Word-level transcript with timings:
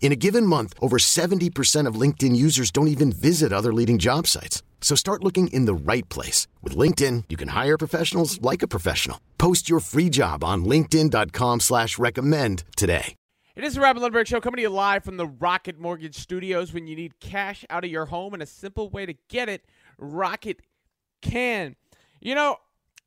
In 0.00 0.12
a 0.12 0.16
given 0.16 0.46
month, 0.46 0.74
over 0.80 0.96
70% 0.96 1.86
of 1.86 2.00
LinkedIn 2.00 2.34
users 2.34 2.70
don't 2.70 2.88
even 2.88 3.12
visit 3.12 3.52
other 3.52 3.74
leading 3.74 3.98
job 3.98 4.26
sites. 4.26 4.62
So 4.80 4.94
start 4.94 5.22
looking 5.22 5.48
in 5.48 5.66
the 5.66 5.74
right 5.74 6.08
place. 6.08 6.46
With 6.62 6.74
LinkedIn, 6.74 7.24
you 7.28 7.36
can 7.36 7.48
hire 7.48 7.76
professionals 7.76 8.40
like 8.40 8.62
a 8.62 8.68
professional. 8.68 9.20
Post 9.36 9.68
your 9.68 9.80
free 9.80 10.08
job 10.08 10.42
on 10.42 10.64
linkedin.com 10.64 11.60
slash 11.60 11.98
recommend 11.98 12.64
today. 12.74 13.14
It 13.56 13.64
is 13.64 13.74
the 13.74 13.80
Rob 13.80 13.96
Lundberg 13.96 14.28
Show 14.28 14.40
coming 14.40 14.58
to 14.58 14.62
you 14.62 14.68
live 14.68 15.02
from 15.02 15.16
the 15.16 15.26
Rocket 15.26 15.80
Mortgage 15.80 16.14
Studios. 16.14 16.72
When 16.72 16.86
you 16.86 16.94
need 16.94 17.18
cash 17.18 17.64
out 17.68 17.82
of 17.82 17.90
your 17.90 18.06
home 18.06 18.32
and 18.34 18.40
a 18.40 18.46
simple 18.46 18.88
way 18.88 19.04
to 19.04 19.14
get 19.28 19.48
it, 19.48 19.64
Rocket 19.98 20.60
can. 21.22 21.74
You 22.20 22.36
know, 22.36 22.58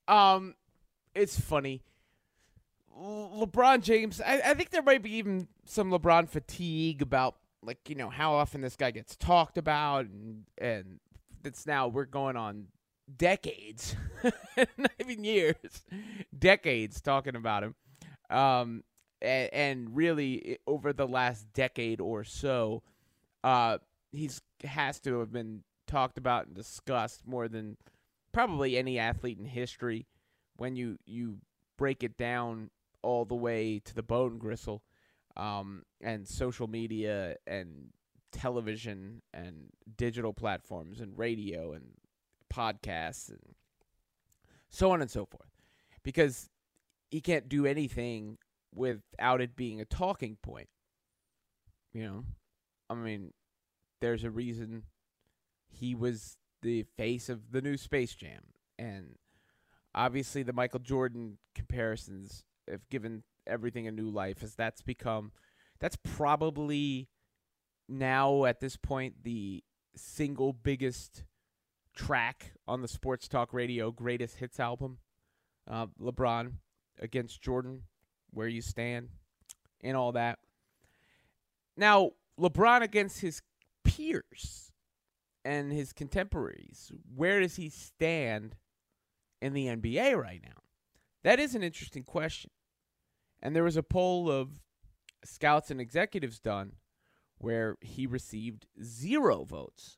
um, 0.10 0.56
it's 1.16 1.40
funny. 1.40 1.84
LeBron 3.02 3.82
James, 3.82 4.22
I, 4.22 4.42
I, 4.46 4.54
think 4.54 4.70
there 4.70 4.84
might 4.84 5.02
be 5.02 5.16
even 5.16 5.48
some 5.66 5.90
LeBron 5.92 6.30
fatigue 6.30 7.02
about 7.02 7.36
like 7.64 7.90
you 7.90 7.96
know 7.96 8.10
how 8.10 8.34
often 8.34 8.62
this 8.62 8.76
guy 8.76 8.92
gets 8.92 9.16
talked 9.16 9.58
about, 9.58 10.06
and 10.06 10.44
and 10.58 11.00
it's 11.44 11.66
now 11.66 11.88
we're 11.88 12.06
going 12.06 12.36
on 12.36 12.68
decades, 13.16 13.96
not 14.78 14.92
even 15.00 15.24
years, 15.24 15.84
decades 16.38 17.02
talking 17.02 17.36
about 17.36 17.64
him, 17.64 17.76
um, 18.30 18.84
and, 19.22 19.50
and 19.54 19.96
really 19.96 20.60
over 20.68 20.94
the 20.94 21.08
last 21.08 21.52
decade 21.54 22.02
or 22.02 22.24
so, 22.24 22.84
uh, 23.44 23.78
he's 24.12 24.42
has 24.64 25.00
to 25.00 25.20
have 25.20 25.32
been 25.32 25.64
talked 25.88 26.18
about 26.18 26.46
and 26.46 26.56
discussed 26.56 27.26
more 27.26 27.48
than 27.48 27.78
probably 28.32 28.78
any 28.78 29.00
athlete 29.00 29.40
in 29.40 29.46
history. 29.46 30.06
When 30.58 30.76
you 30.76 31.00
you 31.06 31.38
break 31.78 32.04
it 32.04 32.16
down 32.16 32.70
all 33.04 33.26
the 33.26 33.36
way 33.36 33.80
to 33.80 33.96
the 33.96 34.04
bone 34.04 34.38
gristle 34.38 34.84
um, 35.38 35.84
and 36.02 36.28
social 36.28 36.68
media 36.68 37.36
and 37.48 37.90
television 38.32 39.22
and 39.34 39.70
digital 39.98 40.34
platforms 40.34 41.00
and 41.02 41.18
radio 41.18 41.74
and 41.74 41.86
podcasts 42.54 43.30
and 43.30 43.56
so 44.70 44.92
on 44.92 45.02
and 45.02 45.12
so 45.12 45.26
forth. 45.26 45.50
Because 46.04 46.50
he 47.10 47.22
can't 47.22 47.50
do 47.50 47.66
anything 47.66 48.38
without 48.74 49.42
it 49.42 49.56
being 49.56 49.82
a 49.82 49.86
talking 49.86 50.38
point 50.42 50.70
you 51.94 52.04
know? 52.04 52.24
I 52.90 52.96
mean 52.96 53.34
there's 54.00 54.24
a 54.24 54.32
reason 54.32 54.84
he 55.70 55.94
was 55.96 56.38
the 56.62 56.84
face 56.98 57.30
of 57.30 57.52
the 57.52 57.62
new 57.62 57.78
space 57.78 58.16
jam. 58.16 58.42
And 58.78 59.16
obviously 59.94 60.42
the 60.42 60.54
michael 60.54 60.80
jordan 60.80 61.38
comparisons 61.54 62.46
have 62.72 62.90
given 62.90 63.24
everything 63.46 63.88
a 63.88 63.92
new 63.92 64.10
life 64.10 64.44
as 64.44 64.56
that's 64.56 64.82
become 64.82 65.32
that's 65.80 65.98
probably 66.04 67.10
now 67.90 68.46
at 68.46 68.60
this 68.60 68.78
point 68.78 69.24
the 69.24 69.64
single 69.96 70.54
biggest 70.54 71.24
track 71.96 72.54
on 72.68 72.82
the 72.82 72.88
sports 72.88 73.28
talk 73.28 73.54
radio 73.54 73.92
greatest 73.92 74.38
hits 74.38 74.60
album. 74.60 74.98
Uh, 75.70 75.86
lebron 76.02 76.54
against 77.00 77.42
jordan 77.42 77.84
where 78.32 78.48
you 78.48 78.62
stand 78.62 79.10
and 79.82 79.96
all 79.96 80.12
that. 80.12 80.40
Now 81.78 82.12
lebron 82.40 82.82
against 82.82 83.22
his 83.22 83.42
peers 83.84 84.72
and 85.44 85.72
his 85.72 85.92
contemporaries 85.92 86.92
where 87.16 87.40
does 87.40 87.56
he 87.56 87.70
stand 87.70 88.56
in 89.42 89.54
the 89.54 89.66
nba 89.68 90.16
right 90.16 90.42
now? 90.44 90.62
That 91.24 91.40
is 91.40 91.56
an 91.56 91.64
interesting 91.64 92.04
question 92.04 92.52
and 93.42 93.56
there 93.56 93.64
was 93.64 93.78
a 93.78 93.84
poll 93.84 94.30
of 94.30 94.60
scouts 95.24 95.72
and 95.72 95.80
executives 95.80 96.40
done 96.40 96.74
where 97.38 97.78
he 97.82 98.06
received 98.06 98.68
zero 98.84 99.44
votes 99.44 99.98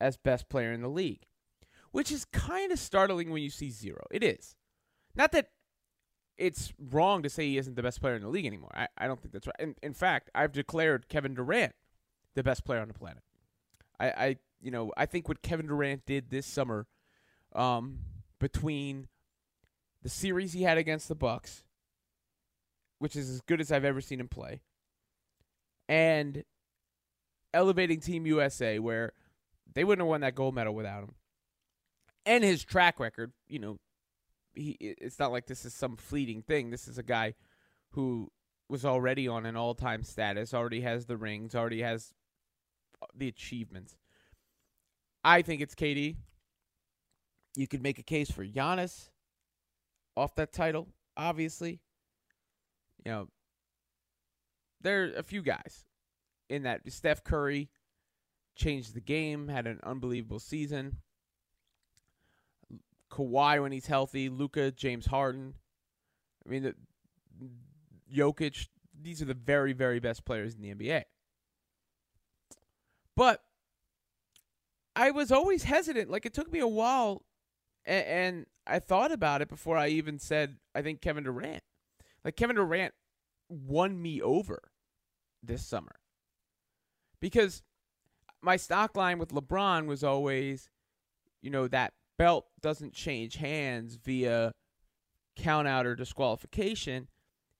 as 0.00 0.16
best 0.16 0.48
player 0.48 0.72
in 0.72 0.82
the 0.82 0.88
league, 0.88 1.26
which 1.92 2.10
is 2.10 2.24
kind 2.24 2.72
of 2.72 2.78
startling 2.78 3.30
when 3.30 3.42
you 3.42 3.50
see 3.50 3.70
zero. 3.70 4.04
It 4.10 4.22
is. 4.22 4.56
Not 5.14 5.32
that 5.32 5.48
it's 6.36 6.72
wrong 6.78 7.22
to 7.22 7.30
say 7.30 7.46
he 7.46 7.58
isn't 7.58 7.76
the 7.76 7.82
best 7.82 8.00
player 8.00 8.16
in 8.16 8.22
the 8.22 8.28
league 8.28 8.46
anymore. 8.46 8.72
I, 8.74 8.88
I 8.98 9.06
don't 9.06 9.20
think 9.20 9.32
that's 9.32 9.46
right. 9.46 9.56
In, 9.58 9.74
in 9.82 9.94
fact, 9.94 10.30
I've 10.34 10.52
declared 10.52 11.08
Kevin 11.08 11.34
Durant 11.34 11.74
the 12.34 12.42
best 12.42 12.64
player 12.64 12.80
on 12.80 12.88
the 12.88 12.94
planet. 12.94 13.22
I, 14.00 14.06
I 14.08 14.36
you 14.60 14.70
know, 14.70 14.92
I 14.96 15.06
think 15.06 15.28
what 15.28 15.42
Kevin 15.42 15.66
Durant 15.66 16.06
did 16.06 16.30
this 16.30 16.46
summer 16.46 16.86
um, 17.54 18.00
between 18.40 19.08
the 20.02 20.08
series 20.08 20.54
he 20.54 20.62
had 20.62 20.78
against 20.78 21.08
the 21.08 21.14
Bucks 21.14 21.62
which 22.98 23.16
is 23.16 23.30
as 23.30 23.40
good 23.42 23.60
as 23.60 23.72
I've 23.72 23.84
ever 23.84 24.00
seen 24.00 24.20
him 24.20 24.28
play, 24.28 24.60
and 25.88 26.44
elevating 27.52 28.00
Team 28.00 28.26
USA, 28.26 28.78
where 28.78 29.12
they 29.72 29.84
wouldn't 29.84 30.04
have 30.04 30.08
won 30.08 30.20
that 30.22 30.34
gold 30.34 30.54
medal 30.54 30.74
without 30.74 31.04
him, 31.04 31.14
and 32.26 32.44
his 32.44 32.64
track 32.64 33.00
record. 33.00 33.32
You 33.46 33.58
know, 33.58 33.78
he 34.54 34.76
it's 34.80 35.18
not 35.18 35.32
like 35.32 35.46
this 35.46 35.64
is 35.64 35.74
some 35.74 35.96
fleeting 35.96 36.42
thing. 36.42 36.70
This 36.70 36.88
is 36.88 36.98
a 36.98 37.02
guy 37.02 37.34
who 37.90 38.30
was 38.68 38.84
already 38.84 39.28
on 39.28 39.44
an 39.46 39.56
all-time 39.56 40.02
status, 40.02 40.54
already 40.54 40.80
has 40.80 41.06
the 41.06 41.16
rings, 41.16 41.54
already 41.54 41.82
has 41.82 42.14
uh, 43.02 43.06
the 43.14 43.28
achievements. 43.28 43.96
I 45.22 45.42
think 45.42 45.60
it's 45.60 45.74
KD. 45.74 46.16
You 47.56 47.68
could 47.68 47.82
make 47.82 47.98
a 47.98 48.02
case 48.02 48.30
for 48.30 48.44
Giannis 48.44 49.10
off 50.16 50.34
that 50.36 50.52
title, 50.52 50.88
obviously 51.16 51.80
you 53.04 53.12
know, 53.12 53.28
there 54.80 55.04
are 55.04 55.12
a 55.16 55.22
few 55.22 55.42
guys 55.42 55.84
in 56.48 56.62
that. 56.62 56.80
Steph 56.92 57.24
Curry 57.24 57.70
changed 58.56 58.94
the 58.94 59.00
game, 59.00 59.48
had 59.48 59.66
an 59.66 59.80
unbelievable 59.82 60.38
season. 60.38 60.98
Kawhi 63.10 63.60
when 63.62 63.72
he's 63.72 63.86
healthy, 63.86 64.28
Luka, 64.28 64.72
James 64.72 65.06
Harden. 65.06 65.54
I 66.46 66.50
mean, 66.50 66.62
the, 66.62 66.74
Jokic. 68.14 68.68
These 69.00 69.20
are 69.22 69.26
the 69.26 69.34
very, 69.34 69.72
very 69.72 69.98
best 69.98 70.24
players 70.24 70.54
in 70.54 70.62
the 70.62 70.74
NBA. 70.74 71.02
But 73.16 73.42
I 74.96 75.10
was 75.10 75.32
always 75.32 75.64
hesitant. 75.64 76.10
Like 76.10 76.26
it 76.26 76.34
took 76.34 76.50
me 76.52 76.60
a 76.60 76.68
while, 76.68 77.22
and, 77.84 78.06
and 78.06 78.46
I 78.66 78.78
thought 78.78 79.12
about 79.12 79.42
it 79.42 79.48
before 79.48 79.76
I 79.76 79.88
even 79.88 80.18
said 80.18 80.56
I 80.74 80.82
think 80.82 81.00
Kevin 81.00 81.24
Durant. 81.24 81.62
Like 82.24 82.36
Kevin 82.36 82.56
Durant 82.56 82.94
won 83.48 84.00
me 84.00 84.22
over 84.22 84.70
this 85.42 85.64
summer. 85.64 85.96
Because 87.20 87.62
my 88.40 88.56
stock 88.56 88.96
line 88.96 89.18
with 89.18 89.30
LeBron 89.30 89.86
was 89.86 90.02
always, 90.02 90.70
you 91.42 91.50
know, 91.50 91.68
that 91.68 91.92
belt 92.18 92.46
doesn't 92.60 92.94
change 92.94 93.36
hands 93.36 93.96
via 93.96 94.52
count 95.36 95.68
out 95.68 95.86
or 95.86 95.94
disqualification. 95.94 97.08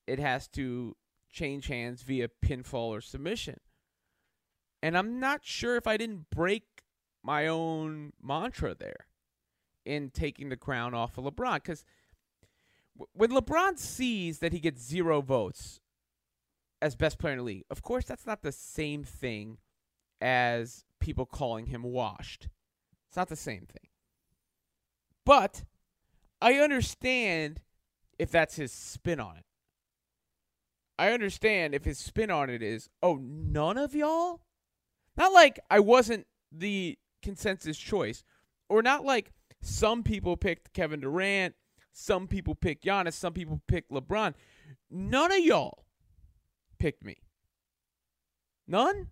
It 0.07 0.19
has 0.19 0.49
to 0.49 0.97
change 1.31 1.67
hands 1.67 2.03
via 2.03 2.29
pinfall 2.45 2.89
or 2.89 3.01
submission. 3.01 3.59
And 4.83 4.97
I'm 4.97 5.19
not 5.19 5.41
sure 5.45 5.77
if 5.77 5.87
I 5.87 5.97
didn't 5.97 6.31
break 6.31 6.65
my 7.23 7.47
own 7.47 8.13
mantra 8.23 8.75
there 8.75 9.07
in 9.85 10.11
taking 10.11 10.51
the 10.51 10.57
crown 10.57 10.95
off 10.95 11.19
of 11.19 11.25
LeBron 11.25 11.57
because– 11.57 11.85
when 13.13 13.31
LeBron 13.31 13.79
sees 13.79 14.39
that 14.39 14.53
he 14.53 14.61
gets 14.61 14.83
zero 14.83 15.21
votes 15.21 15.81
as 16.81 16.95
best 16.95 17.19
player 17.19 17.33
in 17.33 17.39
the 17.39 17.45
league, 17.45 17.65
of 17.71 17.83
course, 17.83 18.05
that's 18.05 18.27
not 18.27 18.43
the 18.43 18.53
same 18.53 19.05
thing 19.05 19.59
as 20.21 20.85
people 21.01 21.27
calling 21.27 21.67
him 21.67 21.83
washed. 21.83 22.49
It's 23.09 23.17
not 23.17 23.29
the 23.29 23.37
same 23.37 23.67
thing. 23.67 23.89
But 25.25 25.65
I 26.41 26.55
understand 26.55 27.61
if 28.19 28.31
that's 28.31 28.57
his 28.57 28.73
spin 28.73 29.21
on 29.21 29.37
it. 29.37 29.45
I 30.99 31.11
understand 31.11 31.75
if 31.75 31.85
his 31.85 31.99
spin 31.99 32.31
on 32.31 32.51
it 32.51 32.63
is, 32.63 32.89
oh, 33.03 33.19
none 33.21 33.79
of 33.79 33.95
y'all? 33.95 34.43
Not 35.17 35.33
like 35.33 35.59
I 35.71 35.81
wasn't 35.81 36.27
the 36.53 36.99
consensus 37.23 37.79
choice, 37.79 38.23
or 38.69 38.83
not 38.83 39.05
like 39.05 39.33
some 39.61 40.03
people 40.03 40.37
picked 40.37 40.73
Kevin 40.73 41.01
Durant 41.01 41.55
some 41.95 42.27
people 42.27 42.57
pick 42.57 42.83
Giannis. 42.83 43.13
Some 43.13 43.33
people 43.33 43.63
pick 43.69 43.89
LeBron. 43.89 44.35
None 44.91 45.33
of 45.33 45.39
y'all 45.39 45.85
picked 46.79 47.05
me. 47.05 47.19
None? 48.67 49.09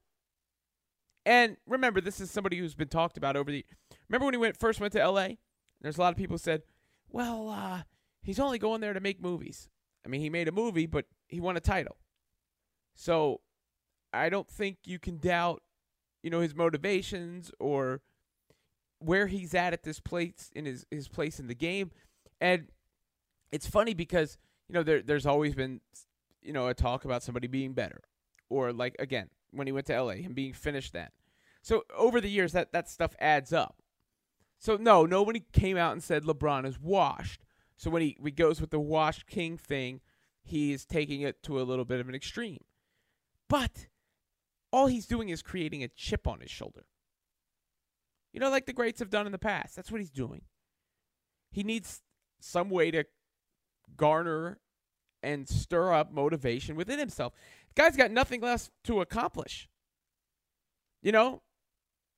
And 1.24 1.56
remember, 1.66 2.00
this 2.00 2.20
is 2.20 2.30
somebody 2.30 2.58
who's 2.58 2.74
been 2.74 2.88
talked 2.88 3.16
about 3.16 3.36
over 3.36 3.52
the. 3.52 3.64
Remember 4.08 4.26
when 4.26 4.34
he 4.34 4.38
went 4.38 4.58
first 4.58 4.80
went 4.80 4.92
to 4.94 5.00
L.A. 5.00 5.38
There's 5.80 5.96
a 5.96 6.00
lot 6.00 6.12
of 6.12 6.16
people 6.16 6.38
said, 6.38 6.62
"Well, 7.08 7.48
uh, 7.50 7.82
he's 8.20 8.40
only 8.40 8.58
going 8.58 8.80
there 8.80 8.92
to 8.92 9.00
make 9.00 9.22
movies." 9.22 9.68
I 10.04 10.08
mean, 10.08 10.20
he 10.20 10.28
made 10.28 10.48
a 10.48 10.52
movie, 10.52 10.86
but 10.86 11.04
he 11.28 11.38
won 11.38 11.56
a 11.56 11.60
title. 11.60 11.96
So, 12.96 13.40
I 14.12 14.28
don't 14.28 14.50
think 14.50 14.78
you 14.84 14.98
can 14.98 15.18
doubt, 15.18 15.62
you 16.24 16.30
know, 16.30 16.40
his 16.40 16.56
motivations 16.56 17.52
or 17.60 18.00
where 18.98 19.28
he's 19.28 19.54
at 19.54 19.72
at 19.72 19.84
this 19.84 20.00
place 20.00 20.50
in 20.56 20.64
his 20.64 20.84
his 20.90 21.06
place 21.06 21.38
in 21.38 21.46
the 21.46 21.54
game. 21.54 21.92
And 22.42 22.66
it's 23.52 23.68
funny 23.68 23.94
because 23.94 24.36
you 24.68 24.74
know 24.74 24.82
there 24.82 25.00
there's 25.00 25.26
always 25.26 25.54
been 25.54 25.80
you 26.42 26.52
know 26.52 26.66
a 26.66 26.74
talk 26.74 27.04
about 27.04 27.22
somebody 27.22 27.46
being 27.46 27.72
better, 27.72 28.00
or 28.50 28.72
like 28.72 28.96
again 28.98 29.30
when 29.52 29.68
he 29.68 29.72
went 29.72 29.86
to 29.86 30.02
LA, 30.02 30.14
him 30.14 30.34
being 30.34 30.52
finished 30.52 30.92
then. 30.92 31.08
So 31.62 31.84
over 31.96 32.20
the 32.20 32.28
years 32.28 32.52
that 32.52 32.72
that 32.72 32.90
stuff 32.90 33.14
adds 33.20 33.52
up. 33.52 33.76
So 34.58 34.76
no, 34.76 35.06
nobody 35.06 35.44
came 35.52 35.76
out 35.76 35.92
and 35.92 36.02
said 36.02 36.24
LeBron 36.24 36.66
is 36.66 36.80
washed. 36.80 37.44
So 37.76 37.90
when 37.90 38.02
he, 38.02 38.16
he 38.22 38.32
goes 38.32 38.60
with 38.60 38.70
the 38.70 38.80
washed 38.80 39.28
king 39.28 39.56
thing, 39.56 40.00
he's 40.42 40.84
taking 40.84 41.20
it 41.20 41.44
to 41.44 41.60
a 41.60 41.62
little 41.62 41.84
bit 41.84 42.00
of 42.00 42.08
an 42.08 42.14
extreme. 42.14 42.64
But 43.48 43.86
all 44.72 44.88
he's 44.88 45.06
doing 45.06 45.28
is 45.28 45.42
creating 45.42 45.84
a 45.84 45.88
chip 45.88 46.26
on 46.26 46.40
his 46.40 46.50
shoulder. 46.50 46.86
You 48.32 48.40
know, 48.40 48.50
like 48.50 48.66
the 48.66 48.72
greats 48.72 48.98
have 48.98 49.10
done 49.10 49.26
in 49.26 49.32
the 49.32 49.38
past. 49.38 49.76
That's 49.76 49.92
what 49.92 50.00
he's 50.00 50.10
doing. 50.10 50.42
He 51.50 51.62
needs 51.62 52.02
some 52.42 52.70
way 52.70 52.90
to 52.90 53.04
garner 53.96 54.58
and 55.22 55.48
stir 55.48 55.92
up 55.92 56.12
motivation 56.12 56.76
within 56.76 56.98
himself. 56.98 57.32
The 57.74 57.82
guy's 57.82 57.96
got 57.96 58.10
nothing 58.10 58.40
less 58.40 58.70
to 58.84 59.00
accomplish. 59.00 59.68
You 61.02 61.12
know, 61.12 61.42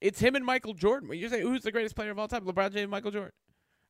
it's 0.00 0.20
him 0.20 0.34
and 0.34 0.44
Michael 0.44 0.74
Jordan. 0.74 1.08
When 1.08 1.18
you 1.18 1.28
say 1.28 1.40
who's 1.40 1.62
the 1.62 1.72
greatest 1.72 1.96
player 1.96 2.10
of 2.10 2.18
all 2.18 2.28
time, 2.28 2.44
LeBron 2.44 2.72
James, 2.72 2.90
Michael 2.90 3.10
Jordan. 3.10 3.32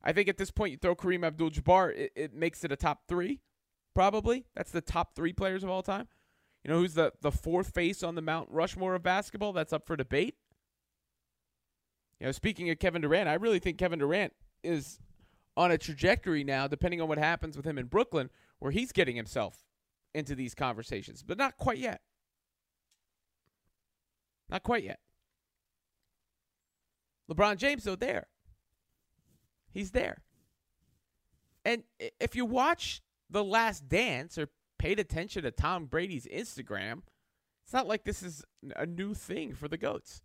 I 0.03 0.13
think 0.13 0.29
at 0.29 0.37
this 0.37 0.51
point 0.51 0.71
you 0.71 0.77
throw 0.77 0.95
Kareem 0.95 1.25
Abdul-Jabbar, 1.25 1.95
it, 1.95 2.11
it 2.15 2.33
makes 2.33 2.63
it 2.63 2.71
a 2.71 2.75
top 2.75 3.01
three, 3.07 3.41
probably. 3.95 4.45
That's 4.55 4.71
the 4.71 4.81
top 4.81 5.15
three 5.15 5.33
players 5.33 5.63
of 5.63 5.69
all 5.69 5.81
time. 5.81 6.07
You 6.63 6.71
know 6.71 6.79
who's 6.79 6.95
the 6.95 7.11
the 7.21 7.31
fourth 7.31 7.73
face 7.73 8.01
on 8.01 8.15
the 8.15 8.21
Mount 8.21 8.49
Rushmore 8.49 8.95
of 8.95 9.03
basketball? 9.03 9.53
That's 9.53 9.71
up 9.73 9.85
for 9.85 9.95
debate. 9.95 10.35
You 12.19 12.25
know, 12.25 12.31
speaking 12.31 12.69
of 12.69 12.79
Kevin 12.79 13.01
Durant, 13.01 13.29
I 13.29 13.35
really 13.35 13.59
think 13.59 13.77
Kevin 13.77 13.99
Durant 13.99 14.33
is 14.63 14.99
on 15.57 15.71
a 15.71 15.77
trajectory 15.77 16.43
now, 16.43 16.67
depending 16.67 17.01
on 17.01 17.07
what 17.07 17.17
happens 17.17 17.55
with 17.55 17.65
him 17.65 17.77
in 17.77 17.85
Brooklyn, 17.85 18.29
where 18.59 18.71
he's 18.71 18.91
getting 18.91 19.15
himself 19.15 19.63
into 20.13 20.35
these 20.35 20.53
conversations, 20.53 21.23
but 21.23 21.37
not 21.37 21.57
quite 21.57 21.77
yet. 21.77 22.01
Not 24.49 24.63
quite 24.63 24.83
yet. 24.83 24.99
LeBron 27.29 27.57
James, 27.57 27.83
though, 27.83 27.95
there. 27.95 28.27
He's 29.71 29.91
there. 29.91 30.21
And 31.63 31.83
if 32.19 32.35
you 32.35 32.45
watch 32.45 33.01
The 33.29 33.43
Last 33.43 33.89
Dance 33.89 34.37
or 34.37 34.49
paid 34.77 34.99
attention 34.99 35.43
to 35.43 35.51
Tom 35.51 35.85
Brady's 35.85 36.27
Instagram, 36.27 37.01
it's 37.63 37.73
not 37.73 37.87
like 37.87 38.03
this 38.03 38.21
is 38.21 38.43
a 38.75 38.85
new 38.85 39.15
thing 39.15 39.53
for 39.53 39.67
the 39.67 39.77
GOATs. 39.77 40.21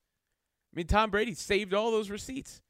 I 0.72 0.76
mean, 0.76 0.86
Tom 0.86 1.10
Brady 1.10 1.34
saved 1.34 1.72
all 1.72 1.90
those 1.90 2.10
receipts. 2.10 2.60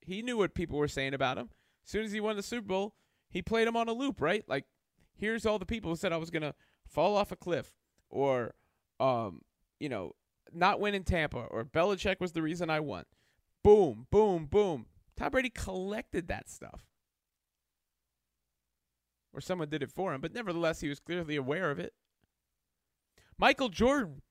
He 0.00 0.20
knew 0.22 0.36
what 0.36 0.54
people 0.54 0.78
were 0.78 0.88
saying 0.88 1.14
about 1.14 1.38
him. 1.38 1.50
As 1.86 1.92
soon 1.92 2.04
as 2.04 2.12
he 2.12 2.20
won 2.20 2.36
the 2.36 2.42
Super 2.42 2.66
Bowl, 2.66 2.94
he 3.30 3.42
played 3.42 3.68
him 3.68 3.76
on 3.76 3.88
a 3.88 3.92
loop, 3.92 4.20
right? 4.20 4.44
Like, 4.48 4.64
here's 5.14 5.46
all 5.46 5.58
the 5.58 5.66
people 5.66 5.90
who 5.90 5.96
said 5.96 6.12
I 6.12 6.16
was 6.16 6.30
to 6.30 6.54
fall 6.88 7.16
off 7.16 7.32
a 7.32 7.36
cliff 7.36 7.72
or, 8.10 8.54
um, 8.98 9.42
you 9.78 9.88
know, 9.88 10.12
not 10.52 10.80
win 10.80 10.94
in 10.94 11.04
Tampa 11.04 11.38
or 11.38 11.64
Belichick 11.64 12.20
was 12.20 12.32
the 12.32 12.42
reason 12.42 12.70
I 12.70 12.80
won. 12.80 13.04
Boom, 13.62 14.06
boom, 14.10 14.46
boom. 14.46 14.86
Tom 15.16 15.30
Brady 15.30 15.50
collected 15.50 16.28
that 16.28 16.48
stuff. 16.48 16.86
Or 19.32 19.40
someone 19.40 19.68
did 19.68 19.82
it 19.82 19.90
for 19.90 20.14
him, 20.14 20.20
but 20.20 20.32
nevertheless, 20.32 20.80
he 20.80 20.88
was 20.88 21.00
clearly 21.00 21.36
aware 21.36 21.70
of 21.70 21.78
it. 21.78 21.92
Michael 23.38 23.68
Jordan 23.68 24.22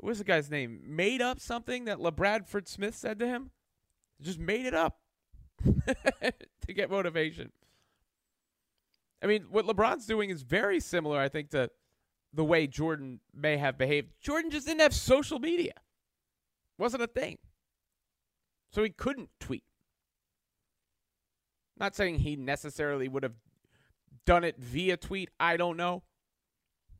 what 0.00 0.08
was 0.08 0.18
the 0.18 0.24
guy's 0.24 0.50
name? 0.50 0.80
Made 0.86 1.20
up 1.20 1.38
something 1.38 1.84
that 1.84 1.98
LaBradford 1.98 2.66
Smith 2.66 2.94
said 2.94 3.18
to 3.18 3.26
him. 3.26 3.50
Just 4.18 4.38
made 4.38 4.64
it 4.64 4.72
up 4.72 4.99
to 6.66 6.72
get 6.72 6.90
motivation. 6.90 7.52
I 9.22 9.26
mean, 9.26 9.46
what 9.50 9.66
LeBron's 9.66 10.06
doing 10.06 10.30
is 10.30 10.42
very 10.42 10.80
similar, 10.80 11.18
I 11.18 11.28
think, 11.28 11.50
to 11.50 11.70
the 12.32 12.44
way 12.44 12.66
Jordan 12.66 13.20
may 13.34 13.56
have 13.56 13.76
behaved. 13.76 14.08
Jordan 14.20 14.50
just 14.50 14.66
didn't 14.66 14.80
have 14.80 14.94
social 14.94 15.38
media. 15.38 15.72
Wasn't 16.78 17.02
a 17.02 17.06
thing. 17.06 17.38
So 18.72 18.82
he 18.82 18.90
couldn't 18.90 19.28
tweet. 19.40 19.64
Not 21.78 21.96
saying 21.96 22.20
he 22.20 22.36
necessarily 22.36 23.08
would 23.08 23.22
have 23.22 23.34
done 24.26 24.44
it 24.44 24.56
via 24.58 24.96
tweet, 24.96 25.30
I 25.38 25.56
don't 25.56 25.76
know. 25.76 26.02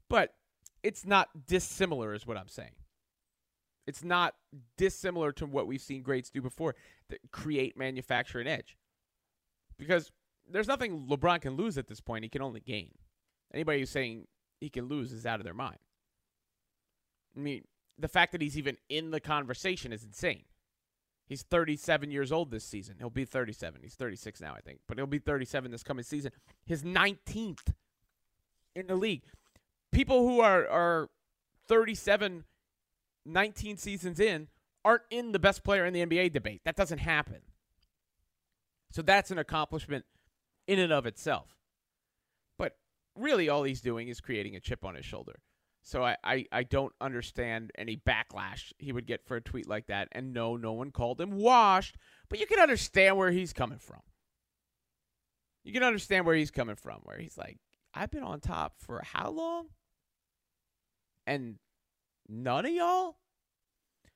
But 0.08 0.34
it's 0.82 1.06
not 1.06 1.46
dissimilar 1.46 2.14
is 2.14 2.26
what 2.26 2.36
I'm 2.36 2.48
saying. 2.48 2.72
It's 3.90 4.04
not 4.04 4.34
dissimilar 4.76 5.32
to 5.32 5.46
what 5.46 5.66
we've 5.66 5.80
seen 5.80 6.02
greats 6.02 6.30
do 6.30 6.40
before 6.40 6.76
that 7.08 7.18
create, 7.32 7.76
manufacture 7.76 8.38
an 8.38 8.46
edge. 8.46 8.76
Because 9.76 10.12
there's 10.48 10.68
nothing 10.68 11.08
LeBron 11.08 11.40
can 11.40 11.56
lose 11.56 11.76
at 11.76 11.88
this 11.88 12.00
point. 12.00 12.22
He 12.22 12.28
can 12.28 12.40
only 12.40 12.60
gain. 12.60 12.92
Anybody 13.52 13.80
who's 13.80 13.90
saying 13.90 14.28
he 14.60 14.68
can 14.68 14.86
lose 14.86 15.12
is 15.12 15.26
out 15.26 15.40
of 15.40 15.44
their 15.44 15.54
mind. 15.54 15.78
I 17.36 17.40
mean, 17.40 17.64
the 17.98 18.06
fact 18.06 18.30
that 18.30 18.40
he's 18.40 18.56
even 18.56 18.76
in 18.88 19.10
the 19.10 19.18
conversation 19.18 19.92
is 19.92 20.04
insane. 20.04 20.44
He's 21.26 21.42
37 21.42 22.12
years 22.12 22.30
old 22.30 22.52
this 22.52 22.64
season. 22.64 22.94
He'll 23.00 23.10
be 23.10 23.24
37. 23.24 23.80
He's 23.82 23.96
36 23.96 24.40
now, 24.40 24.54
I 24.54 24.60
think, 24.60 24.78
but 24.86 24.98
he'll 24.98 25.06
be 25.08 25.18
37 25.18 25.72
this 25.72 25.82
coming 25.82 26.04
season. 26.04 26.30
His 26.64 26.84
19th 26.84 27.74
in 28.76 28.86
the 28.86 28.94
league. 28.94 29.24
People 29.90 30.22
who 30.22 30.40
are 30.40 30.68
are 30.68 31.08
37 31.66 32.44
19 33.26 33.76
seasons 33.76 34.20
in, 34.20 34.48
aren't 34.84 35.02
in 35.10 35.32
the 35.32 35.38
best 35.38 35.64
player 35.64 35.84
in 35.84 35.92
the 35.92 36.04
NBA 36.04 36.32
debate. 36.32 36.62
That 36.64 36.76
doesn't 36.76 36.98
happen. 36.98 37.42
So 38.92 39.02
that's 39.02 39.30
an 39.30 39.38
accomplishment 39.38 40.04
in 40.66 40.78
and 40.78 40.92
of 40.92 41.06
itself. 41.06 41.56
But 42.58 42.76
really, 43.14 43.48
all 43.48 43.62
he's 43.62 43.80
doing 43.80 44.08
is 44.08 44.20
creating 44.20 44.56
a 44.56 44.60
chip 44.60 44.84
on 44.84 44.94
his 44.94 45.04
shoulder. 45.04 45.40
So 45.82 46.04
I, 46.04 46.16
I, 46.22 46.44
I 46.52 46.62
don't 46.62 46.92
understand 47.00 47.70
any 47.76 47.96
backlash 47.96 48.72
he 48.78 48.92
would 48.92 49.06
get 49.06 49.24
for 49.24 49.36
a 49.36 49.40
tweet 49.40 49.68
like 49.68 49.86
that. 49.86 50.08
And 50.12 50.32
no, 50.32 50.56
no 50.56 50.72
one 50.72 50.90
called 50.90 51.20
him 51.20 51.32
washed, 51.32 51.96
but 52.28 52.38
you 52.38 52.46
can 52.46 52.58
understand 52.58 53.16
where 53.16 53.30
he's 53.30 53.52
coming 53.52 53.78
from. 53.78 54.00
You 55.64 55.72
can 55.72 55.82
understand 55.82 56.26
where 56.26 56.34
he's 56.34 56.50
coming 56.50 56.76
from, 56.76 57.00
where 57.04 57.18
he's 57.18 57.36
like, 57.38 57.58
I've 57.94 58.10
been 58.10 58.22
on 58.22 58.40
top 58.40 58.74
for 58.78 59.02
how 59.04 59.30
long? 59.30 59.68
And 61.26 61.56
None 62.30 62.64
of 62.64 62.72
y'all? 62.72 63.16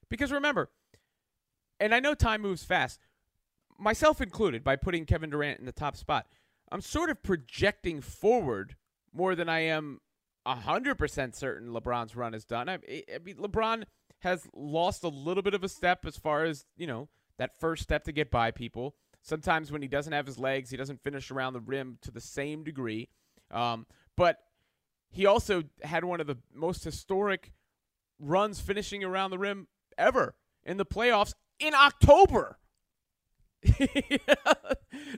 Because 0.09 0.31
remember, 0.31 0.71
and 1.81 1.93
I 1.93 1.99
know 1.99 2.15
time 2.15 2.43
moves 2.43 2.63
fast, 2.63 3.01
myself 3.77 4.21
included, 4.21 4.63
by 4.63 4.77
putting 4.77 5.05
Kevin 5.05 5.31
Durant 5.31 5.59
in 5.59 5.67
the 5.67 5.73
top 5.73 5.97
spot. 5.97 6.27
I'm 6.71 6.81
sort 6.81 7.11
of 7.11 7.23
projecting 7.23 8.01
forward 8.01 8.77
more 9.13 9.35
than 9.35 9.49
I 9.49 9.61
am 9.61 10.01
100% 10.47 11.35
certain 11.35 11.69
LeBron's 11.71 12.15
run 12.15 12.35
is 12.35 12.45
done. 12.45 12.69
I, 12.69 12.75
I 12.75 13.19
mean, 13.25 13.37
LeBron 13.37 13.85
has 14.21 14.47
lost 14.55 15.03
a 15.03 15.09
little 15.09 15.43
bit 15.43 15.55
of 15.55 15.65
a 15.65 15.69
step 15.69 16.07
as 16.07 16.17
far 16.17 16.45
as, 16.45 16.67
you 16.77 16.87
know, 16.87 17.09
that 17.39 17.59
first 17.59 17.83
step 17.83 18.05
to 18.05 18.13
get 18.13 18.31
by 18.31 18.51
people. 18.51 18.95
Sometimes 19.23 19.73
when 19.73 19.83
he 19.83 19.89
doesn't 19.89 20.13
have 20.13 20.27
his 20.27 20.39
legs, 20.39 20.71
he 20.71 20.77
doesn't 20.77 21.03
finish 21.03 21.31
around 21.31 21.55
the 21.55 21.61
rim 21.61 21.99
to 22.03 22.11
the 22.11 22.21
same 22.21 22.63
degree. 22.63 23.09
Um, 23.51 23.87
but 24.17 24.39
he 25.11 25.27
also 25.27 25.65
had 25.83 26.05
one 26.05 26.21
of 26.21 26.27
the 26.27 26.39
most 26.55 26.85
historic 26.85 27.53
runs 28.25 28.61
finishing 28.61 29.05
around 29.05 29.31
the 29.31 29.39
rim 29.39 29.69
ever 29.99 30.35
in 30.65 30.77
the 30.77 30.87
playoffs 30.87 31.35
in 31.59 31.75
October. 31.75 32.59
the 33.63 34.21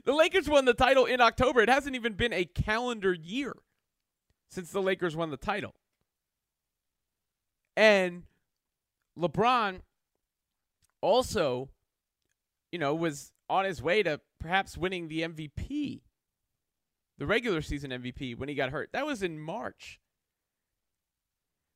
Lakers 0.05 0.47
won 0.47 0.65
the 0.65 0.73
title 0.73 1.05
in 1.05 1.19
October. 1.19 1.61
It 1.61 1.69
hasn't 1.69 1.95
even 1.95 2.13
been 2.13 2.33
a 2.33 2.45
calendar 2.45 3.13
year 3.13 3.55
since 4.49 4.71
the 4.71 4.81
Lakers 4.81 5.15
won 5.15 5.31
the 5.31 5.37
title. 5.37 5.75
And 7.75 8.23
LeBron 9.17 9.81
also, 11.01 11.69
you 12.71 12.79
know, 12.79 12.95
was 12.95 13.31
on 13.49 13.65
his 13.65 13.81
way 13.81 14.03
to 14.03 14.19
perhaps 14.39 14.77
winning 14.77 15.07
the 15.07 15.21
MVP, 15.21 16.01
the 17.17 17.25
regular 17.25 17.61
season 17.61 17.91
MVP 17.91 18.37
when 18.37 18.49
he 18.49 18.55
got 18.55 18.71
hurt. 18.71 18.89
That 18.93 19.05
was 19.05 19.21
in 19.21 19.39
March. 19.39 19.99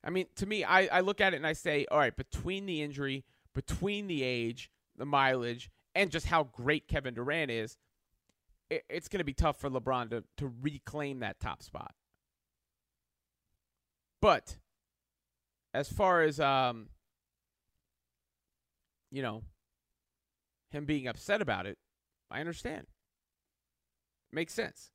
I 0.04 0.10
mean, 0.10 0.26
to 0.36 0.46
me, 0.46 0.64
I, 0.64 0.86
I 0.86 1.00
look 1.00 1.20
at 1.20 1.32
it 1.32 1.36
and 1.36 1.46
I 1.46 1.52
say, 1.52 1.86
all 1.90 1.98
right, 1.98 2.16
between 2.16 2.66
the 2.66 2.82
injury, 2.82 3.24
between 3.54 4.06
the 4.08 4.22
age, 4.22 4.70
the 4.96 5.06
mileage, 5.06 5.70
and 5.94 6.10
just 6.10 6.26
how 6.26 6.44
great 6.44 6.88
Kevin 6.88 7.14
Durant 7.14 7.50
is, 7.50 7.78
it, 8.68 8.84
it's 8.88 9.08
going 9.08 9.18
to 9.18 9.24
be 9.24 9.34
tough 9.34 9.58
for 9.58 9.70
LeBron 9.70 10.10
to, 10.10 10.24
to 10.38 10.52
reclaim 10.60 11.20
that 11.20 11.38
top 11.38 11.62
spot. 11.62 11.94
But 14.20 14.56
as 15.74 15.88
far 15.88 16.22
as 16.22 16.40
um, 16.40 16.88
you 19.12 19.22
know, 19.22 19.42
him 20.70 20.86
being 20.86 21.06
upset 21.06 21.42
about 21.42 21.66
it, 21.66 21.78
I 22.30 22.40
understand. 22.40 22.86
Makes 24.32 24.54
sense. 24.54 24.90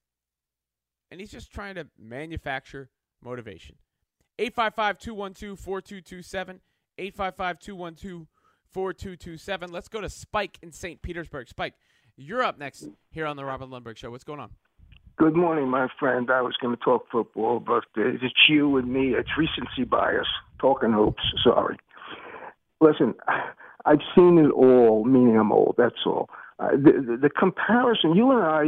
And 1.12 1.22
he's 1.22 1.32
just 1.32 1.54
trying 1.54 1.76
to 1.76 1.88
manufacture 1.98 2.90
motivation. 3.24 3.76
855 4.40 4.98
212 5.00 5.60
4227. 5.60 6.60
855 6.98 7.60
212 7.60 8.28
4227. 8.72 9.72
Let's 9.72 9.88
go 9.88 10.02
to 10.02 10.10
Spike 10.10 10.58
in 10.62 10.72
St. 10.72 11.02
Petersburg. 11.02 11.48
Spike, 11.48 11.74
you're 12.16 12.44
up 12.44 12.58
next 12.60 12.88
here 13.12 13.26
on 13.26 13.38
the 13.38 13.46
Robin 13.46 13.70
Lundberg 13.70 13.98
Show. 13.98 14.12
What's 14.12 14.24
going 14.24 14.40
on? 14.40 14.52
Good 15.18 15.36
morning, 15.36 15.68
my 15.68 15.88
friend. 16.00 16.30
I 16.30 16.42
was 16.42 16.56
going 16.62 16.76
to 16.76 16.84
talk 16.84 17.08
football, 17.12 17.60
but 17.60 17.86
it's 17.96 18.48
you 18.48 18.78
and 18.78 18.88
me. 18.92 19.16
It's 19.16 19.30
recency 19.36 19.84
bias. 19.84 20.28
Talking 20.60 20.92
hoops. 20.92 21.24
Sorry. 21.44 21.78
Listen, 22.82 23.16
I've 23.86 24.02
seen 24.16 24.38
it 24.38 24.52
all, 24.52 25.06
meaning 25.06 25.38
I'm 25.38 25.52
old. 25.52 25.76
That's 25.78 26.06
all. 26.06 26.30
Uh, 26.60 26.72
the, 26.72 27.04
the, 27.06 27.18
the 27.24 27.30
comparison, 27.30 28.16
you 28.16 28.32
and 28.32 28.44
I, 28.44 28.64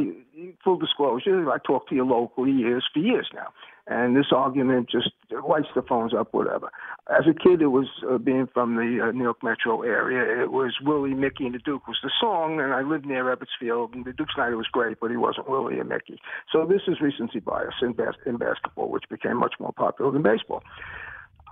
full 0.64 0.78
disclosure, 0.78 1.50
I 1.52 1.58
talk 1.58 1.88
to 1.90 1.96
you 1.96 2.06
locally 2.06 2.52
years 2.52 2.86
for 2.94 3.00
years 3.00 3.28
now, 3.34 3.48
and 3.88 4.16
this 4.16 4.28
argument 4.32 4.90
just 4.90 5.12
lights 5.48 5.68
the 5.76 5.82
phones 5.82 6.14
up, 6.14 6.34
whatever. 6.34 6.70
As 7.10 7.26
a 7.28 7.34
kid, 7.34 7.62
it 7.62 7.68
was 7.68 7.88
uh, 8.10 8.18
being 8.18 8.48
from 8.54 8.76
the 8.76 9.08
uh, 9.08 9.12
New 9.12 9.24
York 9.24 9.44
metro 9.44 9.82
area. 9.82 10.44
It 10.44 10.52
was 10.52 10.76
Willie, 10.84 11.14
Mickey, 11.14 11.46
and 11.46 11.56
the 11.56 11.60
Duke 11.60 11.88
was 11.88 11.98
the 12.04 12.12
song, 12.20 12.60
and 12.60 12.74
I 12.74 12.82
lived 12.82 13.06
near 13.06 13.26
Ebbets 13.36 13.58
Field, 13.60 13.94
and 13.94 14.06
the 14.06 14.14
Duke 14.14 14.30
Snider 14.34 14.58
was 14.58 14.68
great, 14.68 15.00
but 15.00 15.12
he 15.12 15.18
wasn't 15.18 15.50
Willie 15.50 15.80
and 15.80 15.90
Mickey. 15.90 16.20
So 16.52 16.66
this 16.66 16.82
is 16.88 17.02
recency 17.02 17.40
bias 17.40 17.76
in, 17.82 17.94
bas- 17.94 18.16
in 18.26 18.38
basketball, 18.38 18.90
which 18.90 19.06
became 19.10 19.38
much 19.38 19.56
more 19.60 19.74
popular 19.74 20.12
than 20.12 20.22
baseball. 20.22 20.64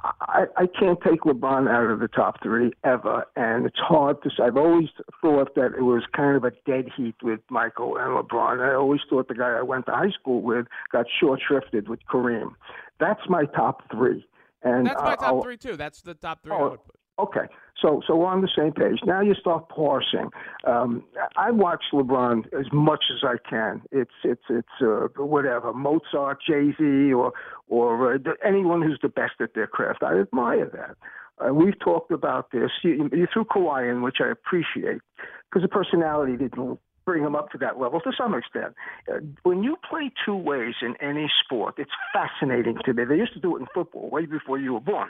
I, 0.04 0.46
I 0.56 0.68
can't 0.68 1.00
take 1.02 1.22
LeBron 1.22 1.70
out 1.70 1.90
of 1.90 2.00
the 2.00 2.08
top 2.08 2.42
three 2.44 2.72
ever, 2.84 3.26
and 3.36 3.66
it's 3.66 3.80
hard 3.80 4.22
to. 4.24 4.30
Say. 4.30 4.44
I've 4.44 4.58
always 4.58 4.90
thought 5.22 5.56
that 5.56 5.74
it 5.78 5.82
was 5.82 6.04
kind 6.16 6.36
of 6.38 6.44
a 6.44 6.52
dead 6.66 6.86
heat 6.96 7.16
with 7.24 7.40
Michael 7.50 7.98
and 7.98 8.16
LeBron. 8.18 8.60
I 8.62 8.76
always 8.76 9.02
thought 9.10 9.28
the 9.28 9.34
guy 9.36 9.58
I 9.58 9.62
went 9.64 9.86
to 9.88 9.92
high 9.92 10.12
school 10.12 10.42
with 10.42 10.68
got 10.92 11.06
short 11.20 11.42
shrifted 11.50 11.88
with 11.88 12.00
Kareem. 12.10 12.54
That's 13.00 13.22
my 13.28 13.46
top 13.46 13.84
three. 13.92 14.26
And 14.64 14.88
That's 14.88 15.02
my 15.02 15.16
top 15.16 15.24
I'll- 15.24 15.42
three 15.42 15.58
too. 15.58 15.76
That's 15.78 16.02
the 16.02 16.14
top 16.14 16.44
three 16.44 16.52
I 16.54 16.56
Oh, 16.60 16.70
would 16.72 16.84
put. 16.86 16.96
Okay, 17.20 17.48
so 17.82 18.02
so 18.06 18.16
we're 18.16 18.28
on 18.28 18.42
the 18.42 18.50
same 18.56 18.72
page. 18.72 19.00
Now 19.06 19.22
you 19.22 19.34
start 19.34 19.70
parsing. 19.70 20.30
Um, 20.66 21.04
I 21.36 21.50
watch 21.50 21.84
LeBron 21.92 22.46
as 22.54 22.68
much 22.72 23.06
as 23.12 23.24
I 23.24 23.38
can. 23.50 23.82
It's 23.92 24.12
it's 24.24 24.44
it's 24.50 24.68
uh, 24.82 25.08
whatever 25.18 25.74
Mozart, 25.74 26.40
Jay 26.48 26.74
Z, 26.78 27.14
or 27.14 27.34
or 27.68 28.16
uh, 28.16 28.18
anyone 28.46 28.82
who's 28.84 29.00
the 29.02 29.10
best 29.10 29.34
at 29.40 29.56
their 29.56 29.68
craft. 29.68 30.04
I 30.04 30.20
admire 30.20 30.70
that. 30.74 30.96
Uh, 31.40 31.54
we've 31.54 31.80
talked 31.80 32.12
about 32.12 32.52
this. 32.52 32.72
You, 32.84 33.10
you 33.12 33.28
threw 33.32 33.46
Kawhi 33.46 33.92
in, 33.92 34.02
which 34.02 34.18
I 34.22 34.30
appreciate, 34.30 35.02
because 35.50 35.62
the 35.62 35.68
personality 35.68 36.36
didn't 36.36 36.80
bring 37.06 37.24
him 37.24 37.36
up 37.36 37.50
to 37.52 37.58
that 37.60 37.80
level 37.80 38.02
to 38.02 38.12
some 38.18 38.34
extent. 38.34 38.76
Uh, 39.10 39.20
when 39.44 39.64
you 39.64 39.78
play 39.90 40.12
two 40.26 40.36
ways 40.36 40.76
in 40.82 40.96
any 41.02 41.32
sport, 41.44 41.76
it's 41.78 41.92
fascinating 42.12 42.78
to 42.86 42.94
me. 42.94 43.06
They 43.06 43.16
used 43.16 43.34
to 43.34 43.40
do 43.40 43.56
it 43.56 43.62
in 43.62 43.68
football 43.74 44.10
way 44.10 44.26
before 44.26 44.60
you 44.60 44.74
were 44.74 44.82
born. 44.82 45.10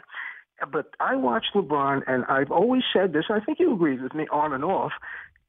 But 0.72 0.96
I 1.00 1.16
watch 1.16 1.46
LeBron, 1.54 2.02
and 2.08 2.26
I've 2.26 2.52
always 2.52 2.84
said 2.92 3.14
this. 3.14 3.26
I 3.30 3.40
think 3.40 3.60
you 3.60 3.74
agree 3.74 4.02
with 4.02 4.14
me 4.14 4.28
on 4.32 4.54
and 4.54 4.64
off. 4.64 4.92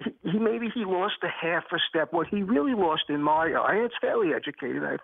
He, 0.04 0.12
he 0.30 0.38
maybe 0.38 0.68
he 0.72 0.84
lost 0.84 1.16
a 1.22 1.28
half 1.28 1.64
a 1.72 1.78
step. 1.88 2.12
What 2.12 2.28
he 2.28 2.42
really 2.42 2.74
lost 2.74 3.04
in 3.08 3.22
my 3.22 3.52
eye, 3.52 3.80
it's 3.84 3.94
fairly 4.00 4.32
educated. 4.34 4.84
I 4.84 4.96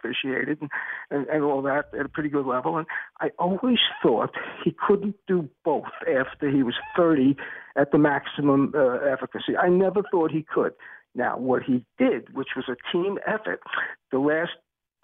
it, 0.49 0.61
and, 0.61 0.71
and 1.11 1.27
and 1.27 1.43
all 1.43 1.63
that 1.63 1.87
at 1.99 2.07
a 2.07 2.09
pretty 2.09 2.29
good 2.29 2.47
level. 2.47 2.77
And 2.77 2.87
I 3.21 3.31
always 3.39 3.79
thought 4.03 4.35
he 4.63 4.77
couldn't 4.87 5.17
do 5.27 5.49
both 5.65 5.85
after 6.03 6.51
he 6.51 6.63
was 6.63 6.75
30 6.97 7.37
at 7.77 7.91
the 7.91 7.99
maximum 7.99 8.73
uh, 8.77 8.99
efficacy. 8.99 9.57
I 9.57 9.69
never 9.69 10.03
thought 10.11 10.31
he 10.31 10.43
could. 10.43 10.73
Now, 11.15 11.39
what 11.39 11.63
he 11.63 11.85
did, 11.97 12.35
which 12.35 12.49
was 12.57 12.65
a 12.69 12.77
team 12.93 13.19
effort, 13.27 13.61
the 14.11 14.19
last 14.19 14.53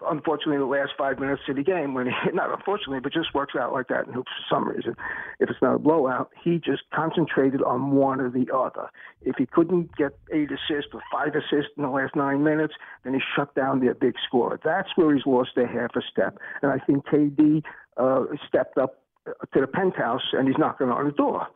unfortunately 0.09 0.57
the 0.57 0.65
last 0.65 0.91
five 0.97 1.19
minutes 1.19 1.41
of 1.49 1.55
the 1.55 1.63
game 1.63 1.93
when 1.93 2.07
he 2.07 2.13
not 2.33 2.51
unfortunately 2.51 2.99
but 2.99 3.13
just 3.13 3.33
works 3.33 3.53
out 3.59 3.73
like 3.73 3.87
that 3.87 4.07
in 4.07 4.13
hoops 4.13 4.31
for 4.49 4.55
some 4.55 4.67
reason 4.67 4.95
if 5.39 5.49
it's 5.49 5.61
not 5.61 5.75
a 5.75 5.79
blowout 5.79 6.29
he 6.43 6.57
just 6.57 6.83
concentrated 6.93 7.61
on 7.61 7.91
one 7.91 8.19
or 8.19 8.29
the 8.29 8.47
other. 8.53 8.89
If 9.21 9.35
he 9.37 9.45
couldn't 9.45 9.95
get 9.95 10.17
eight 10.33 10.49
assists 10.51 10.91
or 10.93 11.01
five 11.11 11.35
assists 11.35 11.71
in 11.77 11.83
the 11.83 11.89
last 11.89 12.15
nine 12.15 12.43
minutes 12.43 12.73
then 13.03 13.13
he 13.13 13.19
shut 13.35 13.53
down 13.55 13.79
their 13.79 13.93
big 13.93 14.15
scorer 14.27 14.59
that's 14.63 14.89
where 14.95 15.13
he's 15.13 15.25
lost 15.25 15.51
a 15.57 15.67
half 15.67 15.95
a 15.95 16.01
step 16.11 16.37
and 16.61 16.71
i 16.71 16.77
think 16.85 17.05
kd 17.05 17.63
uh, 17.97 18.23
stepped 18.47 18.77
up 18.77 19.01
to 19.25 19.61
the 19.61 19.67
penthouse 19.67 20.21
and 20.33 20.47
he's 20.47 20.57
knocking 20.57 20.89
on 20.89 21.05
the 21.05 21.11
door. 21.11 21.47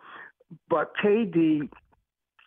But 0.70 0.94
kd 1.04 1.70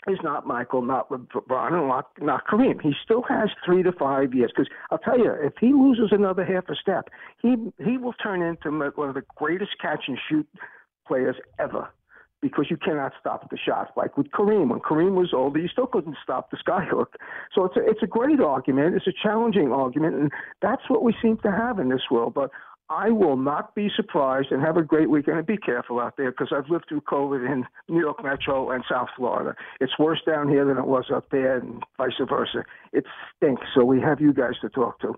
is 0.07 0.19
not 0.23 0.47
Michael, 0.47 0.83
not 0.83 1.11
LeBron, 1.11 1.73
not, 1.73 2.07
not 2.21 2.47
Kareem. 2.47 2.81
He 2.81 2.93
still 3.05 3.23
has 3.29 3.49
three 3.65 3.83
to 3.83 3.93
five 3.93 4.33
years. 4.33 4.53
Because 4.55 4.71
I'll 4.91 4.99
tell 4.99 5.19
you, 5.19 5.33
if 5.33 5.55
he 5.61 5.73
loses 5.73 6.11
another 6.13 6.45
half 6.45 6.69
a 6.69 6.77
step, 6.77 7.09
he 7.43 7.57
he 7.85 7.99
will 7.99 8.13
turn 8.15 8.41
into 8.43 8.71
one 8.95 9.09
of 9.09 9.15
the 9.15 9.25
greatest 9.37 9.73
catch 9.81 10.05
and 10.07 10.19
shoot 10.29 10.47
players 11.07 11.37
ever. 11.59 11.89
Because 12.41 12.67
you 12.71 12.77
cannot 12.77 13.13
stop 13.19 13.51
the 13.51 13.59
shot. 13.59 13.91
Like 13.97 14.17
with 14.17 14.31
Kareem, 14.31 14.71
when 14.71 14.79
Kareem 14.79 15.15
was 15.15 15.35
older, 15.35 15.59
you 15.59 15.67
still 15.67 15.89
couldn't 15.89 16.17
stop 16.23 16.53
the 16.53 16.57
skyhook. 16.57 17.07
So 17.53 17.65
it's 17.65 17.77
a, 17.77 17.81
it's 17.85 18.03
a 18.05 18.07
great 18.07 18.39
argument. 18.39 18.95
It's 18.95 19.09
a 19.09 19.13
challenging 19.23 19.73
argument, 19.73 20.15
and 20.15 20.31
that's 20.63 20.83
what 20.89 21.03
we 21.03 21.13
seem 21.21 21.39
to 21.39 21.51
have 21.51 21.81
in 21.81 21.89
this 21.89 22.03
world. 22.09 22.35
But 22.35 22.51
I 22.91 23.11
will 23.11 23.37
not 23.37 23.75
be 23.75 23.91
surprised 23.95 24.51
and 24.51 24.63
have 24.63 24.79
a 24.79 24.83
great 24.83 25.11
weekend. 25.11 25.37
And 25.39 25.47
be 25.47 25.59
careful 25.59 26.01
out 26.01 26.17
there 26.17 26.31
because 26.31 26.53
I've 26.57 26.71
lived 26.71 26.87
through 26.89 27.03
COVID 27.03 27.51
in 27.51 27.67
New 27.89 28.01
York 28.01 28.25
Metro 28.25 28.71
and 28.71 28.83
South 28.91 29.09
Florida. 29.17 29.55
It's 29.81 29.99
worse 29.99 30.21
down 30.27 30.49
here 30.49 30.65
than 30.65 30.79
it 30.79 30.87
was 30.87 31.05
up 31.15 31.29
there, 31.31 31.59
and 31.59 31.83
vice 31.99 32.13
versa. 32.29 32.65
It 32.93 33.05
stinks. 33.37 33.67
So 33.75 33.85
we 33.85 34.01
have 34.01 34.21
you 34.21 34.33
guys 34.33 34.55
to 34.63 34.71
talk 34.71 35.01
to. 35.01 35.15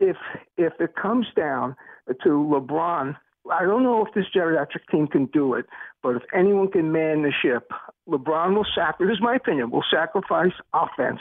If 0.00 0.16
if 0.56 0.72
it 0.80 0.94
comes 0.96 1.26
down 1.36 1.76
to 2.08 2.28
LeBron, 2.28 3.16
I 3.52 3.62
don't 3.64 3.82
know 3.82 4.06
if 4.06 4.14
this 4.14 4.26
geriatric 4.34 4.88
team 4.90 5.06
can 5.06 5.26
do 5.26 5.54
it, 5.54 5.66
but 6.02 6.16
if 6.16 6.22
anyone 6.34 6.70
can 6.70 6.92
man 6.92 7.22
the 7.22 7.32
ship, 7.42 7.70
LeBron 8.08 8.54
will 8.54 8.66
sacrifice. 8.74 9.08
This 9.08 9.16
is 9.16 9.22
my 9.22 9.34
opinion. 9.34 9.70
Will 9.70 9.84
sacrifice 9.90 10.52
offense 10.72 11.20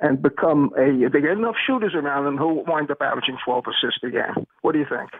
and 0.00 0.22
become 0.22 0.72
a. 0.76 1.08
They 1.08 1.20
get 1.20 1.32
enough 1.32 1.56
shooters 1.66 1.94
around 1.94 2.26
him, 2.26 2.38
he'll 2.38 2.64
wind 2.64 2.90
up 2.90 2.98
averaging 3.00 3.38
12 3.44 3.64
assists 3.68 4.00
a 4.04 4.10
game. 4.10 4.46
What 4.62 4.72
do 4.72 4.78
you 4.78 4.86
think? 4.88 5.10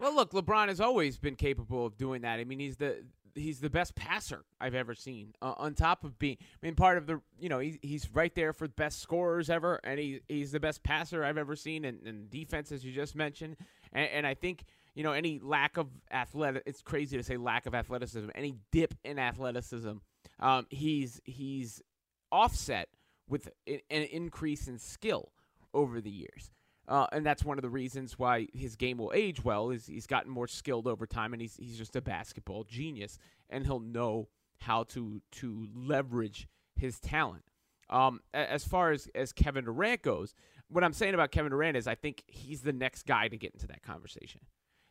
Well, 0.00 0.14
look, 0.14 0.32
LeBron 0.32 0.68
has 0.68 0.80
always 0.80 1.18
been 1.18 1.36
capable 1.36 1.86
of 1.86 1.96
doing 1.96 2.22
that. 2.22 2.38
I 2.38 2.44
mean, 2.44 2.58
he's 2.58 2.76
the 2.76 3.04
he's 3.36 3.60
the 3.60 3.70
best 3.70 3.94
passer 3.94 4.44
I've 4.60 4.74
ever 4.74 4.94
seen. 4.94 5.34
Uh, 5.40 5.54
on 5.56 5.74
top 5.74 6.04
of 6.04 6.18
being, 6.18 6.38
I 6.40 6.66
mean, 6.66 6.74
part 6.74 6.98
of 6.98 7.06
the 7.06 7.20
you 7.38 7.48
know 7.48 7.58
he's 7.58 7.78
he's 7.82 8.10
right 8.12 8.34
there 8.34 8.52
for 8.52 8.66
the 8.66 8.74
best 8.74 9.00
scorers 9.00 9.48
ever, 9.50 9.80
and 9.84 9.98
he 9.98 10.20
he's 10.28 10.52
the 10.52 10.60
best 10.60 10.82
passer 10.82 11.24
I've 11.24 11.38
ever 11.38 11.56
seen, 11.56 11.84
and, 11.84 12.02
and 12.06 12.30
defense 12.30 12.72
as 12.72 12.84
you 12.84 12.92
just 12.92 13.14
mentioned, 13.14 13.56
and, 13.92 14.08
and 14.10 14.26
I 14.26 14.34
think 14.34 14.64
you 14.94 15.02
know 15.02 15.12
any 15.12 15.38
lack 15.42 15.76
of 15.76 15.88
athletic, 16.10 16.64
it's 16.66 16.82
crazy 16.82 17.16
to 17.16 17.22
say 17.22 17.36
lack 17.36 17.66
of 17.66 17.74
athleticism, 17.74 18.28
any 18.34 18.54
dip 18.72 18.94
in 19.04 19.18
athleticism, 19.18 19.92
um, 20.40 20.66
he's 20.70 21.20
he's 21.24 21.82
offset 22.32 22.88
with 23.28 23.48
an 23.68 23.80
increase 23.88 24.68
in 24.68 24.78
skill 24.78 25.32
over 25.74 26.00
the 26.00 26.10
years. 26.10 26.50
Uh, 26.88 27.06
and 27.10 27.26
that's 27.26 27.44
one 27.44 27.58
of 27.58 27.62
the 27.62 27.68
reasons 27.68 28.18
why 28.18 28.46
his 28.54 28.76
game 28.76 28.98
will 28.98 29.12
age 29.14 29.42
well 29.42 29.70
is 29.70 29.86
he's 29.86 30.06
gotten 30.06 30.30
more 30.30 30.46
skilled 30.46 30.86
over 30.86 31.04
time 31.04 31.32
and 31.32 31.42
he's 31.42 31.56
he's 31.56 31.76
just 31.76 31.96
a 31.96 32.00
basketball 32.00 32.62
genius 32.62 33.18
and 33.50 33.66
he'll 33.66 33.80
know 33.80 34.28
how 34.58 34.84
to 34.84 35.20
to 35.32 35.68
leverage 35.74 36.46
his 36.76 37.00
talent. 37.00 37.42
Um, 37.88 38.20
as 38.34 38.64
far 38.64 38.90
as, 38.90 39.08
as 39.14 39.32
Kevin 39.32 39.64
Durant 39.64 40.02
goes, 40.02 40.34
what 40.68 40.82
I'm 40.82 40.92
saying 40.92 41.14
about 41.14 41.30
Kevin 41.30 41.50
Durant 41.50 41.76
is 41.76 41.86
I 41.86 41.94
think 41.94 42.24
he's 42.26 42.62
the 42.62 42.72
next 42.72 43.06
guy 43.06 43.28
to 43.28 43.36
get 43.36 43.52
into 43.52 43.66
that 43.68 43.82
conversation. 43.82 44.40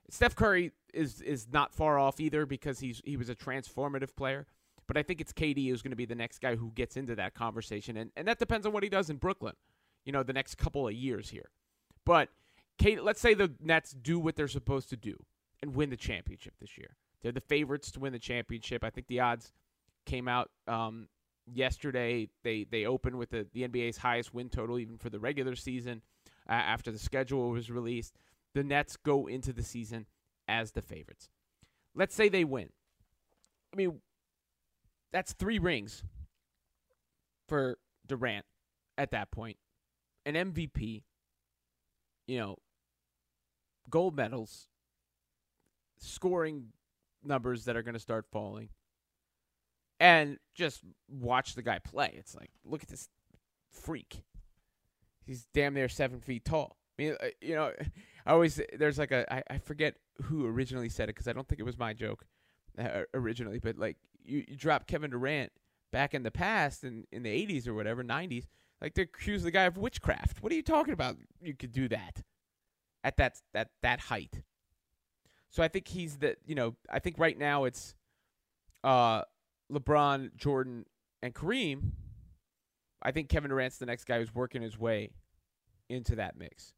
Steph 0.10 0.36
Curry 0.36 0.72
is 0.94 1.22
is 1.22 1.48
not 1.52 1.74
far 1.74 1.98
off 1.98 2.20
either 2.20 2.46
because 2.46 2.80
he's 2.80 3.02
he 3.06 3.18
was 3.18 3.30
a 3.30 3.36
transformative 3.36 4.16
player. 4.16 4.48
But 4.88 4.98
I 4.98 5.04
think 5.04 5.20
it's 5.22 5.34
KD 5.34 5.70
who's 5.70 5.82
going 5.82 5.92
to 5.92 5.98
be 5.98 6.06
the 6.06 6.16
next 6.16 6.40
guy 6.40 6.56
who 6.56 6.72
gets 6.76 6.96
into 6.96 7.16
that 7.16 7.34
conversation, 7.34 7.98
and, 7.98 8.12
and 8.16 8.28
that 8.28 8.40
depends 8.40 8.66
on 8.68 8.74
what 8.74 8.84
he 8.84 8.90
does 8.90 9.10
in 9.10 9.18
Brooklyn, 9.18 9.56
you 10.06 10.12
know, 10.12 10.24
the 10.24 10.34
next 10.34 10.56
couple 10.56 10.88
of 10.88 10.94
years 10.94 11.30
here. 11.30 11.50
But 12.06 12.30
KD, 12.80 13.04
let's 13.04 13.22
say 13.22 13.34
the 13.34 13.52
Nets 13.62 13.92
do 13.92 14.20
what 14.20 14.36
they're 14.36 14.48
supposed 14.48 14.90
to 14.90 14.98
do 14.98 15.18
and 15.62 15.76
win 15.76 15.90
the 15.90 15.98
championship 15.98 16.54
this 16.60 16.78
year. 16.78 16.96
They're 17.22 17.32
the 17.32 17.42
favorites 17.42 17.92
to 17.92 18.00
win 18.00 18.14
the 18.14 18.20
championship. 18.20 18.84
I 18.84 18.92
think 18.92 19.08
the 19.08 19.22
odds 19.22 19.52
came 20.06 20.28
out 20.28 20.52
um, 20.68 21.08
yesterday. 21.52 22.30
They 22.44 22.66
they 22.70 22.86
opened 22.86 23.18
with 23.18 23.32
the, 23.32 23.48
the 23.54 23.68
NBA's 23.68 23.98
highest 23.98 24.34
win 24.34 24.50
total 24.50 24.78
even 24.78 24.98
for 24.98 25.10
the 25.10 25.20
regular 25.20 25.56
season 25.56 26.02
uh, 26.48 26.54
after 26.54 26.92
the 26.92 27.00
schedule 27.00 27.50
was 27.50 27.72
released. 27.72 28.16
The 28.54 28.64
Nets 28.64 28.96
go 28.98 29.28
into 29.28 29.54
the 29.54 29.64
season 29.64 30.06
as 30.48 30.72
the 30.72 30.82
favorites. 30.82 31.30
Let's 31.96 32.14
say 32.14 32.30
they 32.30 32.44
win. 32.44 32.70
I 33.74 33.78
mean, 33.78 34.02
that's 35.16 35.34
three 35.34 35.60
rings 35.60 36.04
for 37.48 37.78
Durant 38.08 38.46
at 38.98 39.12
that 39.12 39.32
point. 39.32 39.58
An 40.26 40.36
MVP, 40.36 41.04
you 42.28 42.40
know, 42.40 42.58
gold 43.90 44.16
medals, 44.16 44.68
scoring 46.00 46.68
numbers 47.24 47.66
that 47.66 47.76
are 47.78 47.84
going 47.84 47.94
to 47.94 48.00
start 48.00 48.26
falling. 48.32 48.70
and 50.00 50.38
just 50.54 50.82
watch 51.08 51.56
the 51.56 51.62
guy 51.62 51.80
play. 51.80 52.14
It's 52.18 52.36
like, 52.36 52.50
look 52.66 52.84
at 52.84 52.90
this 52.90 53.10
freak. 53.72 54.24
He's 55.26 55.48
damn 55.54 55.74
near 55.74 55.90
seven 55.90 56.20
feet 56.20 56.46
tall. 56.46 56.78
I 57.00 57.02
mean, 57.02 57.16
uh, 57.22 57.28
you 57.42 57.56
know, 57.56 57.72
I 58.26 58.32
always 58.32 58.62
there's 58.78 58.98
like 59.00 59.12
a 59.12 59.32
I, 59.34 59.44
I 59.52 59.58
forget 59.60 59.96
who 60.24 60.46
originally 60.46 60.90
said 60.90 61.06
it 61.10 61.16
because 61.16 61.28
I 61.28 61.34
don't 61.34 61.48
think 61.48 61.60
it 61.60 61.66
was 61.66 61.78
my 61.78 61.94
joke 61.94 62.26
uh, 62.78 63.02
originally, 63.14 63.60
but 63.60 63.78
like 63.78 63.98
you, 64.26 64.44
you 64.48 64.56
drop 64.56 64.88
Kevin 64.88 65.12
Durant 65.12 65.52
back 65.92 66.14
in 66.14 66.24
the 66.24 66.32
past 66.32 66.84
in 66.84 67.06
in 67.12 67.24
the 67.24 67.30
80s 67.30 67.68
or 67.68 67.74
whatever 67.74 68.04
90s, 68.04 68.46
like 68.82 68.94
they 68.96 69.04
accuse 69.04 69.44
the 69.44 69.52
guy 69.52 69.64
of 69.64 69.78
witchcraft. 69.78 70.42
What 70.42 70.52
are 70.52 70.56
you 70.56 70.64
talking 70.64 70.94
about? 70.94 71.18
You 71.42 71.54
could 71.54 71.72
do 71.72 71.88
that 71.90 72.24
at 73.04 73.18
that 73.18 73.42
that 73.54 73.70
that 73.82 74.00
height. 74.02 74.42
So 75.50 75.64
I 75.64 75.68
think 75.68 75.88
he's 75.88 76.18
the 76.18 76.36
you 76.46 76.56
know 76.56 76.76
I 76.90 77.00
think 77.00 77.18
right 77.18 77.38
now 77.38 77.64
it's 77.64 77.96
uh 78.84 79.22
LeBron, 79.72 80.36
Jordan, 80.36 80.86
and 81.22 81.34
Kareem. 81.34 81.92
I 83.02 83.12
think 83.12 83.30
Kevin 83.30 83.50
Durant's 83.50 83.78
the 83.78 83.86
next 83.86 84.06
guy 84.06 84.20
who's 84.20 84.34
working 84.34 84.62
his 84.62 84.78
way 84.78 85.12
into 85.90 86.16
that 86.16 86.38
mix. 86.38 86.74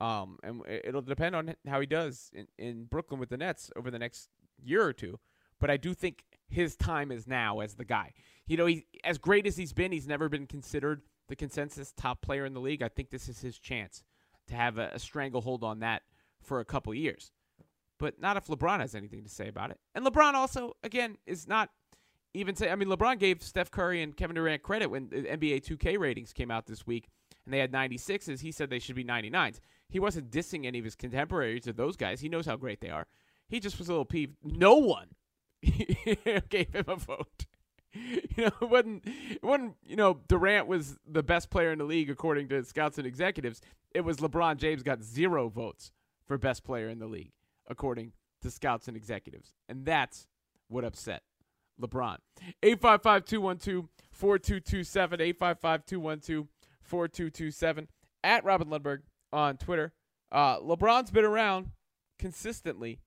Um, 0.00 0.38
and 0.42 0.62
it'll 0.66 1.02
depend 1.02 1.36
on 1.36 1.54
how 1.68 1.80
he 1.80 1.86
does 1.86 2.30
in, 2.32 2.46
in 2.58 2.84
Brooklyn 2.84 3.20
with 3.20 3.28
the 3.28 3.36
Nets 3.36 3.70
over 3.76 3.90
the 3.90 3.98
next 3.98 4.28
year 4.62 4.82
or 4.82 4.94
two. 4.94 5.18
But 5.60 5.70
I 5.70 5.76
do 5.76 5.94
think 5.94 6.24
his 6.48 6.76
time 6.76 7.12
is 7.12 7.26
now 7.26 7.60
as 7.60 7.74
the 7.74 7.84
guy. 7.84 8.12
You 8.46 8.56
know, 8.56 8.66
he 8.66 8.86
as 9.04 9.18
great 9.18 9.46
as 9.46 9.56
he's 9.56 9.72
been, 9.72 9.92
he's 9.92 10.08
never 10.08 10.28
been 10.28 10.46
considered 10.46 11.02
the 11.28 11.36
consensus 11.36 11.92
top 11.96 12.22
player 12.22 12.44
in 12.44 12.54
the 12.54 12.60
league. 12.60 12.82
I 12.82 12.88
think 12.88 13.10
this 13.10 13.28
is 13.28 13.40
his 13.40 13.58
chance 13.58 14.02
to 14.48 14.54
have 14.54 14.78
a, 14.78 14.90
a 14.94 14.98
stranglehold 14.98 15.62
on 15.62 15.80
that 15.80 16.02
for 16.42 16.60
a 16.60 16.64
couple 16.64 16.92
years. 16.94 17.30
But 17.98 18.20
not 18.20 18.36
if 18.36 18.46
LeBron 18.46 18.80
has 18.80 18.94
anything 18.94 19.22
to 19.22 19.28
say 19.28 19.48
about 19.48 19.70
it. 19.70 19.78
And 19.94 20.04
LeBron 20.04 20.32
also, 20.32 20.74
again, 20.82 21.18
is 21.26 21.46
not 21.46 21.70
even 22.34 22.56
say. 22.56 22.70
I 22.70 22.74
mean, 22.74 22.88
LeBron 22.88 23.18
gave 23.18 23.42
Steph 23.42 23.70
Curry 23.70 24.02
and 24.02 24.16
Kevin 24.16 24.34
Durant 24.34 24.62
credit 24.62 24.88
when 24.88 25.08
the 25.10 25.22
NBA 25.22 25.64
2K 25.64 25.98
ratings 25.98 26.32
came 26.32 26.50
out 26.50 26.66
this 26.66 26.86
week 26.86 27.08
and 27.44 27.52
they 27.52 27.58
had 27.58 27.72
96s. 27.72 28.40
He 28.40 28.52
said 28.52 28.70
they 28.70 28.78
should 28.78 28.96
be 28.96 29.04
99s. 29.04 29.60
He 29.88 30.00
wasn't 30.00 30.30
dissing 30.30 30.66
any 30.66 30.78
of 30.78 30.84
his 30.84 30.94
contemporaries 30.94 31.66
or 31.68 31.72
those 31.72 31.96
guys. 31.96 32.20
He 32.20 32.28
knows 32.28 32.46
how 32.46 32.56
great 32.56 32.80
they 32.80 32.90
are. 32.90 33.06
He 33.48 33.60
just 33.60 33.78
was 33.78 33.88
a 33.88 33.92
little 33.92 34.04
peeved. 34.04 34.36
No 34.42 34.76
one 34.76 35.08
gave 36.48 36.74
him 36.74 36.84
a 36.88 36.96
vote. 36.96 37.46
You 38.36 38.44
know, 38.44 38.52
it 38.62 38.70
wasn't, 38.70 39.04
it 39.04 39.42
wasn't, 39.42 39.74
you 39.84 39.96
know, 39.96 40.20
Durant 40.28 40.68
was 40.68 40.96
the 41.04 41.24
best 41.24 41.50
player 41.50 41.72
in 41.72 41.78
the 41.78 41.84
league 41.84 42.08
according 42.08 42.48
to 42.50 42.64
scouts 42.64 42.98
and 42.98 43.06
executives. 43.06 43.60
It 43.92 44.02
was 44.02 44.18
LeBron 44.18 44.58
James 44.58 44.84
got 44.84 45.02
zero 45.02 45.48
votes 45.48 45.90
for 46.24 46.38
best 46.38 46.62
player 46.62 46.88
in 46.88 47.00
the 47.00 47.08
league 47.08 47.32
according 47.68 48.12
to 48.42 48.50
scouts 48.50 48.86
and 48.86 48.96
executives. 48.96 49.54
And 49.68 49.84
that's 49.84 50.28
what 50.68 50.84
upset 50.84 51.22
LeBron. 51.80 52.18
855 52.62 53.24
212 53.24 53.88
4227. 54.12 55.20
855 55.20 55.86
212 55.86 56.46
4227. 56.82 57.88
At 58.22 58.44
Robin 58.44 58.68
Lundberg 58.68 59.00
on 59.32 59.56
Twitter. 59.56 59.92
Uh, 60.30 60.60
LeBron's 60.60 61.10
been 61.10 61.24
around 61.24 61.70
consistently 62.18 63.00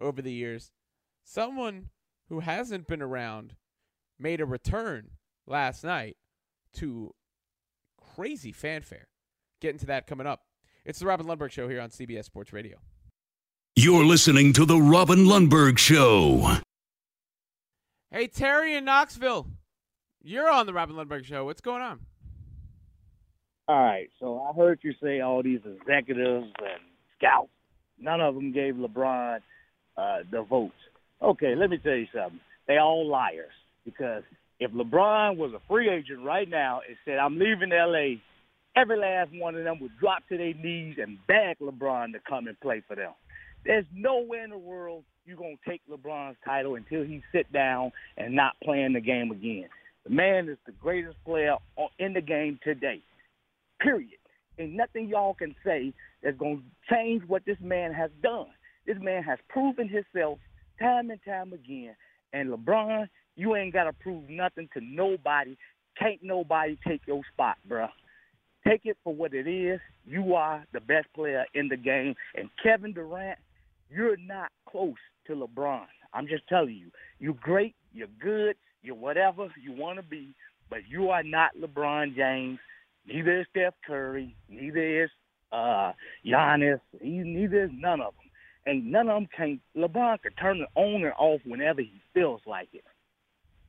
over 0.00 0.22
the 0.22 0.32
years. 0.32 0.70
Someone 1.32 1.90
who 2.28 2.40
hasn't 2.40 2.88
been 2.88 3.00
around 3.00 3.54
made 4.18 4.40
a 4.40 4.44
return 4.44 5.10
last 5.46 5.84
night 5.84 6.16
to 6.72 7.14
crazy 8.16 8.50
fanfare. 8.50 9.06
Getting 9.60 9.78
to 9.78 9.86
that 9.86 10.08
coming 10.08 10.26
up. 10.26 10.40
It's 10.84 10.98
the 10.98 11.06
Robin 11.06 11.28
Lundberg 11.28 11.52
Show 11.52 11.68
here 11.68 11.80
on 11.80 11.90
CBS 11.90 12.24
Sports 12.24 12.52
Radio. 12.52 12.78
You're 13.76 14.04
listening 14.04 14.52
to 14.54 14.64
the 14.64 14.80
Robin 14.80 15.20
Lundberg 15.20 15.78
Show. 15.78 16.58
Hey, 18.10 18.26
Terry 18.26 18.74
in 18.74 18.84
Knoxville. 18.84 19.46
You're 20.20 20.50
on 20.50 20.66
the 20.66 20.74
Robin 20.74 20.96
Lundberg 20.96 21.24
Show. 21.24 21.44
What's 21.44 21.60
going 21.60 21.80
on? 21.80 22.00
All 23.68 23.80
right, 23.80 24.10
so 24.18 24.40
I 24.40 24.52
heard 24.52 24.80
you 24.82 24.94
say 25.00 25.20
all 25.20 25.44
these 25.44 25.60
executives 25.64 26.52
and 26.58 26.82
scouts. 27.16 27.52
None 28.00 28.20
of 28.20 28.34
them 28.34 28.50
gave 28.50 28.74
LeBron 28.74 29.38
uh, 29.96 30.18
the 30.28 30.42
votes. 30.42 30.74
Okay, 31.22 31.54
let 31.54 31.70
me 31.70 31.78
tell 31.78 31.94
you 31.94 32.06
something. 32.14 32.40
They 32.66 32.78
all 32.78 33.06
liars 33.06 33.52
because 33.84 34.22
if 34.58 34.70
LeBron 34.72 35.36
was 35.36 35.52
a 35.54 35.60
free 35.68 35.90
agent 35.90 36.24
right 36.24 36.48
now 36.48 36.80
and 36.86 36.96
said, 37.04 37.18
"I'm 37.18 37.38
leaving 37.38 37.72
L.A.," 37.72 38.20
every 38.76 38.96
last 38.96 39.30
one 39.32 39.56
of 39.56 39.64
them 39.64 39.80
would 39.80 39.98
drop 39.98 40.26
to 40.28 40.36
their 40.36 40.54
knees 40.54 40.96
and 41.00 41.18
beg 41.26 41.58
LeBron 41.58 42.12
to 42.12 42.20
come 42.28 42.46
and 42.46 42.58
play 42.60 42.82
for 42.86 42.94
them. 42.94 43.12
There's 43.64 43.84
nowhere 43.92 44.44
in 44.44 44.50
the 44.50 44.58
world 44.58 45.04
you're 45.26 45.36
going 45.36 45.58
to 45.62 45.70
take 45.70 45.82
LeBron's 45.90 46.36
title 46.44 46.76
until 46.76 47.04
he 47.04 47.22
sit 47.32 47.52
down 47.52 47.92
and 48.16 48.34
not 48.34 48.52
playing 48.62 48.92
the 48.92 49.00
game 49.00 49.30
again. 49.30 49.68
The 50.04 50.10
man 50.10 50.48
is 50.48 50.56
the 50.66 50.72
greatest 50.72 51.16
player 51.24 51.56
in 51.98 52.12
the 52.12 52.22
game 52.22 52.58
today 52.62 53.02
period. 53.80 54.18
And 54.58 54.76
nothing 54.76 55.08
y'all 55.08 55.34
can 55.34 55.54
say 55.64 55.92
that's 56.22 56.36
going 56.36 56.58
to 56.58 56.94
change 56.94 57.22
what 57.26 57.44
this 57.46 57.56
man 57.60 57.92
has 57.92 58.10
done. 58.22 58.46
This 58.86 58.98
man 59.00 59.22
has 59.22 59.38
proven 59.48 59.88
himself 59.88 60.38
time 60.80 61.10
and 61.10 61.20
time 61.24 61.52
again. 61.52 61.94
And 62.32 62.50
LeBron, 62.50 63.08
you 63.36 63.56
ain't 63.56 63.72
got 63.72 63.84
to 63.84 63.92
prove 63.92 64.28
nothing 64.28 64.68
to 64.74 64.80
nobody. 64.80 65.56
Can't 65.98 66.22
nobody 66.22 66.78
take 66.86 67.02
your 67.06 67.22
spot, 67.32 67.56
bruh. 67.68 67.88
Take 68.66 68.82
it 68.84 68.96
for 69.02 69.14
what 69.14 69.34
it 69.34 69.48
is. 69.48 69.80
You 70.06 70.34
are 70.34 70.64
the 70.72 70.80
best 70.80 71.06
player 71.14 71.44
in 71.54 71.68
the 71.68 71.76
game. 71.76 72.14
And 72.34 72.48
Kevin 72.62 72.92
Durant, 72.92 73.38
you're 73.90 74.16
not 74.16 74.50
close 74.68 74.94
to 75.26 75.34
LeBron. 75.34 75.86
I'm 76.12 76.26
just 76.26 76.46
telling 76.48 76.74
you. 76.74 76.90
You're 77.18 77.34
great. 77.34 77.74
You're 77.92 78.08
good. 78.20 78.56
You're 78.82 78.96
whatever 78.96 79.48
you 79.60 79.72
want 79.72 79.98
to 79.98 80.02
be. 80.02 80.34
But 80.68 80.80
you 80.88 81.10
are 81.10 81.22
not 81.22 81.50
LeBron 81.60 82.14
James. 82.14 82.58
Neither 83.06 83.40
is 83.40 83.46
Steph 83.50 83.74
Curry. 83.86 84.36
Neither 84.48 85.04
is 85.04 85.10
uh, 85.52 85.92
Giannis. 86.24 86.80
He, 87.00 87.10
neither 87.10 87.64
is 87.64 87.70
none 87.72 88.00
of 88.00 88.14
them. 88.14 88.29
And 88.66 88.92
none 88.92 89.08
of 89.08 89.16
them 89.16 89.28
can. 89.34 89.60
LeBron 89.76 90.22
can 90.22 90.32
turn 90.32 90.58
it 90.58 90.68
on 90.74 91.02
and 91.02 91.14
off 91.18 91.40
whenever 91.44 91.80
he 91.80 92.00
feels 92.12 92.40
like 92.46 92.68
it. 92.72 92.84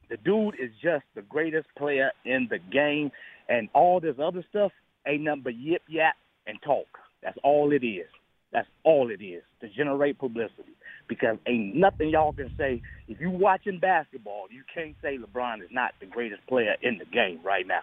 The 0.10 0.18
dude 0.18 0.56
is 0.60 0.72
just 0.82 1.06
the 1.16 1.22
greatest 1.22 1.68
player 1.78 2.12
in 2.26 2.48
the 2.50 2.60
game, 2.60 3.12
and 3.48 3.70
all 3.74 4.00
this 4.02 4.18
other 4.22 4.44
stuff 4.50 4.72
ain't 5.08 5.24
nothing 5.24 5.44
but 5.44 5.56
yip 5.56 5.84
yap 5.88 6.16
and 6.46 6.58
talk. 6.62 6.88
That's 7.24 7.38
all 7.44 7.72
it 7.72 7.86
is. 7.86 8.08
That's 8.52 8.68
all 8.84 9.10
it 9.10 9.24
is 9.24 9.44
to 9.62 9.70
generate 9.70 10.20
publicity. 10.20 10.76
Because 11.08 11.38
ain't 11.48 11.76
nothing 11.76 12.10
y'all 12.10 12.34
can 12.34 12.52
say. 12.58 12.82
If 13.08 13.20
you 13.20 13.30
watching 13.30 13.80
basketball, 13.80 14.48
you 14.50 14.64
can't 14.74 14.96
say 15.02 15.18
LeBron 15.18 15.62
is 15.62 15.70
not 15.72 15.94
the 16.00 16.06
greatest 16.06 16.46
player 16.48 16.76
in 16.82 16.98
the 16.98 17.06
game 17.06 17.40
right 17.44 17.66
now. 17.66 17.82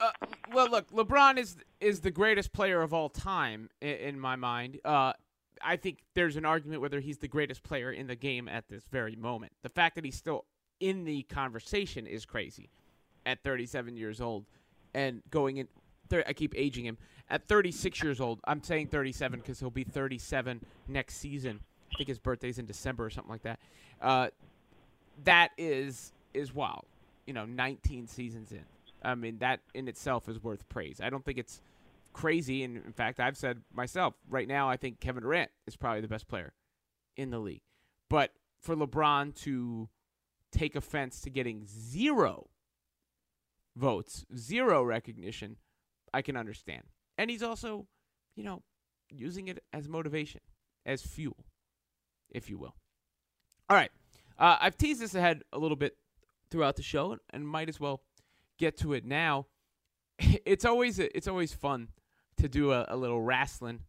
Uh, 0.00 0.10
well, 0.52 0.68
look, 0.70 0.90
LeBron 0.90 1.36
is 1.38 1.56
is 1.80 2.00
the 2.00 2.10
greatest 2.10 2.52
player 2.52 2.80
of 2.82 2.94
all 2.94 3.08
time 3.08 3.68
in, 3.80 3.88
in 3.88 4.20
my 4.20 4.34
mind. 4.34 4.78
Uh, 4.84 5.12
I 5.62 5.76
think 5.76 5.98
there's 6.14 6.36
an 6.36 6.44
argument 6.44 6.80
whether 6.80 7.00
he's 7.00 7.18
the 7.18 7.28
greatest 7.28 7.62
player 7.62 7.92
in 7.92 8.06
the 8.06 8.16
game 8.16 8.48
at 8.48 8.68
this 8.68 8.84
very 8.90 9.16
moment. 9.16 9.52
The 9.62 9.68
fact 9.68 9.94
that 9.96 10.04
he's 10.04 10.16
still 10.16 10.44
in 10.80 11.04
the 11.04 11.22
conversation 11.24 12.06
is 12.06 12.24
crazy 12.24 12.70
at 13.26 13.42
37 13.42 13.96
years 13.96 14.20
old 14.20 14.46
and 14.94 15.22
going 15.30 15.58
in. 15.58 15.68
I 16.26 16.32
keep 16.32 16.54
aging 16.56 16.86
him 16.86 16.98
at 17.28 17.46
36 17.46 18.02
years 18.02 18.20
old. 18.20 18.40
I'm 18.44 18.62
saying 18.62 18.88
37 18.88 19.38
because 19.38 19.60
he'll 19.60 19.70
be 19.70 19.84
37 19.84 20.60
next 20.88 21.16
season. 21.16 21.60
I 21.92 21.96
think 21.96 22.08
his 22.08 22.18
birthday's 22.18 22.58
in 22.58 22.66
December 22.66 23.06
or 23.06 23.10
something 23.10 23.30
like 23.30 23.42
that. 23.42 23.60
Uh, 24.00 24.28
that 25.24 25.50
is 25.56 26.12
is 26.34 26.54
wild. 26.54 26.86
You 27.26 27.34
know, 27.34 27.44
19 27.44 28.08
seasons 28.08 28.50
in. 28.50 28.64
I 29.02 29.14
mean, 29.14 29.38
that 29.38 29.60
in 29.74 29.88
itself 29.88 30.28
is 30.28 30.42
worth 30.42 30.68
praise. 30.68 31.00
I 31.02 31.10
don't 31.10 31.24
think 31.24 31.38
it's 31.38 31.60
crazy. 32.12 32.62
And 32.64 32.76
in 32.76 32.92
fact, 32.92 33.20
I've 33.20 33.36
said 33.36 33.62
myself, 33.72 34.14
right 34.28 34.48
now, 34.48 34.68
I 34.68 34.76
think 34.76 35.00
Kevin 35.00 35.22
Durant 35.22 35.50
is 35.66 35.76
probably 35.76 36.00
the 36.00 36.08
best 36.08 36.28
player 36.28 36.52
in 37.16 37.30
the 37.30 37.38
league. 37.38 37.62
But 38.08 38.32
for 38.60 38.76
LeBron 38.76 39.34
to 39.42 39.88
take 40.52 40.74
offense 40.74 41.20
to 41.22 41.30
getting 41.30 41.66
zero 41.66 42.48
votes, 43.76 44.24
zero 44.36 44.82
recognition, 44.82 45.56
I 46.12 46.22
can 46.22 46.36
understand. 46.36 46.82
And 47.16 47.30
he's 47.30 47.42
also, 47.42 47.86
you 48.34 48.44
know, 48.44 48.62
using 49.10 49.48
it 49.48 49.62
as 49.72 49.88
motivation, 49.88 50.40
as 50.86 51.02
fuel, 51.02 51.36
if 52.30 52.48
you 52.48 52.58
will. 52.58 52.74
All 53.68 53.76
right. 53.76 53.90
Uh, 54.38 54.56
I've 54.60 54.76
teased 54.76 55.00
this 55.00 55.14
ahead 55.14 55.42
a 55.52 55.58
little 55.58 55.76
bit 55.76 55.96
throughout 56.50 56.76
the 56.76 56.82
show 56.82 57.18
and 57.30 57.46
might 57.46 57.68
as 57.68 57.78
well 57.78 58.02
get 58.58 58.76
to 58.78 58.92
it 58.92 59.04
now. 59.04 59.46
It's 60.44 60.66
always 60.66 60.98
it's 60.98 61.28
always 61.28 61.54
fun 61.54 61.88
to 62.40 62.48
do 62.48 62.72
a, 62.72 62.86
a 62.88 62.96
little 62.96 63.20
wrestling 63.20 63.80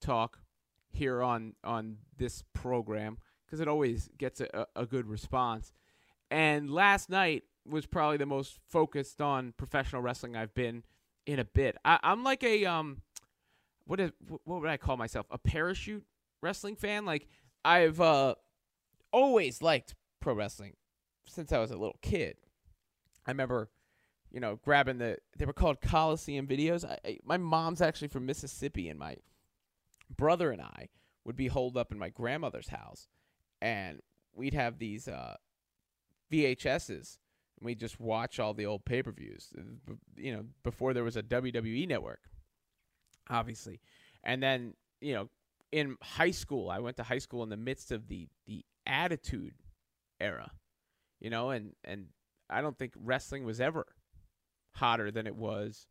talk 0.00 0.38
here 0.90 1.22
on 1.22 1.54
on 1.64 1.98
this 2.16 2.42
program 2.52 3.18
because 3.44 3.60
it 3.60 3.68
always 3.68 4.08
gets 4.18 4.40
a, 4.40 4.66
a 4.76 4.86
good 4.86 5.06
response. 5.06 5.72
And 6.30 6.70
last 6.70 7.08
night 7.08 7.44
was 7.66 7.86
probably 7.86 8.16
the 8.16 8.26
most 8.26 8.58
focused 8.68 9.20
on 9.20 9.52
professional 9.56 10.02
wrestling 10.02 10.36
I've 10.36 10.54
been 10.54 10.84
in 11.26 11.38
a 11.38 11.44
bit. 11.44 11.76
I, 11.84 11.98
am 12.02 12.24
like 12.24 12.42
a 12.42 12.64
um, 12.66 13.02
what 13.86 14.00
is 14.00 14.10
what 14.44 14.60
would 14.60 14.70
I 14.70 14.76
call 14.76 14.96
myself? 14.96 15.26
A 15.30 15.38
parachute 15.38 16.04
wrestling 16.42 16.76
fan. 16.76 17.04
Like 17.04 17.26
I've 17.64 18.00
uh 18.00 18.34
always 19.12 19.62
liked 19.62 19.94
pro 20.20 20.34
wrestling 20.34 20.74
since 21.26 21.52
I 21.52 21.58
was 21.58 21.70
a 21.70 21.76
little 21.76 21.98
kid. 22.02 22.36
I 23.26 23.30
remember, 23.30 23.70
you 24.30 24.40
know, 24.40 24.58
grabbing 24.62 24.98
the 24.98 25.18
they 25.36 25.44
were 25.44 25.52
called 25.52 25.80
Coliseum 25.80 26.46
videos. 26.46 26.84
I, 26.84 26.98
I, 27.04 27.18
my 27.24 27.36
mom's 27.36 27.80
actually 27.80 28.08
from 28.08 28.26
Mississippi, 28.26 28.88
and 28.88 28.98
my 28.98 29.16
brother 30.16 30.50
and 30.50 30.60
I 30.60 30.88
would 31.24 31.36
be 31.36 31.48
holed 31.48 31.76
up 31.76 31.92
in 31.92 31.98
my 31.98 32.08
grandmother's 32.10 32.68
house, 32.68 33.08
and 33.60 34.00
we'd 34.34 34.54
have 34.54 34.78
these 34.78 35.08
uh, 35.08 35.36
VHSs, 36.32 37.18
and 37.58 37.66
we'd 37.66 37.80
just 37.80 37.98
watch 38.00 38.38
all 38.38 38.54
the 38.54 38.66
old 38.66 38.84
pay 38.84 39.02
per 39.02 39.12
views. 39.12 39.52
You 40.16 40.36
know, 40.36 40.44
before 40.62 40.94
there 40.94 41.04
was 41.04 41.16
a 41.16 41.22
WWE 41.22 41.88
network, 41.88 42.20
obviously, 43.30 43.80
and 44.24 44.42
then 44.42 44.74
you 45.00 45.14
know, 45.14 45.28
in 45.72 45.96
high 46.02 46.32
school, 46.32 46.70
I 46.70 46.80
went 46.80 46.96
to 46.98 47.02
high 47.02 47.18
school 47.18 47.42
in 47.42 47.48
the 47.48 47.56
midst 47.56 47.92
of 47.92 48.08
the 48.08 48.28
the 48.46 48.64
Attitude 48.86 49.54
era, 50.20 50.50
you 51.20 51.30
know, 51.30 51.50
and 51.50 51.72
and 51.84 52.06
I 52.50 52.62
don't 52.62 52.78
think 52.78 52.94
wrestling 52.96 53.44
was 53.44 53.60
ever 53.60 53.86
hotter 54.78 55.10
than 55.10 55.26
it 55.26 55.36
was 55.36 55.86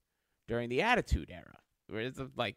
during 0.48 0.70
the 0.70 0.82
Attitude 0.82 1.30
era. 1.32 1.58
Where 1.88 2.02
it's 2.02 2.20
like 2.36 2.56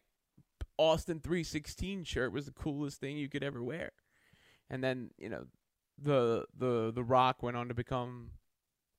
Austin 0.77 1.19
316 1.19 2.03
shirt 2.03 2.33
was 2.33 2.45
the 2.45 2.51
coolest 2.51 2.99
thing 2.99 3.17
you 3.17 3.29
could 3.29 3.43
ever 3.43 3.63
wear. 3.63 3.91
And 4.69 4.83
then, 4.83 5.11
you 5.17 5.29
know, 5.29 5.45
the 6.01 6.45
the 6.57 6.91
the 6.93 7.03
Rock 7.03 7.43
went 7.43 7.57
on 7.57 7.67
to 7.67 7.73
become 7.73 8.31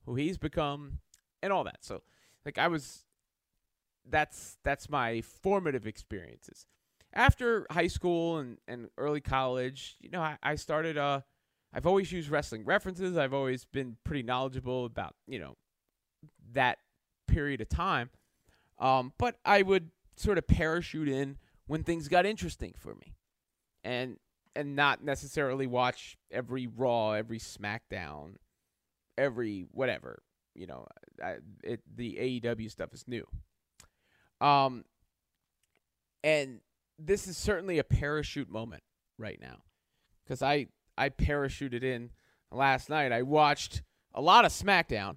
who 0.06 0.14
he's 0.14 0.38
become 0.38 0.98
and 1.42 1.52
all 1.52 1.64
that. 1.64 1.78
So 1.80 2.02
like 2.44 2.58
I 2.58 2.68
was 2.68 3.04
that's 4.08 4.58
that's 4.64 4.88
my 4.88 5.20
formative 5.20 5.86
experiences. 5.86 6.66
After 7.14 7.66
high 7.70 7.88
school 7.88 8.38
and, 8.38 8.58
and 8.66 8.88
early 8.96 9.20
college, 9.20 9.96
you 10.00 10.10
know, 10.10 10.22
I, 10.22 10.38
I 10.42 10.54
started 10.54 10.96
uh 10.96 11.22
I've 11.74 11.86
always 11.86 12.12
used 12.12 12.28
wrestling 12.28 12.64
references. 12.64 13.16
I've 13.16 13.34
always 13.34 13.64
been 13.64 13.96
pretty 14.04 14.22
knowledgeable 14.22 14.84
about, 14.84 15.14
you 15.26 15.38
know, 15.38 15.56
that 16.52 16.78
period 17.32 17.60
of 17.60 17.68
time. 17.68 18.10
Um, 18.78 19.12
but 19.18 19.36
I 19.44 19.62
would 19.62 19.90
sort 20.16 20.38
of 20.38 20.46
parachute 20.46 21.08
in 21.08 21.38
when 21.66 21.84
things 21.84 22.08
got 22.08 22.26
interesting 22.26 22.74
for 22.76 22.94
me. 22.94 23.14
And 23.84 24.18
and 24.54 24.76
not 24.76 25.02
necessarily 25.02 25.66
watch 25.66 26.18
every 26.30 26.66
Raw, 26.66 27.12
every 27.12 27.38
SmackDown, 27.38 28.34
every 29.16 29.66
whatever. 29.70 30.22
You 30.54 30.66
know, 30.66 30.86
I, 31.22 31.36
it, 31.64 31.80
the 31.96 32.40
AEW 32.42 32.70
stuff 32.70 32.92
is 32.92 33.04
new. 33.08 33.26
Um, 34.40 34.84
and 36.22 36.60
this 36.98 37.26
is 37.26 37.36
certainly 37.36 37.78
a 37.78 37.84
parachute 37.84 38.50
moment 38.50 38.82
right 39.18 39.40
now 39.40 39.62
because 40.24 40.42
I 40.42 40.66
I 40.98 41.08
parachuted 41.08 41.82
in 41.82 42.10
last 42.50 42.90
night. 42.90 43.12
I 43.12 43.22
watched 43.22 43.82
a 44.14 44.20
lot 44.20 44.44
of 44.44 44.52
SmackDown. 44.52 45.16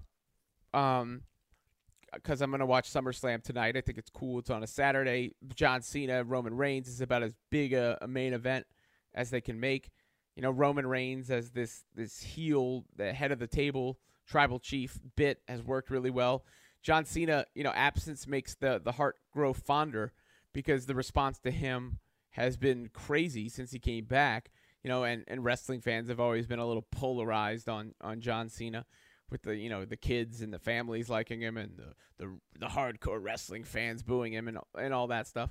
Um, 0.72 1.22
because 2.16 2.40
I'm 2.40 2.50
going 2.50 2.60
to 2.60 2.66
watch 2.66 2.90
SummerSlam 2.92 3.42
tonight. 3.42 3.76
I 3.76 3.80
think 3.80 3.98
it's 3.98 4.10
cool. 4.10 4.38
It's 4.38 4.50
on 4.50 4.62
a 4.62 4.66
Saturday. 4.66 5.34
John 5.54 5.82
Cena, 5.82 6.24
Roman 6.24 6.56
Reigns 6.56 6.88
is 6.88 7.00
about 7.00 7.22
as 7.22 7.34
big 7.50 7.72
a, 7.72 7.98
a, 8.00 8.08
main 8.08 8.32
event 8.32 8.66
as 9.14 9.30
they 9.30 9.40
can 9.40 9.60
make. 9.60 9.90
You 10.34 10.42
know, 10.42 10.50
Roman 10.50 10.86
Reigns 10.86 11.30
as 11.30 11.50
this 11.50 11.84
this 11.94 12.20
heel, 12.20 12.84
the 12.96 13.12
head 13.12 13.32
of 13.32 13.38
the 13.38 13.46
table, 13.46 13.98
tribal 14.26 14.58
chief 14.58 14.98
bit 15.16 15.40
has 15.48 15.62
worked 15.62 15.90
really 15.90 16.10
well. 16.10 16.44
John 16.82 17.04
Cena, 17.04 17.46
you 17.54 17.64
know, 17.64 17.72
absence 17.72 18.26
makes 18.26 18.54
the 18.54 18.80
the 18.82 18.92
heart 18.92 19.16
grow 19.32 19.52
fonder 19.52 20.12
because 20.52 20.86
the 20.86 20.94
response 20.94 21.38
to 21.40 21.50
him 21.50 21.98
has 22.30 22.56
been 22.56 22.90
crazy 22.92 23.48
since 23.48 23.72
he 23.72 23.78
came 23.78 24.04
back 24.04 24.50
you 24.86 24.88
know, 24.88 25.02
and, 25.02 25.24
and 25.26 25.44
wrestling 25.44 25.80
fans 25.80 26.08
have 26.08 26.20
always 26.20 26.46
been 26.46 26.60
a 26.60 26.64
little 26.64 26.86
polarized 26.92 27.68
on, 27.68 27.92
on 28.00 28.20
John 28.20 28.48
Cena 28.48 28.86
with 29.30 29.42
the 29.42 29.56
you 29.56 29.68
know 29.68 29.84
the 29.84 29.96
kids 29.96 30.42
and 30.42 30.52
the 30.52 30.58
families 30.58 31.08
liking 31.08 31.40
him 31.40 31.56
and 31.56 31.76
the 31.76 31.94
the, 32.18 32.38
the 32.58 32.66
hardcore 32.66 33.22
wrestling 33.22 33.64
fans 33.64 34.02
booing 34.02 34.32
him 34.32 34.48
and 34.48 34.58
and 34.78 34.92
all 34.94 35.06
that 35.08 35.26
stuff. 35.26 35.50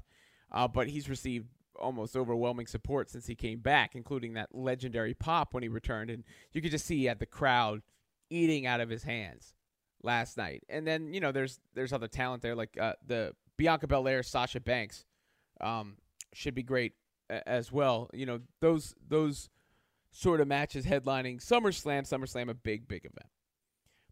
Uh, 0.51 0.67
but 0.67 0.87
he's 0.87 1.09
received 1.09 1.47
almost 1.75 2.15
overwhelming 2.15 2.67
support 2.67 3.09
since 3.09 3.27
he 3.27 3.35
came 3.35 3.59
back, 3.59 3.95
including 3.95 4.33
that 4.33 4.53
legendary 4.53 5.13
pop 5.13 5.53
when 5.53 5.63
he 5.63 5.69
returned, 5.69 6.09
and 6.09 6.23
you 6.53 6.61
could 6.61 6.71
just 6.71 6.85
see 6.85 6.97
he 6.97 7.05
had 7.05 7.19
the 7.19 7.25
crowd 7.25 7.81
eating 8.29 8.65
out 8.65 8.79
of 8.79 8.89
his 8.89 9.03
hands 9.03 9.53
last 10.03 10.37
night. 10.37 10.63
And 10.69 10.87
then 10.87 11.13
you 11.13 11.19
know 11.19 11.31
there's 11.31 11.59
there's 11.73 11.93
other 11.93 12.07
talent 12.07 12.41
there 12.41 12.55
like 12.55 12.77
uh, 12.79 12.93
the 13.05 13.33
Bianca 13.57 13.87
Belair, 13.87 14.23
Sasha 14.23 14.59
Banks, 14.59 15.05
um, 15.61 15.97
should 16.33 16.55
be 16.55 16.63
great 16.63 16.93
as 17.29 17.71
well. 17.71 18.09
You 18.13 18.25
know, 18.25 18.39
those 18.61 18.93
those 19.07 19.49
sort 20.11 20.41
of 20.41 20.47
matches 20.47 20.85
headlining 20.85 21.43
SummerSlam, 21.45 22.03
SummerSlam 22.03 22.49
a 22.49 22.53
big 22.53 22.87
big 22.87 23.05
event. 23.05 23.29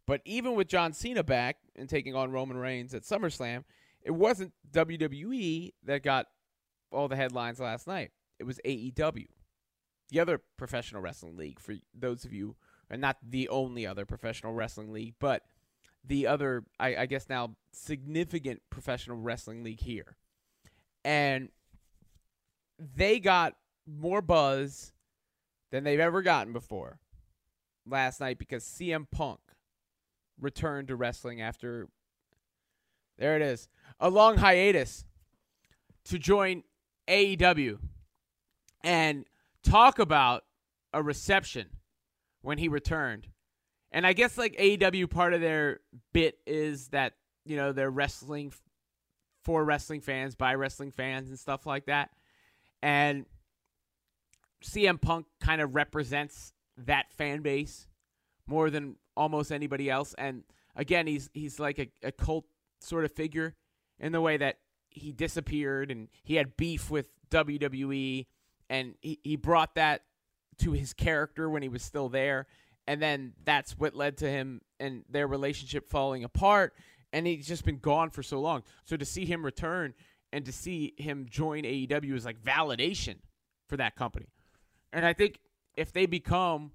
But 0.06 0.20
even 0.24 0.54
with 0.54 0.68
John 0.68 0.92
Cena 0.92 1.22
back 1.22 1.56
and 1.76 1.88
taking 1.88 2.14
on 2.14 2.30
Roman 2.30 2.56
Reigns 2.56 2.94
at 2.94 3.02
SummerSlam, 3.02 3.64
it 4.02 4.10
wasn't 4.10 4.52
WWE 4.70 5.72
that 5.84 6.02
got 6.02 6.26
all 6.92 7.08
the 7.08 7.16
headlines 7.16 7.58
last 7.58 7.86
night. 7.86 8.10
It 8.38 8.44
was 8.44 8.60
AEW, 8.64 9.26
the 10.10 10.20
other 10.20 10.40
professional 10.58 11.00
wrestling 11.00 11.36
league. 11.36 11.58
For 11.58 11.76
those 11.94 12.24
of 12.24 12.32
you, 12.32 12.56
and 12.90 13.00
not 13.00 13.16
the 13.26 13.48
only 13.48 13.86
other 13.86 14.04
professional 14.04 14.52
wrestling 14.52 14.92
league, 14.92 15.14
but 15.18 15.42
the 16.04 16.26
other, 16.26 16.64
I, 16.78 16.96
I 16.96 17.06
guess 17.06 17.28
now 17.30 17.56
significant 17.72 18.60
professional 18.68 19.16
wrestling 19.16 19.64
league 19.64 19.80
here. 19.80 20.16
And 21.02 21.48
they 22.78 23.20
got 23.20 23.56
more 23.86 24.20
buzz 24.20 24.92
than 25.70 25.84
they've 25.84 26.00
ever 26.00 26.22
gotten 26.22 26.52
before 26.52 26.98
last 27.86 28.20
night 28.20 28.38
because 28.38 28.64
CM 28.64 29.06
Punk 29.10 29.40
returned 30.40 30.88
to 30.88 30.96
wrestling 30.96 31.40
after 31.40 31.88
there 33.18 33.36
it 33.36 33.42
is 33.42 33.68
a 34.00 34.10
long 34.10 34.36
hiatus 34.36 35.04
to 36.04 36.18
join 36.18 36.62
AEW 37.08 37.78
and 38.82 39.24
talk 39.62 39.98
about 39.98 40.44
a 40.92 41.02
reception 41.02 41.68
when 42.42 42.58
he 42.58 42.68
returned. 42.68 43.28
And 43.90 44.06
I 44.06 44.12
guess 44.12 44.36
like 44.36 44.56
AEW 44.56 45.08
part 45.08 45.34
of 45.34 45.40
their 45.40 45.80
bit 46.12 46.38
is 46.46 46.88
that 46.88 47.14
you 47.44 47.56
know 47.56 47.72
they're 47.72 47.90
wrestling 47.90 48.52
for 49.44 49.64
wrestling 49.64 50.00
fans 50.00 50.34
by 50.34 50.54
wrestling 50.54 50.90
fans 50.90 51.28
and 51.28 51.38
stuff 51.38 51.66
like 51.66 51.86
that. 51.86 52.10
And 52.82 53.26
CM 54.62 55.00
Punk 55.00 55.26
kind 55.40 55.60
of 55.60 55.74
represents 55.74 56.52
that 56.76 57.12
fan 57.12 57.42
base 57.42 57.86
more 58.46 58.70
than 58.70 58.96
almost 59.16 59.52
anybody 59.52 59.90
else. 59.90 60.14
And 60.18 60.44
again, 60.76 61.06
he's 61.06 61.30
he's 61.32 61.58
like 61.58 61.78
a, 61.78 61.88
a 62.02 62.12
cult 62.12 62.44
sort 62.80 63.04
of 63.04 63.12
figure 63.12 63.54
in 63.98 64.12
the 64.12 64.20
way 64.20 64.36
that 64.36 64.58
he 64.90 65.12
disappeared 65.12 65.90
and 65.90 66.08
he 66.22 66.36
had 66.36 66.56
beef 66.56 66.90
with 66.90 67.08
WWE 67.30 68.26
and 68.70 68.94
he, 69.00 69.18
he 69.22 69.36
brought 69.36 69.74
that 69.74 70.02
to 70.58 70.72
his 70.72 70.92
character 70.92 71.48
when 71.50 71.62
he 71.62 71.68
was 71.68 71.82
still 71.82 72.08
there. 72.08 72.46
And 72.86 73.00
then 73.00 73.32
that's 73.44 73.78
what 73.78 73.94
led 73.94 74.18
to 74.18 74.30
him 74.30 74.60
and 74.78 75.04
their 75.08 75.26
relationship 75.26 75.88
falling 75.88 76.22
apart. 76.22 76.74
And 77.12 77.26
he's 77.26 77.46
just 77.46 77.64
been 77.64 77.78
gone 77.78 78.10
for 78.10 78.22
so 78.22 78.40
long. 78.40 78.62
So 78.84 78.96
to 78.96 79.04
see 79.04 79.24
him 79.24 79.44
return 79.44 79.94
and 80.32 80.44
to 80.44 80.52
see 80.52 80.94
him 80.98 81.26
join 81.28 81.62
AEW 81.62 82.14
is 82.14 82.24
like 82.24 82.40
validation 82.42 83.16
for 83.68 83.76
that 83.76 83.96
company. 83.96 84.26
And 84.92 85.06
I 85.06 85.12
think 85.12 85.40
if 85.76 85.92
they 85.92 86.06
become 86.06 86.72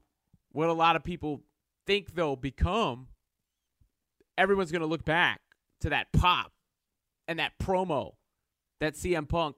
what 0.52 0.70
a 0.70 0.74
lot 0.74 0.96
of 0.96 1.04
people 1.04 1.42
think 1.90 2.14
they'll 2.14 2.36
become, 2.36 3.08
everyone's 4.38 4.72
going 4.72 4.82
to 4.82 4.88
look 4.88 5.06
back 5.06 5.42
to 5.82 5.90
that 5.90 6.12
pop 6.14 6.52
and 7.28 7.40
that 7.40 7.54
promo 7.60 8.14
that 8.80 8.94
CM 8.94 9.28
Punk 9.28 9.56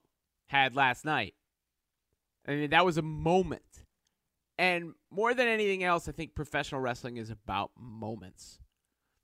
had 0.47 0.75
last 0.75 1.03
night. 1.03 1.33
I 2.47 2.55
mean, 2.55 2.69
that 2.69 2.85
was 2.85 2.97
a 2.97 3.01
moment. 3.01 3.83
And 4.57 4.93
more 5.11 5.33
than 5.33 5.47
anything 5.47 5.83
else, 5.83 6.07
I 6.07 6.13
think 6.13 6.33
professional 6.33 6.79
wrestling 6.79 7.17
is 7.17 7.29
about 7.29 7.71
moments. 7.77 8.59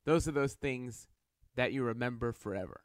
Those 0.04 0.28
are 0.28 0.32
those 0.32 0.52
things 0.52 1.06
that 1.56 1.72
you 1.72 1.84
remember 1.84 2.32
forever 2.32 2.82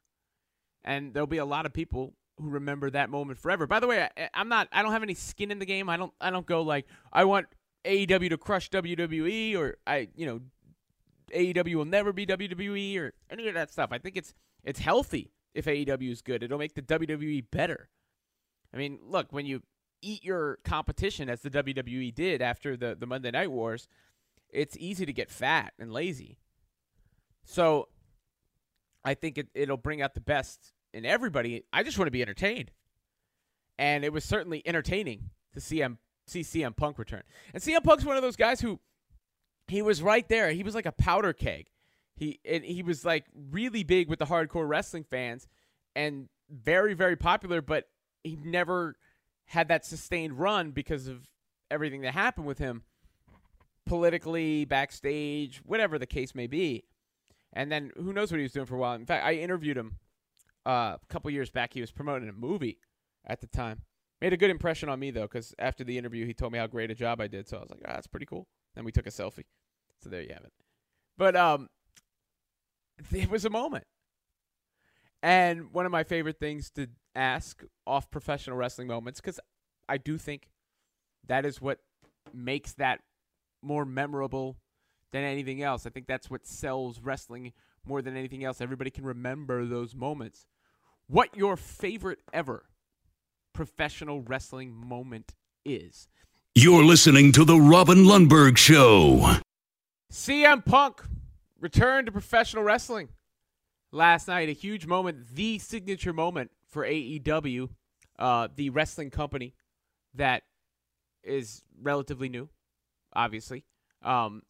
and 0.84 1.14
there'll 1.14 1.28
be 1.28 1.38
a 1.38 1.46
lot 1.46 1.66
of 1.66 1.74
people 1.74 2.14
who 2.38 2.50
remember 2.50 2.90
that 2.90 3.10
moment 3.10 3.40
forever. 3.40 3.68
By 3.68 3.80
the 3.80 3.88
way, 3.88 4.08
I, 4.18 4.30
am 4.34 4.50
not. 4.50 4.68
I 4.72 4.82
don't 4.82 4.92
have 4.92 5.04
any 5.04 5.14
skin 5.14 5.52
in 5.52 5.60
the 5.60 5.66
game. 5.66 5.90
I 5.90 5.98
don't. 5.98 6.14
I 6.20 6.30
don't 6.30 6.46
go 6.46 6.62
like 6.62 6.86
I 7.12 7.26
want 7.26 7.48
AEW 7.86 8.30
to 8.30 8.38
crush 8.38 8.70
WWE 8.70 9.58
or 9.58 9.78
I. 9.86 10.10
You 10.16 10.26
know, 10.26 10.42
AEW 11.34 11.76
will 11.76 11.86
never 11.86 12.14
be 12.14 12.26
WWE 12.26 13.00
or 13.00 13.14
any 13.30 13.48
of 13.48 13.56
that 13.56 13.72
stuff. 13.72 13.90
I 13.92 13.98
think 13.98 14.18
it's 14.18 14.34
it's 14.64 14.80
healthy 14.80 15.32
if 15.54 15.66
AEW 15.66 16.12
is 16.12 16.22
good. 16.22 16.44
It'll 16.44 16.60
make 16.60 16.76
the 16.76 16.82
WWE 16.82 17.46
better. 17.52 17.90
I 18.74 18.78
mean, 18.78 19.00
look 19.04 19.32
when 19.32 19.46
you 19.46 19.62
eat 20.02 20.24
your 20.24 20.60
competition 20.64 21.30
as 21.30 21.42
the 21.42 21.50
WWE 21.50 22.14
did 22.14 22.42
after 22.42 22.76
the 22.78 22.96
the 23.00 23.06
Monday 23.06 23.32
Night 23.32 23.52
Wars, 23.52 23.88
it's 24.50 24.78
easy 24.78 25.06
to 25.06 25.14
get 25.14 25.30
fat 25.30 25.74
and 25.80 25.92
lazy. 25.92 26.40
So 27.46 27.90
I 29.04 29.14
think 29.14 29.38
it, 29.38 29.48
it'll 29.54 29.78
bring 29.78 30.02
out 30.02 30.14
the 30.14 30.22
best 30.22 30.74
in 30.94 31.06
everybody. 31.06 31.66
I 31.74 31.84
just 31.84 31.98
want 31.98 32.08
to 32.08 32.12
be 32.12 32.22
entertained. 32.22 32.72
And 33.78 34.06
it 34.06 34.14
was 34.14 34.24
certainly 34.24 34.62
entertaining 34.66 35.32
to 35.54 35.60
see, 35.60 35.82
M, 35.82 35.98
see 36.28 36.42
CM 36.42 36.76
Punk 36.76 36.98
return. 36.98 37.24
And 37.54 37.62
CM 37.62 37.84
Punk's 37.84 38.06
one 38.06 38.16
of 38.16 38.24
those 38.24 38.36
guys 38.36 38.62
who 38.62 38.80
he 39.68 39.82
was 39.82 40.02
right 40.02 40.28
there. 40.28 40.52
He 40.52 40.64
was 40.64 40.76
like 40.76 40.86
a 40.86 40.92
powder 40.92 41.34
keg. 41.34 41.68
He 42.16 42.40
and 42.46 42.64
he 42.64 42.84
was 42.84 43.06
like 43.06 43.26
really 43.52 43.84
big 43.84 44.10
with 44.10 44.20
the 44.20 44.26
hardcore 44.26 44.68
wrestling 44.68 45.04
fans 45.04 45.48
and 45.96 46.30
very 46.50 46.94
very 46.94 47.16
popular, 47.16 47.62
but 47.62 47.86
he 48.24 48.38
never 48.44 48.96
had 49.48 49.68
that 49.68 49.86
sustained 49.86 50.40
run 50.40 50.72
because 50.72 51.08
of 51.08 51.28
everything 51.72 52.02
that 52.02 52.14
happened 52.14 52.46
with 52.46 52.60
him 52.60 52.84
politically, 53.86 54.66
backstage, 54.66 55.62
whatever 55.66 56.00
the 56.00 56.06
case 56.08 56.34
may 56.34 56.48
be. 56.48 56.84
And 57.52 57.72
then 57.72 57.92
who 57.98 58.14
knows 58.14 58.32
what 58.32 58.38
he 58.38 58.44
was 58.44 58.54
doing 58.54 58.66
for 58.66 58.76
a 58.76 58.80
while. 58.80 58.94
In 58.96 59.06
fact, 59.06 59.26
I 59.26 59.34
interviewed 59.34 59.78
him 59.78 59.98
uh, 60.66 60.98
a 61.02 61.06
couple 61.10 61.30
years 61.32 61.50
back. 61.52 61.74
He 61.74 61.82
was 61.82 61.92
promoting 61.92 62.30
a 62.30 62.34
movie 62.34 62.80
at 63.26 63.42
the 63.42 63.48
time. 63.48 63.82
Made 64.24 64.32
a 64.32 64.38
good 64.38 64.52
impression 64.52 64.88
on 64.88 65.02
me 65.02 65.12
though, 65.12 65.24
because 65.24 65.54
after 65.60 65.84
the 65.84 65.98
interview, 65.98 66.26
he 66.26 66.34
told 66.34 66.54
me 66.54 66.58
how 66.58 66.66
great 66.66 66.90
a 66.90 66.96
job 66.96 67.20
I 67.20 67.28
did. 67.28 67.46
So 67.46 67.58
I 67.58 67.60
was 67.60 67.70
like, 67.70 67.82
ah, 67.86 67.92
that's 67.96 68.08
pretty 68.08 68.26
cool. 68.26 68.48
Then 68.74 68.86
we 68.86 68.92
took 68.94 69.06
a 69.06 69.10
selfie. 69.10 69.44
So 70.02 70.10
there 70.10 70.22
you 70.22 70.30
have 70.30 70.46
it. 70.46 70.54
But 71.18 71.36
um, 71.36 71.68
it 73.12 73.30
was 73.30 73.44
a 73.44 73.50
moment. 73.50 73.84
And 75.22 75.74
one 75.74 75.86
of 75.86 75.92
my 75.92 76.06
favorite 76.06 76.40
things 76.40 76.70
to 76.72 76.88
ask 77.14 77.66
off 77.86 78.10
professional 78.12 78.56
wrestling 78.56 78.88
moments, 78.88 79.20
because 79.20 79.42
I 79.90 79.98
do 79.98 80.18
think 80.18 80.48
that 81.28 81.46
is 81.46 81.60
what 81.60 81.80
makes 82.34 82.72
that 82.76 83.02
more 83.62 83.84
memorable 83.84 84.56
than 85.12 85.26
anything 85.26 85.62
else. 85.62 85.86
I 85.86 85.90
think 85.90 86.08
that's 86.08 86.30
what 86.30 86.48
sells 86.48 87.02
wrestling 87.02 87.52
more 87.86 88.02
than 88.02 88.16
anything 88.16 88.46
else. 88.46 88.62
Everybody 88.62 88.90
can 88.90 89.04
remember 89.04 89.66
those 89.66 89.94
moments. 89.94 90.46
What 91.08 91.36
your 91.36 91.58
favorite 91.58 92.20
ever 92.32 92.70
professional 93.54 94.22
wrestling 94.22 94.74
moment 94.74 95.34
is. 95.66 96.08
You're 96.56 96.84
listening 96.84 97.32
to 97.34 97.46
The 97.46 97.58
Robin 97.58 98.00
Lundberg 98.06 98.58
Show. 98.58 99.38
CM 100.12 100.66
Punk 100.66 101.02
returned 101.60 102.08
to 102.08 102.12
professional 102.12 102.64
wrestling 102.64 103.10
last 103.92 104.28
night. 104.28 104.50
A 104.50 104.54
huge 104.54 104.86
moment, 104.86 105.36
the 105.36 105.60
signature 105.60 106.14
moment 106.14 106.52
for 106.68 106.86
AEW, 106.86 107.70
uh, 108.20 108.50
the 108.56 108.70
wrestling 108.70 109.10
company 109.10 109.56
that 110.14 110.44
is 111.24 111.64
relatively 111.82 112.30
new, 112.30 112.50
obviously, 113.16 113.64
um, 114.04 114.44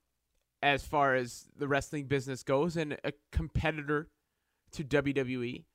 as 0.62 0.84
far 0.84 1.16
as 1.16 1.46
the 1.58 1.68
wrestling 1.68 2.06
business 2.06 2.44
goes, 2.44 2.76
and 2.76 2.98
a 3.04 3.14
competitor 3.32 4.10
to 4.72 4.84
WWE, 4.84 5.66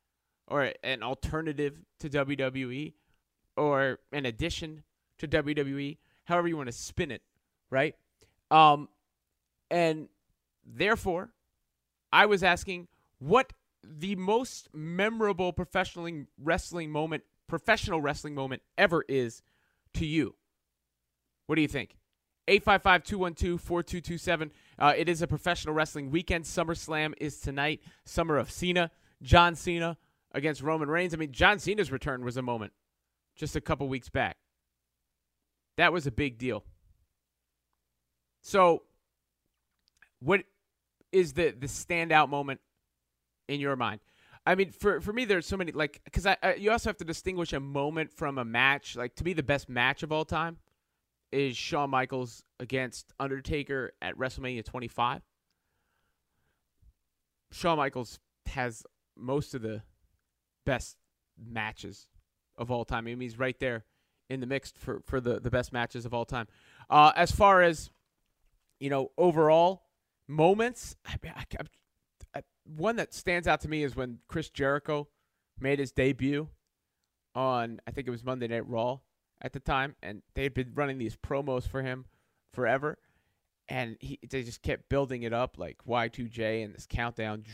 or 0.46 0.72
an 0.82 1.02
alternative 1.02 1.78
to 2.00 2.10
WWE, 2.10 2.94
or 3.58 3.98
an 4.12 4.24
addition 4.24 4.84
to 5.18 5.28
WWE, 5.28 5.98
however 6.24 6.48
you 6.48 6.56
want 6.56 6.68
to 6.68 6.72
spin 6.72 7.10
it, 7.10 7.22
right? 7.70 7.94
Um, 8.50 8.88
and 9.70 10.08
therefore, 10.64 11.30
I 12.12 12.26
was 12.26 12.42
asking 12.42 12.88
what 13.18 13.52
the 13.82 14.16
most 14.16 14.68
memorable 14.72 15.52
professional 15.52 16.24
wrestling 16.42 16.90
moment, 16.90 17.24
professional 17.48 18.00
wrestling 18.00 18.34
moment 18.34 18.62
ever 18.76 19.04
is 19.08 19.42
to 19.94 20.06
you. 20.06 20.34
What 21.46 21.56
do 21.56 21.62
you 21.62 21.68
think? 21.68 21.96
855 22.46 23.04
212 23.04 23.60
4227. 23.60 24.52
Uh, 24.78 24.94
it 24.96 25.08
is 25.08 25.20
a 25.20 25.26
professional 25.26 25.74
wrestling 25.74 26.10
weekend. 26.10 26.44
SummerSlam 26.44 27.12
is 27.18 27.40
tonight. 27.40 27.82
Summer 28.04 28.38
of 28.38 28.50
Cena. 28.50 28.90
John 29.20 29.54
Cena 29.54 29.98
against 30.32 30.62
Roman 30.62 30.88
Reigns. 30.88 31.12
I 31.12 31.16
mean, 31.16 31.32
John 31.32 31.58
Cena's 31.58 31.90
return 31.90 32.24
was 32.24 32.36
a 32.36 32.42
moment 32.42 32.72
just 33.38 33.56
a 33.56 33.60
couple 33.60 33.88
weeks 33.88 34.10
back. 34.10 34.36
That 35.78 35.92
was 35.92 36.06
a 36.06 36.10
big 36.10 36.38
deal. 36.38 36.64
So, 38.42 38.82
what 40.20 40.42
is 41.12 41.32
the 41.32 41.54
the 41.58 41.68
standout 41.68 42.28
moment 42.28 42.60
in 43.48 43.60
your 43.60 43.76
mind? 43.76 44.00
I 44.44 44.54
mean, 44.54 44.72
for 44.72 45.00
for 45.00 45.12
me, 45.12 45.24
there's 45.24 45.46
so 45.46 45.56
many 45.56 45.72
like 45.72 46.00
because 46.04 46.26
I, 46.26 46.36
I, 46.42 46.54
you 46.54 46.70
also 46.70 46.90
have 46.90 46.96
to 46.98 47.04
distinguish 47.04 47.52
a 47.52 47.60
moment 47.60 48.12
from 48.12 48.38
a 48.38 48.44
match. 48.44 48.96
Like 48.96 49.14
to 49.16 49.24
be 49.24 49.32
the 49.32 49.42
best 49.42 49.68
match 49.68 50.02
of 50.02 50.10
all 50.10 50.24
time 50.24 50.58
is 51.30 51.56
Shawn 51.56 51.90
Michaels 51.90 52.42
against 52.58 53.12
Undertaker 53.20 53.92
at 54.00 54.16
WrestleMania 54.16 54.64
25. 54.64 55.22
Shawn 57.52 57.76
Michaels 57.76 58.18
has 58.46 58.82
most 59.16 59.54
of 59.54 59.62
the 59.62 59.82
best 60.64 60.96
matches 61.38 62.08
of 62.58 62.70
all 62.70 62.84
time. 62.84 63.06
I 63.06 63.10
mean, 63.10 63.20
he's 63.20 63.38
right 63.38 63.58
there 63.58 63.84
in 64.28 64.40
the 64.40 64.46
mix 64.46 64.72
for, 64.76 65.00
for 65.06 65.20
the, 65.20 65.40
the 65.40 65.50
best 65.50 65.72
matches 65.72 66.04
of 66.04 66.12
all 66.12 66.24
time. 66.24 66.46
Uh, 66.90 67.12
as 67.16 67.30
far 67.30 67.62
as, 67.62 67.90
you 68.78 68.90
know, 68.90 69.10
overall 69.16 69.84
moments, 70.26 70.96
I, 71.06 71.16
I, 71.24 71.44
I, 72.34 72.42
one 72.64 72.96
that 72.96 73.14
stands 73.14 73.48
out 73.48 73.62
to 73.62 73.68
me 73.68 73.82
is 73.82 73.96
when 73.96 74.18
Chris 74.28 74.50
Jericho 74.50 75.08
made 75.58 75.78
his 75.78 75.92
debut 75.92 76.48
on, 77.34 77.80
I 77.86 77.90
think 77.90 78.06
it 78.06 78.10
was 78.10 78.24
Monday 78.24 78.48
Night 78.48 78.68
Raw 78.68 78.98
at 79.40 79.52
the 79.52 79.60
time, 79.60 79.94
and 80.02 80.22
they 80.34 80.42
had 80.42 80.54
been 80.54 80.72
running 80.74 80.98
these 80.98 81.16
promos 81.16 81.68
for 81.68 81.82
him 81.82 82.04
forever. 82.52 82.98
And 83.70 83.96
he, 84.00 84.18
they 84.28 84.42
just 84.42 84.62
kept 84.62 84.88
building 84.88 85.22
it 85.24 85.32
up 85.32 85.58
like 85.58 85.76
Y2J 85.86 86.64
and 86.64 86.74
this 86.74 86.86
countdown, 86.88 87.44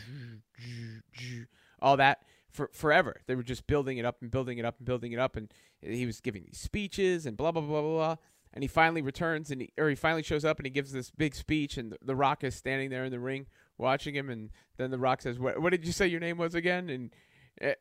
all 1.82 1.96
that 1.96 2.22
for 2.54 2.70
forever. 2.72 3.20
They 3.26 3.34
were 3.34 3.42
just 3.42 3.66
building 3.66 3.98
it 3.98 4.04
up 4.06 4.22
and 4.22 4.30
building 4.30 4.58
it 4.58 4.64
up 4.64 4.78
and 4.78 4.86
building 4.86 5.12
it 5.12 5.18
up, 5.18 5.36
and 5.36 5.52
he 5.82 6.06
was 6.06 6.20
giving 6.20 6.44
these 6.44 6.58
speeches 6.58 7.26
and 7.26 7.36
blah 7.36 7.52
blah 7.52 7.62
blah 7.62 7.82
blah 7.82 7.90
blah. 7.90 8.16
And 8.54 8.62
he 8.62 8.68
finally 8.68 9.02
returns 9.02 9.50
and 9.50 9.62
he, 9.62 9.72
or 9.76 9.88
he 9.88 9.96
finally 9.96 10.22
shows 10.22 10.44
up 10.44 10.60
and 10.60 10.66
he 10.66 10.70
gives 10.70 10.92
this 10.92 11.10
big 11.10 11.34
speech, 11.34 11.76
and 11.76 11.92
the, 11.92 11.98
the 12.00 12.16
Rock 12.16 12.44
is 12.44 12.54
standing 12.54 12.88
there 12.88 13.04
in 13.04 13.10
the 13.10 13.18
ring 13.18 13.46
watching 13.76 14.14
him, 14.14 14.30
and 14.30 14.50
then 14.76 14.90
the 14.90 14.98
Rock 14.98 15.20
says, 15.20 15.38
"What, 15.38 15.60
what 15.60 15.70
did 15.70 15.84
you 15.84 15.92
say 15.92 16.06
your 16.06 16.20
name 16.20 16.38
was 16.38 16.54
again?" 16.54 16.88
and 16.88 17.10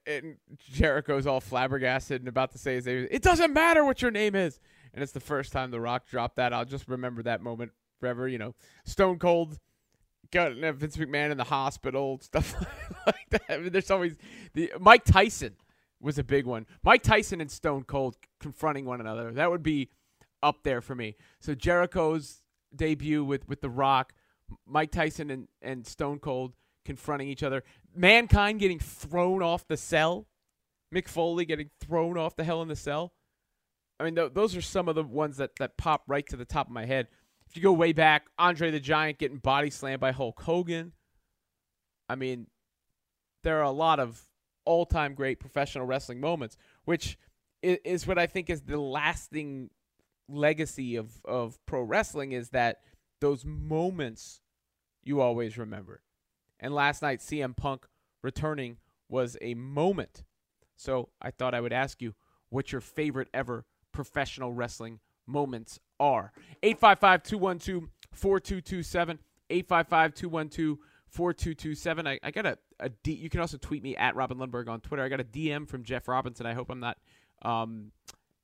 and 0.06 0.38
Jericho's 0.72 1.26
all 1.26 1.42
flabbergasted 1.42 2.22
and 2.22 2.28
about 2.28 2.52
to 2.52 2.58
say 2.58 2.76
his 2.76 2.86
name. 2.86 3.08
It 3.10 3.24
doesn't 3.24 3.54
matter 3.54 3.84
what 3.84 4.02
your 4.02 4.12
name 4.12 4.36
is, 4.36 4.60
and 4.94 5.02
it's 5.02 5.14
the 5.14 5.20
first 5.20 5.52
time 5.52 5.72
The 5.72 5.82
Rock 5.82 6.08
dropped 6.08 6.36
that. 6.36 6.54
I'll 6.54 6.66
just 6.66 6.88
remember 6.88 7.24
that 7.24 7.42
moment 7.42 7.72
forever. 8.00 8.28
You 8.28 8.38
know, 8.38 8.56
Stone 8.86 9.20
Cold 9.20 9.60
got 10.34 10.54
Vince 10.76 10.98
McMahon 10.98 11.32
in 11.32 11.38
the 11.38 11.43
hospital, 11.46 12.19
stuff 12.22 12.56
like 13.06 13.30
that. 13.30 13.43
I 13.50 13.58
mean, 13.58 13.72
there's 13.72 13.91
always 13.91 14.17
the 14.54 14.74
Mike 14.80 15.06
Tyson 15.06 15.56
was 16.02 16.17
a 16.17 16.24
big 16.24 16.46
one. 16.46 16.65
Mike 16.84 17.04
Tyson 17.04 17.39
and 17.39 17.50
Stone 17.50 17.84
Cold 17.84 18.17
confronting 18.39 18.86
one 18.86 19.00
another. 19.00 19.32
That 19.32 19.50
would 19.50 19.63
be 19.63 19.89
up 20.41 20.63
there 20.63 20.82
for 20.82 20.96
me. 20.96 21.15
So 21.39 21.56
Jericho's 21.56 22.41
debut 22.76 23.24
with 23.24 23.48
with 23.48 23.62
The 23.62 23.69
Rock, 23.69 24.13
Mike 24.65 24.91
Tyson 24.91 25.30
and, 25.30 25.48
and 25.62 25.88
Stone 25.88 26.19
Cold 26.19 26.54
confronting 26.84 27.30
each 27.30 27.43
other. 27.43 27.63
Mankind 27.96 28.60
getting 28.60 28.80
thrown 28.80 29.41
off 29.41 29.67
the 29.67 29.78
cell. 29.78 30.28
Mick 30.93 31.08
Foley 31.08 31.46
getting 31.46 31.69
thrown 31.80 32.17
off 32.17 32.36
the 32.36 32.43
hell 32.43 32.62
in 32.62 32.67
the 32.67 32.76
cell. 32.76 33.13
I 34.00 34.04
mean, 34.04 34.15
th- 34.15 34.34
those 34.34 34.56
are 34.56 34.62
some 34.62 34.88
of 34.89 34.96
the 34.96 35.04
ones 35.04 35.38
that, 35.38 35.56
that 35.60 35.78
pop 35.78 36.04
right 36.08 36.28
to 36.28 36.36
the 36.36 36.46
top 36.46 36.67
of 36.67 36.74
my 36.74 36.86
head. 36.86 37.08
If 37.54 37.58
you 37.58 37.63
go 37.63 37.74
way 37.74 37.94
back, 37.94 38.26
Andre 38.39 38.72
the 38.72 38.80
Giant 38.80 39.20
getting 39.20 39.38
body 39.38 39.70
slammed 39.70 40.00
by 40.00 40.12
Hulk 40.12 40.42
Hogan. 40.42 40.92
I 42.10 42.16
mean, 42.16 42.48
there 43.44 43.60
are 43.60 43.63
a 43.63 43.72
lot 43.72 44.00
of 44.00 44.24
all 44.66 44.88
time 44.88 45.13
great 45.13 45.39
professional 45.39 45.86
wrestling 45.86 46.20
moments, 46.20 46.58
which 46.86 47.16
is 47.62 48.08
what 48.08 48.18
I 48.18 48.26
think 48.26 48.50
is 48.50 48.62
the 48.62 48.80
lasting 48.80 49.70
legacy 50.28 50.96
of, 50.96 51.22
of 51.26 51.63
pro 51.68 51.84
wrestling 51.84 52.32
is 52.32 52.50
that 52.50 52.80
those 53.22 53.46
moments 53.46 54.42
you 55.04 55.22
always 55.22 55.56
remember. 55.56 56.02
And 56.60 56.74
last 56.74 57.04
night, 57.04 57.20
CM 57.20 57.56
Punk 57.56 57.86
returning 58.24 58.78
was 59.10 59.38
a 59.42 59.54
moment. 59.54 60.24
So 60.76 61.10
I 61.22 61.30
thought 61.30 61.54
I 61.54 61.62
would 61.62 61.72
ask 61.72 62.02
you 62.02 62.16
what's 62.50 62.72
your 62.72 62.82
favorite 62.82 63.30
ever 63.32 63.66
professional 63.92 64.54
wrestling 64.54 65.02
moments 65.28 65.80
are. 66.00 66.32
855 66.62 67.24
212 67.24 67.90
4227. 68.14 69.20
855 69.50 70.14
212 70.14 70.78
4227. 71.08 72.20
I 72.24 72.32
got 72.32 72.46
a, 72.46 72.58
a 72.80 72.90
D. 72.90 73.14
You 73.14 73.30
can 73.30 73.40
also 73.40 73.58
tweet 73.58 73.84
me 73.84 73.96
at 73.96 74.16
Robin 74.16 74.38
Lundberg 74.38 74.68
on 74.68 74.82
Twitter. 74.82 75.04
I 75.04 75.10
got 75.10 75.20
a 75.20 75.24
DM 75.24 75.68
from 75.68 75.84
Jeff 75.84 76.08
Robinson. 76.08 76.46
I 76.46 76.54
hope 76.54 76.70
I'm 76.70 76.80
not, 76.80 76.98
um, 77.44 77.92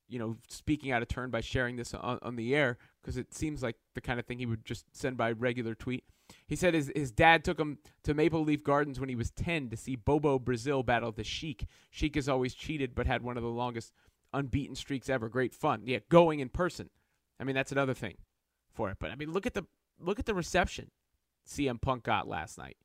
you 0.08 0.20
know, 0.20 0.38
speaking 0.48 0.92
out 0.92 1.02
of 1.02 1.08
turn 1.08 1.32
by 1.32 1.42
sharing 1.42 1.78
this 1.78 1.94
on, 1.94 2.20
on 2.22 2.36
the 2.36 2.56
air 2.56 2.78
because 3.02 3.18
it 3.18 3.34
seems 3.34 3.64
like 3.64 3.76
the 3.96 4.02
kind 4.02 4.20
of 4.20 4.26
thing 4.26 4.40
he 4.40 4.46
would 4.46 4.66
just 4.66 4.86
send 4.96 5.18
by 5.18 5.32
regular 5.32 5.74
tweet. 5.74 6.04
He 6.46 6.56
said 6.56 6.76
his, 6.76 6.92
his 6.96 7.12
dad 7.12 7.44
took 7.44 7.60
him 7.60 7.80
to 8.04 8.14
Maple 8.14 8.44
Leaf 8.44 8.64
Gardens 8.64 9.00
when 9.00 9.10
he 9.10 9.16
was 9.16 9.32
10 9.32 9.70
to 9.70 9.78
see 9.78 9.96
Bobo 9.96 10.38
Brazil 10.38 10.84
battle 10.84 11.12
the 11.12 11.24
Sheik. 11.24 11.66
Sheik 11.90 12.14
has 12.16 12.30
always 12.30 12.54
cheated, 12.54 12.94
but 12.94 13.08
had 13.08 13.24
one 13.24 13.36
of 13.36 13.42
the 13.42 13.50
longest 13.50 13.94
unbeaten 14.34 14.76
streaks 14.76 15.10
ever. 15.10 15.30
Great 15.30 15.54
fun. 15.54 15.82
Yeah, 15.86 16.00
going 16.10 16.40
in 16.40 16.50
person. 16.50 16.90
I 17.40 17.44
mean, 17.44 17.56
that's 17.56 17.72
another 17.72 17.94
thing 17.94 18.16
for 18.74 18.90
it. 18.90 18.98
But 19.00 19.12
I 19.12 19.16
mean, 19.16 19.32
look 19.32 19.46
at 19.46 19.54
the 19.54 19.66
look 20.00 20.20
at 20.20 20.26
the 20.26 20.34
reception 20.34 20.92
CM 21.48 21.82
Punk 21.82 22.04
got 22.04 22.28
last 22.28 22.58
night. 22.58 22.78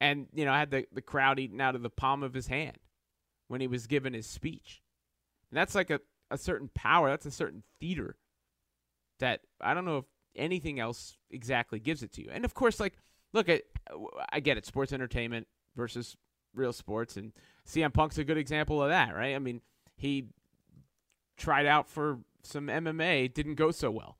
And, 0.00 0.26
you 0.34 0.44
know, 0.44 0.52
I 0.52 0.58
had 0.58 0.70
the, 0.70 0.86
the 0.92 1.00
crowd 1.00 1.38
eating 1.38 1.60
out 1.60 1.74
of 1.74 1.82
the 1.82 1.90
palm 1.90 2.22
of 2.22 2.34
his 2.34 2.48
hand 2.48 2.76
when 3.48 3.60
he 3.60 3.66
was 3.66 3.86
giving 3.86 4.12
his 4.12 4.26
speech. 4.26 4.82
And 5.50 5.56
that's 5.56 5.74
like 5.74 5.90
a, 5.90 6.00
a 6.30 6.36
certain 6.36 6.70
power. 6.74 7.08
That's 7.08 7.26
a 7.26 7.30
certain 7.30 7.62
theater 7.80 8.16
that 9.18 9.40
I 9.60 9.72
don't 9.72 9.86
know 9.86 9.98
if 9.98 10.04
anything 10.34 10.78
else 10.78 11.16
exactly 11.30 11.78
gives 11.78 12.02
it 12.02 12.12
to 12.12 12.22
you. 12.22 12.28
And 12.30 12.44
of 12.44 12.52
course, 12.52 12.78
like, 12.78 12.94
look 13.32 13.48
at, 13.48 13.62
I 14.30 14.40
get 14.40 14.58
it, 14.58 14.66
sports 14.66 14.92
entertainment 14.92 15.46
versus 15.74 16.16
real 16.54 16.72
sports, 16.72 17.16
and 17.16 17.32
CM 17.66 17.92
Punk's 17.92 18.18
a 18.18 18.24
good 18.24 18.38
example 18.38 18.82
of 18.82 18.90
that, 18.90 19.14
right? 19.14 19.34
I 19.34 19.38
mean, 19.38 19.60
he 19.96 20.26
tried 21.36 21.66
out 21.66 21.88
for 21.88 22.20
some 22.42 22.68
MMA, 22.68 23.32
didn't 23.32 23.54
go 23.54 23.70
so 23.70 23.90
well 23.90 24.18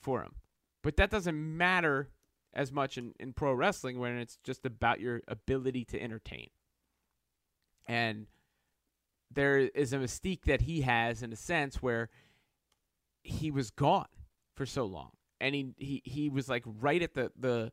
for 0.00 0.22
him, 0.22 0.34
but 0.82 0.96
that 0.96 1.10
doesn't 1.10 1.56
matter 1.56 2.10
as 2.52 2.70
much 2.70 2.96
in, 2.96 3.12
in 3.18 3.32
pro 3.32 3.52
wrestling 3.52 3.98
when 3.98 4.16
it's 4.16 4.38
just 4.44 4.64
about 4.64 5.00
your 5.00 5.20
ability 5.26 5.84
to 5.86 6.00
entertain. 6.00 6.48
And 7.86 8.26
there 9.30 9.58
is 9.58 9.92
a 9.92 9.98
mystique 9.98 10.44
that 10.44 10.62
he 10.62 10.82
has 10.82 11.22
in 11.22 11.32
a 11.32 11.36
sense 11.36 11.82
where 11.82 12.08
he 13.22 13.50
was 13.50 13.70
gone 13.70 14.06
for 14.54 14.64
so 14.64 14.84
long. 14.84 15.10
And 15.40 15.54
he, 15.54 15.74
he, 15.76 16.02
he 16.04 16.28
was 16.28 16.48
like 16.48 16.62
right 16.64 17.02
at 17.02 17.14
the, 17.14 17.32
the 17.38 17.72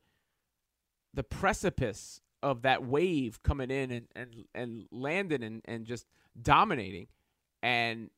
the 1.13 1.23
precipice 1.23 2.21
of 2.41 2.61
that 2.63 2.83
wave 2.83 3.43
coming 3.43 3.69
in 3.69 3.91
and, 3.91 4.07
and, 4.15 4.45
and 4.55 4.85
landing 4.91 5.43
and, 5.43 5.61
and 5.65 5.85
just 5.85 6.05
dominating. 6.41 7.07
And 7.61 8.09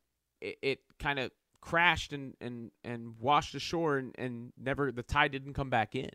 it, 0.44 0.58
it 0.62 0.80
kind 1.00 1.18
of 1.18 1.32
crashed 1.62 2.14
and, 2.14 2.36
and, 2.42 2.72
and 2.84 3.16
washed 3.20 3.56
ashore 3.56 3.98
and, 3.98 4.14
and 4.18 4.52
never 4.62 4.92
the 4.92 5.02
tide 5.02 5.32
didn't 5.32 5.54
come 5.54 5.70
back 5.70 5.96
in 5.96 6.10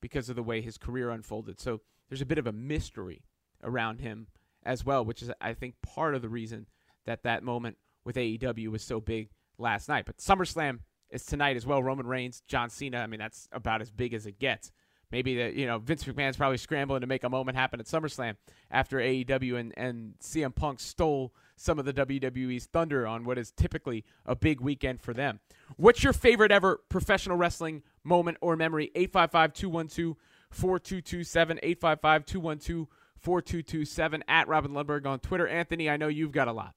because 0.00 0.30
of 0.30 0.36
the 0.36 0.42
way 0.42 0.60
his 0.60 0.78
career 0.78 1.10
unfolded. 1.10 1.60
So 1.60 1.80
there's 2.08 2.22
a 2.22 2.26
bit 2.26 2.38
of 2.38 2.46
a 2.46 2.52
mystery 2.52 3.24
around 3.62 4.00
him 4.00 4.28
as 4.62 4.84
well, 4.84 5.04
which 5.04 5.20
is 5.20 5.30
I 5.40 5.52
think 5.54 5.74
part 5.82 6.14
of 6.14 6.22
the 6.22 6.28
reason 6.28 6.66
that 7.06 7.24
that 7.24 7.42
moment 7.42 7.76
with 8.04 8.16
AEW 8.16 8.68
was 8.68 8.82
so 8.82 9.00
big 9.00 9.30
last 9.58 9.88
night. 9.88 10.06
But 10.06 10.18
SummerSlam 10.18 10.80
is 11.10 11.24
tonight 11.24 11.56
as 11.56 11.66
well. 11.66 11.82
Roman 11.82 12.06
Reigns, 12.06 12.42
John 12.46 12.70
Cena. 12.70 12.98
I 12.98 13.06
mean, 13.06 13.20
that's 13.20 13.48
about 13.52 13.82
as 13.82 13.90
big 13.90 14.14
as 14.14 14.26
it 14.26 14.38
gets. 14.38 14.70
Maybe 15.10 15.34
the 15.34 15.58
you 15.58 15.66
know 15.66 15.78
Vince 15.78 16.04
McMahon's 16.04 16.36
probably 16.36 16.56
scrambling 16.56 17.00
to 17.00 17.06
make 17.06 17.24
a 17.24 17.28
moment 17.28 17.58
happen 17.58 17.80
at 17.80 17.86
SummerSlam 17.86 18.36
after 18.70 18.98
AEW 18.98 19.58
and 19.58 19.74
and 19.76 20.14
CM 20.22 20.54
Punk 20.54 20.78
stole 20.78 21.34
some 21.60 21.78
of 21.78 21.84
the 21.84 21.92
WWE's 21.92 22.64
thunder 22.64 23.06
on 23.06 23.24
what 23.24 23.36
is 23.36 23.50
typically 23.50 24.02
a 24.24 24.34
big 24.34 24.62
weekend 24.62 24.98
for 24.98 25.12
them. 25.12 25.40
What's 25.76 26.02
your 26.02 26.14
favorite 26.14 26.50
ever 26.50 26.80
professional 26.88 27.36
wrestling 27.36 27.82
moment 28.02 28.38
or 28.40 28.56
memory? 28.56 28.90
855 28.94 29.52
212 29.52 30.16
4227. 30.50 31.58
855 31.62 32.24
212 32.24 32.86
4227. 33.18 34.24
At 34.26 34.48
Robin 34.48 34.72
Lundberg 34.72 35.06
on 35.06 35.20
Twitter. 35.20 35.46
Anthony, 35.46 35.90
I 35.90 35.98
know 35.98 36.08
you've 36.08 36.32
got 36.32 36.48
a 36.48 36.52
lot. 36.52 36.74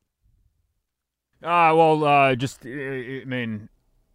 Uh, 1.42 1.72
well, 1.76 2.04
uh, 2.04 2.36
just, 2.36 2.66
I 2.66 3.24
mean, 3.26 3.70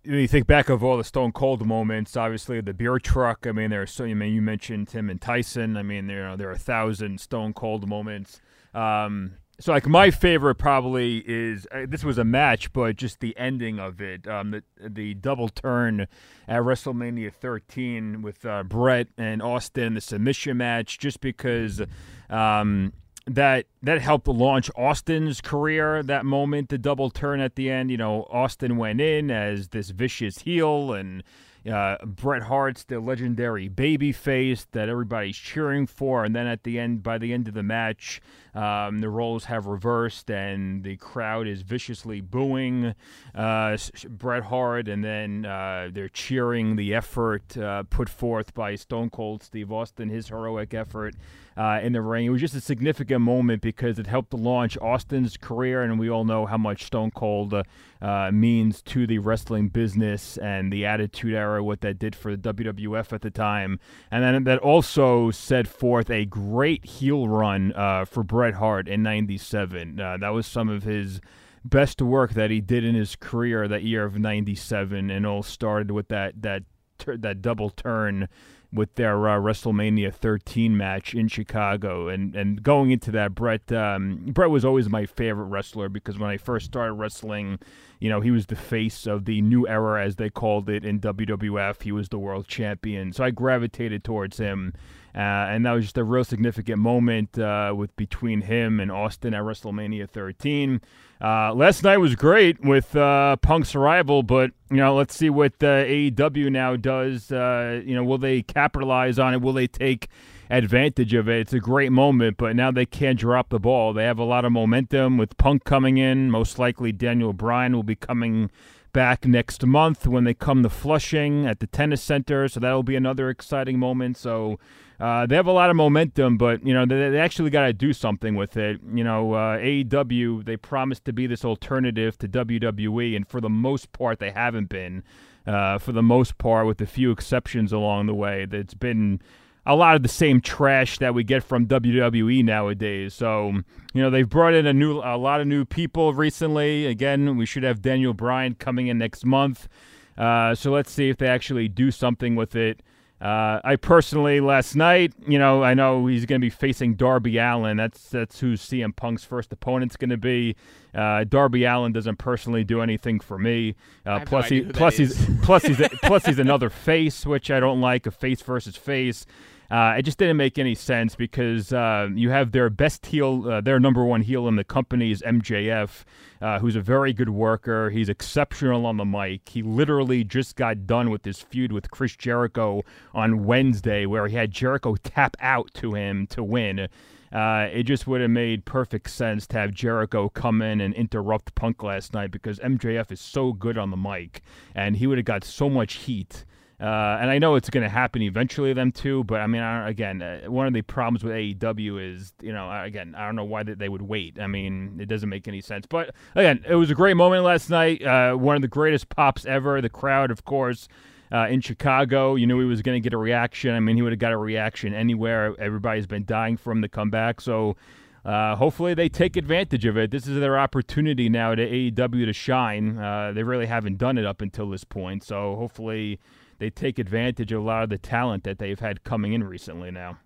you 0.04 0.28
think 0.28 0.46
back 0.46 0.68
of 0.68 0.84
all 0.84 0.98
the 0.98 1.04
Stone 1.04 1.32
Cold 1.32 1.66
moments, 1.66 2.14
obviously 2.14 2.60
the 2.60 2.74
beer 2.74 2.98
truck. 2.98 3.46
I 3.46 3.52
mean, 3.52 3.70
there 3.70 3.82
are 3.82 3.86
so. 3.86 4.04
I 4.04 4.12
mean, 4.12 4.34
you 4.34 4.42
mentioned 4.42 4.88
Tim 4.88 5.08
and 5.08 5.20
Tyson. 5.20 5.78
I 5.78 5.82
mean, 5.82 6.06
there 6.06 6.28
are, 6.28 6.36
there 6.36 6.48
are 6.48 6.52
a 6.52 6.58
thousand 6.58 7.20
Stone 7.20 7.54
Cold 7.54 7.88
moments. 7.88 8.40
Um, 8.74 9.32
so 9.60 9.72
like 9.72 9.86
my 9.86 10.10
favorite 10.10 10.54
probably 10.54 11.18
is 11.26 11.66
uh, 11.72 11.86
this 11.88 12.04
was 12.04 12.16
a 12.16 12.24
match, 12.24 12.72
but 12.72 12.96
just 12.96 13.18
the 13.20 13.36
ending 13.36 13.80
of 13.80 14.00
it, 14.00 14.28
um, 14.28 14.52
the 14.52 14.62
the 14.80 15.14
double 15.14 15.48
turn 15.48 16.02
at 16.46 16.62
WrestleMania 16.62 17.32
13 17.32 18.22
with 18.22 18.46
uh, 18.46 18.62
Bret 18.62 19.08
and 19.18 19.42
Austin, 19.42 19.94
the 19.94 20.00
submission 20.00 20.56
match, 20.58 20.98
just 20.98 21.20
because. 21.20 21.82
Um, 22.30 22.92
that 23.26 23.66
that 23.82 24.00
helped 24.00 24.26
launch 24.26 24.70
Austin's 24.74 25.42
career. 25.42 26.02
That 26.02 26.24
moment, 26.24 26.70
the 26.70 26.78
double 26.78 27.10
turn 27.10 27.40
at 27.40 27.56
the 27.56 27.70
end. 27.70 27.90
You 27.90 27.98
know, 27.98 28.26
Austin 28.30 28.78
went 28.78 29.02
in 29.02 29.30
as 29.30 29.68
this 29.68 29.90
vicious 29.90 30.38
heel, 30.38 30.94
and 30.94 31.22
uh, 31.70 31.96
Bret 32.04 32.44
Hart's 32.44 32.84
the 32.84 33.00
legendary 33.00 33.68
baby 33.68 34.12
face 34.12 34.66
that 34.72 34.88
everybody's 34.88 35.36
cheering 35.36 35.86
for. 35.86 36.24
And 36.24 36.34
then 36.34 36.46
at 36.46 36.64
the 36.64 36.78
end, 36.78 37.02
by 37.02 37.18
the 37.18 37.32
end 37.32 37.48
of 37.48 37.54
the 37.54 37.62
match, 37.62 38.20
um, 38.58 38.98
the 38.98 39.08
roles 39.08 39.44
have 39.44 39.66
reversed, 39.66 40.28
and 40.30 40.82
the 40.82 40.96
crowd 40.96 41.46
is 41.46 41.62
viciously 41.62 42.20
booing 42.20 42.96
uh, 43.32 43.76
Bret 44.08 44.42
Hart, 44.42 44.88
and 44.88 45.04
then 45.04 45.46
uh, 45.46 45.90
they're 45.92 46.08
cheering 46.08 46.74
the 46.74 46.92
effort 46.92 47.56
uh, 47.56 47.84
put 47.84 48.08
forth 48.08 48.54
by 48.54 48.74
Stone 48.74 49.10
Cold 49.10 49.44
Steve 49.44 49.70
Austin, 49.70 50.08
his 50.08 50.28
heroic 50.28 50.74
effort 50.74 51.14
uh, 51.56 51.80
in 51.82 51.92
the 51.92 52.00
ring. 52.00 52.26
It 52.26 52.30
was 52.30 52.40
just 52.40 52.54
a 52.54 52.60
significant 52.60 53.20
moment 53.20 53.62
because 53.62 53.98
it 53.98 54.08
helped 54.08 54.30
to 54.30 54.36
launch 54.36 54.76
Austin's 54.78 55.36
career, 55.36 55.82
and 55.82 55.98
we 55.98 56.08
all 56.08 56.24
know 56.24 56.46
how 56.46 56.58
much 56.58 56.84
Stone 56.84 57.12
Cold 57.12 57.54
uh, 58.00 58.30
means 58.32 58.80
to 58.82 59.06
the 59.06 59.18
wrestling 59.18 59.68
business 59.68 60.36
and 60.38 60.72
the 60.72 60.86
Attitude 60.86 61.34
Era, 61.34 61.62
what 61.62 61.80
that 61.80 61.98
did 61.98 62.14
for 62.14 62.36
the 62.36 62.54
WWF 62.54 63.12
at 63.12 63.22
the 63.22 63.30
time. 63.30 63.80
And 64.10 64.22
then 64.22 64.44
that 64.44 64.58
also 64.60 65.30
set 65.30 65.66
forth 65.66 66.10
a 66.10 66.24
great 66.24 66.84
heel 66.84 67.28
run 67.28 67.72
uh, 67.74 68.04
for 68.04 68.22
Bret 68.22 68.47
Hart 68.54 68.88
in 68.88 69.02
97. 69.02 70.00
Uh, 70.00 70.16
that 70.18 70.30
was 70.30 70.46
some 70.46 70.68
of 70.68 70.82
his 70.82 71.20
best 71.64 72.00
work 72.00 72.34
that 72.34 72.50
he 72.50 72.60
did 72.60 72.84
in 72.84 72.94
his 72.94 73.16
career 73.16 73.68
that 73.68 73.82
year 73.82 74.04
of 74.04 74.18
97 74.18 75.10
and 75.10 75.26
all 75.26 75.42
started 75.42 75.90
with 75.90 76.08
that 76.08 76.40
that 76.42 76.62
that 77.06 77.42
double 77.42 77.70
turn 77.70 78.28
with 78.72 78.94
their 78.96 79.28
uh, 79.28 79.36
WrestleMania 79.38 80.12
13 80.12 80.76
match 80.76 81.14
in 81.14 81.28
Chicago. 81.28 82.08
And 82.08 82.34
and 82.34 82.62
going 82.62 82.90
into 82.90 83.10
that, 83.12 83.34
Bret 83.34 83.70
um, 83.72 84.26
Bret 84.32 84.50
was 84.50 84.64
always 84.64 84.88
my 84.88 85.06
favorite 85.06 85.46
wrestler 85.46 85.88
because 85.88 86.18
when 86.18 86.30
I 86.30 86.36
first 86.36 86.66
started 86.66 86.94
wrestling, 86.94 87.58
you 87.98 88.08
know, 88.08 88.20
he 88.20 88.30
was 88.30 88.46
the 88.46 88.56
face 88.56 89.06
of 89.06 89.24
the 89.24 89.42
new 89.42 89.66
era 89.66 90.04
as 90.04 90.16
they 90.16 90.30
called 90.30 90.68
it 90.68 90.84
in 90.84 91.00
WWF. 91.00 91.82
He 91.82 91.92
was 91.92 92.08
the 92.08 92.18
world 92.18 92.46
champion, 92.46 93.12
so 93.12 93.24
I 93.24 93.30
gravitated 93.30 94.04
towards 94.04 94.38
him. 94.38 94.74
Uh, 95.14 95.50
and 95.50 95.66
that 95.66 95.72
was 95.72 95.86
just 95.86 95.98
a 95.98 96.04
real 96.04 96.22
significant 96.22 96.78
moment 96.78 97.38
uh, 97.38 97.74
with 97.76 97.94
between 97.96 98.42
him 98.42 98.78
and 98.78 98.92
Austin 98.92 99.34
at 99.34 99.42
WrestleMania 99.42 100.08
13. 100.08 100.80
Uh, 101.20 101.52
last 101.52 101.82
night 101.82 101.96
was 101.96 102.14
great 102.14 102.60
with 102.64 102.94
uh, 102.94 103.34
Punk's 103.36 103.74
arrival, 103.74 104.22
but 104.22 104.52
you 104.70 104.76
know, 104.76 104.94
let's 104.94 105.16
see 105.16 105.28
what 105.28 105.54
uh, 105.54 105.82
AEW 105.84 106.52
now 106.52 106.76
does. 106.76 107.32
Uh, 107.32 107.82
you 107.84 107.96
know, 107.96 108.04
will 108.04 108.18
they 108.18 108.42
capitalize 108.42 109.18
on 109.18 109.34
it? 109.34 109.40
Will 109.40 109.52
they 109.52 109.66
take 109.66 110.08
advantage 110.50 111.14
of 111.14 111.28
it? 111.28 111.40
It's 111.40 111.52
a 111.52 111.60
great 111.60 111.92
moment, 111.92 112.36
but 112.36 112.56
now 112.56 112.70
they 112.70 112.86
can't 112.86 113.18
drop 113.18 113.50
the 113.50 113.58
ball. 113.58 113.92
They 113.92 114.04
have 114.04 114.18
a 114.18 114.24
lot 114.24 114.44
of 114.44 114.52
momentum 114.52 115.18
with 115.18 115.36
Punk 115.36 115.64
coming 115.64 115.98
in. 115.98 116.30
Most 116.30 116.58
likely, 116.58 116.92
Daniel 116.92 117.32
Bryan 117.32 117.74
will 117.74 117.82
be 117.82 117.96
coming 117.96 118.50
back 118.92 119.26
next 119.26 119.64
month 119.64 120.06
when 120.06 120.24
they 120.24 120.34
come 120.34 120.62
to 120.62 120.70
Flushing 120.70 121.46
at 121.46 121.60
the 121.60 121.66
tennis 121.66 122.02
center. 122.02 122.48
So 122.48 122.60
that'll 122.60 122.82
be 122.82 122.96
another 122.96 123.30
exciting 123.30 123.78
moment. 123.78 124.16
So 124.16 124.58
uh, 125.00 125.26
they 125.26 125.36
have 125.36 125.46
a 125.46 125.52
lot 125.52 125.70
of 125.70 125.76
momentum, 125.76 126.36
but 126.36 126.66
you 126.66 126.74
know 126.74 126.84
they, 126.84 127.10
they 127.10 127.20
actually 127.20 127.50
got 127.50 127.66
to 127.66 127.72
do 127.72 127.92
something 127.92 128.34
with 128.34 128.56
it. 128.56 128.80
You 128.92 129.04
know, 129.04 129.34
uh, 129.34 129.58
AEW 129.58 130.44
they 130.44 130.56
promised 130.56 131.04
to 131.04 131.12
be 131.12 131.26
this 131.26 131.44
alternative 131.44 132.18
to 132.18 132.28
WWE, 132.28 133.14
and 133.14 133.26
for 133.26 133.40
the 133.40 133.48
most 133.48 133.92
part, 133.92 134.18
they 134.18 134.30
haven't 134.30 134.68
been. 134.68 135.04
Uh, 135.46 135.78
for 135.78 135.92
the 135.92 136.02
most 136.02 136.36
part, 136.36 136.66
with 136.66 136.78
a 136.80 136.86
few 136.86 137.10
exceptions 137.10 137.72
along 137.72 138.06
the 138.06 138.14
way, 138.14 138.46
it's 138.50 138.74
been 138.74 139.18
a 139.66 139.74
lot 139.74 139.96
of 139.96 140.02
the 140.02 140.08
same 140.08 140.40
trash 140.40 140.98
that 140.98 141.14
we 141.14 141.24
get 141.24 141.42
from 141.42 141.66
WWE 141.66 142.44
nowadays. 142.44 143.14
So, 143.14 143.52
you 143.92 144.02
know, 144.02 144.10
they've 144.10 144.28
brought 144.28 144.54
in 144.54 144.66
a 144.66 144.72
new 144.72 144.98
a 144.98 145.16
lot 145.16 145.40
of 145.40 145.46
new 145.46 145.64
people 145.64 146.14
recently. 146.14 146.86
Again, 146.86 147.36
we 147.36 147.46
should 147.46 147.62
have 147.62 147.82
Daniel 147.82 148.14
Bryan 148.14 148.54
coming 148.54 148.88
in 148.88 148.98
next 148.98 149.24
month. 149.24 149.68
Uh, 150.16 150.54
so 150.54 150.70
let's 150.72 150.90
see 150.90 151.08
if 151.08 151.16
they 151.18 151.28
actually 151.28 151.68
do 151.68 151.90
something 151.90 152.34
with 152.34 152.56
it. 152.56 152.82
Uh, 153.20 153.60
I 153.64 153.74
personally 153.76 154.40
last 154.40 154.76
night, 154.76 155.12
you 155.26 155.40
know, 155.40 155.64
I 155.64 155.74
know 155.74 156.06
he's 156.06 156.24
going 156.24 156.40
to 156.40 156.44
be 156.44 156.50
facing 156.50 156.94
Darby 156.94 157.36
Allin. 157.38 157.76
That's 157.76 158.10
that's 158.10 158.38
who 158.38 158.54
CM 158.54 158.94
Punk's 158.94 159.24
first 159.24 159.52
opponent's 159.52 159.96
going 159.96 160.10
to 160.10 160.16
be. 160.16 160.54
Uh, 160.94 161.24
Darby 161.24 161.64
Allin 161.64 161.92
doesn't 161.92 162.16
personally 162.16 162.62
do 162.62 162.80
anything 162.80 163.18
for 163.18 163.36
me. 163.36 163.74
Uh, 164.06 164.20
plus, 164.24 164.50
no 164.50 164.56
he, 164.56 164.62
plus 164.64 164.96
he's 164.98 165.28
plus 165.42 165.64
he's 165.64 165.80
plus 166.02 166.26
he's 166.26 166.38
another 166.38 166.70
face, 166.70 167.26
which 167.26 167.50
I 167.50 167.58
don't 167.58 167.80
like. 167.80 168.06
A 168.06 168.12
face 168.12 168.40
versus 168.40 168.76
face. 168.76 169.26
Uh, 169.70 169.96
it 169.98 170.02
just 170.02 170.16
didn't 170.16 170.38
make 170.38 170.58
any 170.58 170.74
sense 170.74 171.14
because 171.14 171.72
uh, 171.74 172.08
you 172.14 172.30
have 172.30 172.52
their 172.52 172.70
best 172.70 173.04
heel, 173.06 173.46
uh, 173.48 173.60
their 173.60 173.78
number 173.78 174.02
one 174.04 174.22
heel 174.22 174.48
in 174.48 174.56
the 174.56 174.64
company 174.64 175.10
is 175.10 175.22
MJF, 175.22 176.04
uh, 176.40 176.58
who's 176.58 176.74
a 176.74 176.80
very 176.80 177.12
good 177.12 177.28
worker. 177.28 177.90
He's 177.90 178.08
exceptional 178.08 178.86
on 178.86 178.96
the 178.96 179.04
mic. 179.04 179.46
He 179.48 179.62
literally 179.62 180.24
just 180.24 180.56
got 180.56 180.86
done 180.86 181.10
with 181.10 181.24
his 181.24 181.40
feud 181.40 181.70
with 181.70 181.90
Chris 181.90 182.16
Jericho 182.16 182.82
on 183.14 183.44
Wednesday, 183.44 184.06
where 184.06 184.26
he 184.26 184.36
had 184.36 184.52
Jericho 184.52 184.96
tap 184.96 185.36
out 185.40 185.72
to 185.74 185.94
him 185.94 186.26
to 186.28 186.42
win. 186.42 186.88
Uh, 187.30 187.68
it 187.70 187.82
just 187.82 188.06
would 188.06 188.22
have 188.22 188.30
made 188.30 188.64
perfect 188.64 189.10
sense 189.10 189.46
to 189.48 189.58
have 189.58 189.74
Jericho 189.74 190.30
come 190.30 190.62
in 190.62 190.80
and 190.80 190.94
interrupt 190.94 191.54
Punk 191.54 191.82
last 191.82 192.14
night 192.14 192.30
because 192.30 192.58
MJF 192.60 193.12
is 193.12 193.20
so 193.20 193.52
good 193.52 193.76
on 193.76 193.90
the 193.90 193.98
mic, 193.98 194.40
and 194.74 194.96
he 194.96 195.06
would 195.06 195.18
have 195.18 195.26
got 195.26 195.44
so 195.44 195.68
much 195.68 195.94
heat 195.94 196.46
Uh, 196.80 197.18
and 197.20 197.28
I 197.28 197.38
know 197.38 197.56
it's 197.56 197.70
going 197.70 197.82
to 197.82 197.88
happen 197.88 198.22
eventually, 198.22 198.72
them 198.72 198.92
too. 198.92 199.24
But 199.24 199.40
I 199.40 199.48
mean, 199.48 199.62
I 199.62 199.88
again, 199.88 200.22
uh, 200.22 200.42
one 200.48 200.66
of 200.68 200.72
the 200.72 200.82
problems 200.82 201.24
with 201.24 201.32
AEW 201.32 202.14
is, 202.14 202.32
you 202.40 202.52
know, 202.52 202.70
again, 202.82 203.14
I 203.16 203.26
don't 203.26 203.34
know 203.34 203.44
why 203.44 203.64
they, 203.64 203.88
would 203.88 204.02
wait. 204.02 204.38
I 204.40 204.46
mean, 204.46 204.98
it 205.00 205.06
doesn't 205.06 205.28
make 205.28 205.48
any 205.48 205.60
sense. 205.60 205.86
But 205.86 206.14
again, 206.36 206.64
it 206.68 206.76
was 206.76 206.90
a 206.90 206.94
great 206.94 207.14
moment 207.14 207.42
last 207.42 207.68
night. 207.68 208.02
Uh, 208.02 208.34
one 208.34 208.54
of 208.54 208.62
the 208.62 208.68
greatest 208.68 209.08
pops 209.08 209.44
ever. 209.44 209.80
The 209.80 209.88
crowd, 209.88 210.30
of 210.30 210.44
course, 210.44 210.88
uh, 211.32 211.48
in 211.50 211.60
Chicago. 211.60 212.36
You 212.36 212.46
knew 212.46 212.60
he 212.60 212.66
was 212.66 212.82
going 212.82 213.00
to 213.00 213.04
get 213.04 213.12
a 213.12 213.18
reaction. 213.18 213.74
I 213.74 213.80
mean, 213.80 213.96
he 213.96 214.02
would 214.02 214.12
have 214.12 214.20
got 214.20 214.32
a 214.32 214.36
reaction 214.36 214.94
anywhere. 214.94 215.54
Everybody's 215.58 216.06
been 216.06 216.24
dying 216.24 216.56
for 216.56 216.70
him 216.72 216.82
to 216.82 216.88
come 216.88 217.10
back. 217.10 217.40
So 217.40 217.76
uh, 218.24 218.54
hopefully 218.54 218.94
they 218.94 219.08
take 219.08 219.36
advantage 219.36 219.84
of 219.84 219.96
it. 219.96 220.12
This 220.12 220.28
is 220.28 220.38
their 220.38 220.58
opportunity 220.58 221.28
now 221.28 221.56
to 221.56 221.66
AEW 221.68 222.26
to 222.26 222.32
shine. 222.32 222.98
Uh, 222.98 223.32
they 223.32 223.42
really 223.42 223.66
haven't 223.66 223.98
done 223.98 224.16
it 224.16 224.24
up 224.24 224.40
until 224.42 224.70
this 224.70 224.84
point. 224.84 225.24
So 225.24 225.56
hopefully 225.56 226.20
they 226.58 226.70
take 226.70 226.98
advantage 226.98 227.52
of 227.52 227.62
a 227.62 227.64
lot 227.64 227.82
of 227.82 227.88
the 227.90 227.98
talent 227.98 228.44
that 228.44 228.58
they've 228.58 228.78
had 228.78 229.04
coming 229.04 229.32
in 229.32 229.44
recently 229.44 229.90
now. 229.90 230.18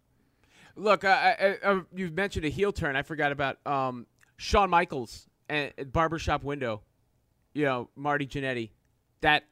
Look, 0.74 1.04
I, 1.04 1.58
I, 1.64 1.70
I, 1.70 1.80
you've 1.94 2.14
mentioned 2.14 2.46
a 2.46 2.48
heel 2.48 2.72
turn. 2.72 2.96
I 2.96 3.02
forgot 3.02 3.32
about 3.32 3.58
um, 3.66 4.06
Shawn 4.36 4.70
Michaels 4.70 5.28
and 5.48 5.72
Barbershop 5.92 6.44
Window. 6.44 6.82
You 7.54 7.66
know, 7.66 7.90
Marty 7.94 8.26
Jannetty. 8.26 8.70
That 9.20 9.44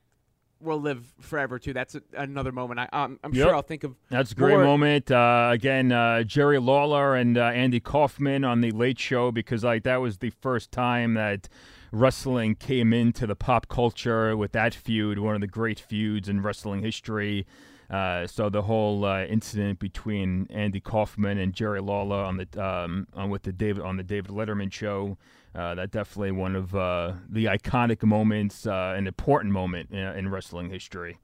will 0.61 0.81
live 0.81 1.05
forever 1.21 1.59
too. 1.59 1.73
That's 1.73 1.95
a, 1.95 2.03
another 2.15 2.53
moment. 2.53 2.81
I, 2.81 2.89
I'm, 2.93 3.19
I'm 3.23 3.35
yep. 3.35 3.47
sure 3.47 3.55
I'll 3.55 3.63
think 3.63 3.85
of. 3.85 3.97
That's 4.09 4.33
a 4.33 4.35
great 4.35 4.55
more. 4.55 4.65
moment. 4.65 5.11
Uh, 5.11 5.51
again, 5.53 5.93
uh, 5.93 6.23
Jerry 6.23 6.59
Lawler 6.59 7.15
and 7.15 7.37
uh, 7.37 7.45
Andy 7.45 7.81
Kaufman 7.81 8.45
on 8.45 8.61
the 8.61 8.71
Late 8.71 8.99
Show 8.99 9.31
because 9.31 9.65
like 9.65 9.83
that 9.85 9.97
was 9.97 10.19
the 10.19 10.31
first 10.31 10.73
time 10.73 11.15
that 11.15 11.49
wrestling 11.93 12.55
came 12.55 12.93
into 12.93 13.27
the 13.27 13.37
pop 13.37 13.69
culture 13.69 14.37
with 14.37 14.53
that 14.53 14.75
feud, 14.75 15.19
one 15.19 15.35
of 15.35 15.41
the 15.41 15.47
great 15.47 15.81
feuds 15.81 16.29
in 16.29 16.43
wrestling 16.43 16.83
history. 16.83 17.47
Uh, 17.91 18.27
so 18.27 18.49
the 18.49 18.63
whole 18.63 19.05
uh, 19.05 19.25
incident 19.25 19.81
between 19.81 20.47
Andy 20.49 20.79
Kaufman 20.79 21.39
and 21.39 21.53
Jerry 21.53 21.81
Lawler 21.81 22.23
on 22.23 22.37
the 22.37 22.65
um, 22.65 23.09
on 23.15 23.31
with 23.31 23.43
the 23.43 23.53
David 23.53 23.83
on 23.83 23.97
the 23.97 24.05
David 24.05 24.31
Letterman 24.31 24.73
show 24.73 25.19
uh, 25.55 25.75
that 25.75 25.91
definitely 25.91 26.31
one 26.31 26.55
of 26.55 26.75
uh, 26.75 27.15
the 27.29 27.47
iconic 27.47 28.05
moments, 28.05 28.67
uh, 28.67 28.95
an 28.97 29.07
important 29.07 29.53
moment 29.53 29.91
in, 29.91 29.99
in, 29.99 30.29
wrestling 30.29 30.71
history. 30.71 31.19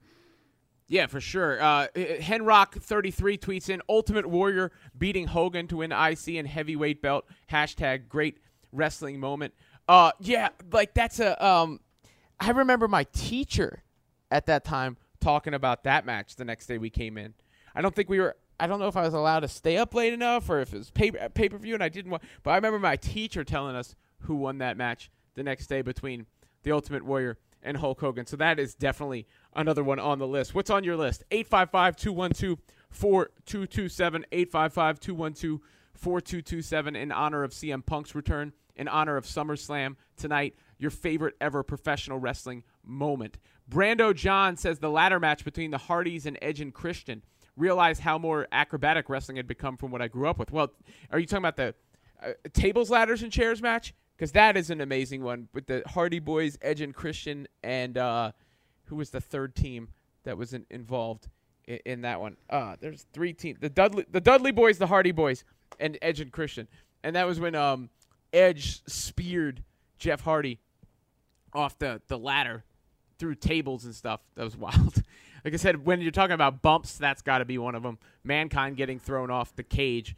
Yeah, 0.87 1.07
for 1.07 1.21
sure. 1.21 1.61
Uh, 1.61 1.87
Henrock33 1.95 3.39
tweets 3.39 3.69
in 3.69 3.81
Ultimate 3.89 4.25
Warrior 4.25 4.71
beating 4.97 5.27
Hogan 5.27 5.67
to 5.67 5.77
win 5.77 5.91
IC 5.91 6.29
and 6.29 6.47
heavyweight 6.47 7.01
belt. 7.01 7.25
Hashtag 7.51 8.07
great 8.07 8.39
wrestling 8.71 9.19
moment. 9.19 9.53
Uh, 9.87 10.11
yeah, 10.19 10.49
like 10.71 10.93
that's 10.93 11.19
a. 11.19 11.43
Um, 11.45 11.79
I 12.39 12.51
remember 12.51 12.87
my 12.87 13.05
teacher 13.13 13.83
at 14.29 14.45
that 14.47 14.63
time 14.63 14.97
talking 15.19 15.53
about 15.53 15.83
that 15.85 16.05
match 16.05 16.35
the 16.35 16.45
next 16.45 16.67
day 16.67 16.77
we 16.77 16.89
came 16.89 17.17
in. 17.17 17.33
I 17.73 17.81
don't 17.81 17.95
think 17.95 18.09
we 18.09 18.19
were. 18.19 18.35
I 18.59 18.67
don't 18.67 18.79
know 18.79 18.87
if 18.87 18.97
I 18.97 19.03
was 19.03 19.13
allowed 19.13 19.41
to 19.41 19.47
stay 19.47 19.77
up 19.77 19.93
late 19.93 20.13
enough 20.13 20.49
or 20.49 20.59
if 20.59 20.73
it 20.73 20.77
was 20.77 20.91
pay 20.91 21.11
pay 21.11 21.47
per 21.49 21.57
view 21.57 21.73
and 21.73 21.83
I 21.83 21.89
didn't 21.89 22.11
want. 22.11 22.23
But 22.43 22.51
I 22.51 22.55
remember 22.55 22.79
my 22.79 22.95
teacher 22.95 23.43
telling 23.43 23.75
us 23.75 23.95
who 24.21 24.35
won 24.35 24.57
that 24.57 24.77
match 24.77 25.09
the 25.35 25.43
next 25.43 25.67
day 25.67 25.81
between 25.81 26.25
the 26.63 26.71
Ultimate 26.71 27.05
Warrior 27.05 27.37
and 27.61 27.77
Hulk 27.77 27.99
Hogan. 28.01 28.25
So 28.25 28.35
that 28.37 28.59
is 28.59 28.73
definitely 28.73 29.27
another 29.55 29.83
one 29.83 29.99
on 29.99 30.19
the 30.19 30.27
list. 30.27 30.55
What's 30.55 30.69
on 30.69 30.83
your 30.83 30.95
list? 30.95 31.23
855 31.31 31.95
212 31.95 32.57
4227. 32.89 34.25
855 34.31 34.99
212 34.99 35.59
4227 35.93 36.95
in 36.95 37.11
honor 37.11 37.43
of 37.43 37.51
CM 37.51 37.85
Punk's 37.85 38.15
return, 38.15 38.53
in 38.77 38.87
honor 38.87 39.17
of 39.17 39.25
SummerSlam 39.25 39.95
tonight. 40.15 40.55
Your 40.79 40.91
favorite 40.91 41.35
ever 41.41 41.63
professional 41.63 42.19
wrestling 42.19 42.63
moment. 42.85 43.37
Brando 43.69 44.15
John 44.15 44.55
says 44.55 44.79
the 44.79 44.89
ladder 44.89 45.19
match 45.19 45.43
between 45.43 45.71
the 45.71 45.77
Hardys 45.77 46.25
and 46.25 46.37
Edge 46.41 46.61
and 46.61 46.73
Christian. 46.73 47.23
Realize 47.57 47.99
how 47.99 48.17
more 48.17 48.47
acrobatic 48.51 49.09
wrestling 49.09 49.37
had 49.37 49.47
become 49.47 49.75
from 49.75 49.91
what 49.91 50.01
I 50.01 50.07
grew 50.07 50.29
up 50.29 50.37
with. 50.37 50.51
Well, 50.51 50.71
are 51.11 51.19
you 51.19 51.25
talking 51.25 51.39
about 51.39 51.57
the 51.57 51.75
uh, 52.23 52.33
tables, 52.53 52.89
ladders, 52.89 53.23
and 53.23 53.31
chairs 53.31 53.61
match? 53.61 53.93
because 54.17 54.31
that 54.31 54.57
is 54.57 54.69
an 54.69 54.81
amazing 54.81 55.23
one 55.23 55.47
with 55.53 55.67
the 55.67 55.83
Hardy 55.85 56.19
Boys, 56.19 56.57
Edge 56.61 56.81
and 56.81 56.93
Christian, 56.93 57.47
and 57.63 57.97
uh, 57.97 58.31
who 58.85 58.95
was 58.95 59.11
the 59.11 59.21
third 59.21 59.55
team 59.55 59.89
that 60.23 60.37
was 60.37 60.53
in, 60.53 60.65
involved 60.71 61.27
in, 61.65 61.79
in, 61.85 62.01
that 62.01 62.19
one? 62.19 62.35
Uh, 62.49 62.75
there's 62.79 63.05
three 63.13 63.33
teams: 63.33 63.59
the 63.59 63.69
Dudley, 63.69 64.05
the 64.09 64.21
Dudley 64.21 64.51
Boys, 64.51 64.79
the 64.79 64.87
Hardy 64.87 65.11
Boys, 65.11 65.43
and 65.79 65.97
Edge 66.01 66.19
and 66.19 66.31
Christian. 66.31 66.67
And 67.03 67.15
that 67.15 67.27
was 67.27 67.39
when 67.39 67.53
um, 67.53 67.89
Edge 68.33 68.81
speared 68.87 69.63
Jeff 69.97 70.21
Hardy 70.21 70.59
off 71.53 71.77
the 71.79 72.01
the 72.07 72.17
ladder 72.17 72.63
through 73.17 73.35
tables 73.35 73.85
and 73.85 73.95
stuff. 73.95 74.21
That 74.35 74.43
was 74.43 74.57
wild. 74.57 75.03
like 75.43 75.53
I 75.53 75.57
said, 75.57 75.85
when 75.85 76.01
you're 76.01 76.11
talking 76.11 76.33
about 76.33 76.61
bumps, 76.61 76.97
that's 76.97 77.21
got 77.21 77.39
to 77.39 77.45
be 77.45 77.57
one 77.57 77.75
of 77.75 77.83
them. 77.83 77.97
Mankind 78.23 78.77
getting 78.77 78.99
thrown 78.99 79.31
off 79.31 79.55
the 79.55 79.63
cage. 79.63 80.15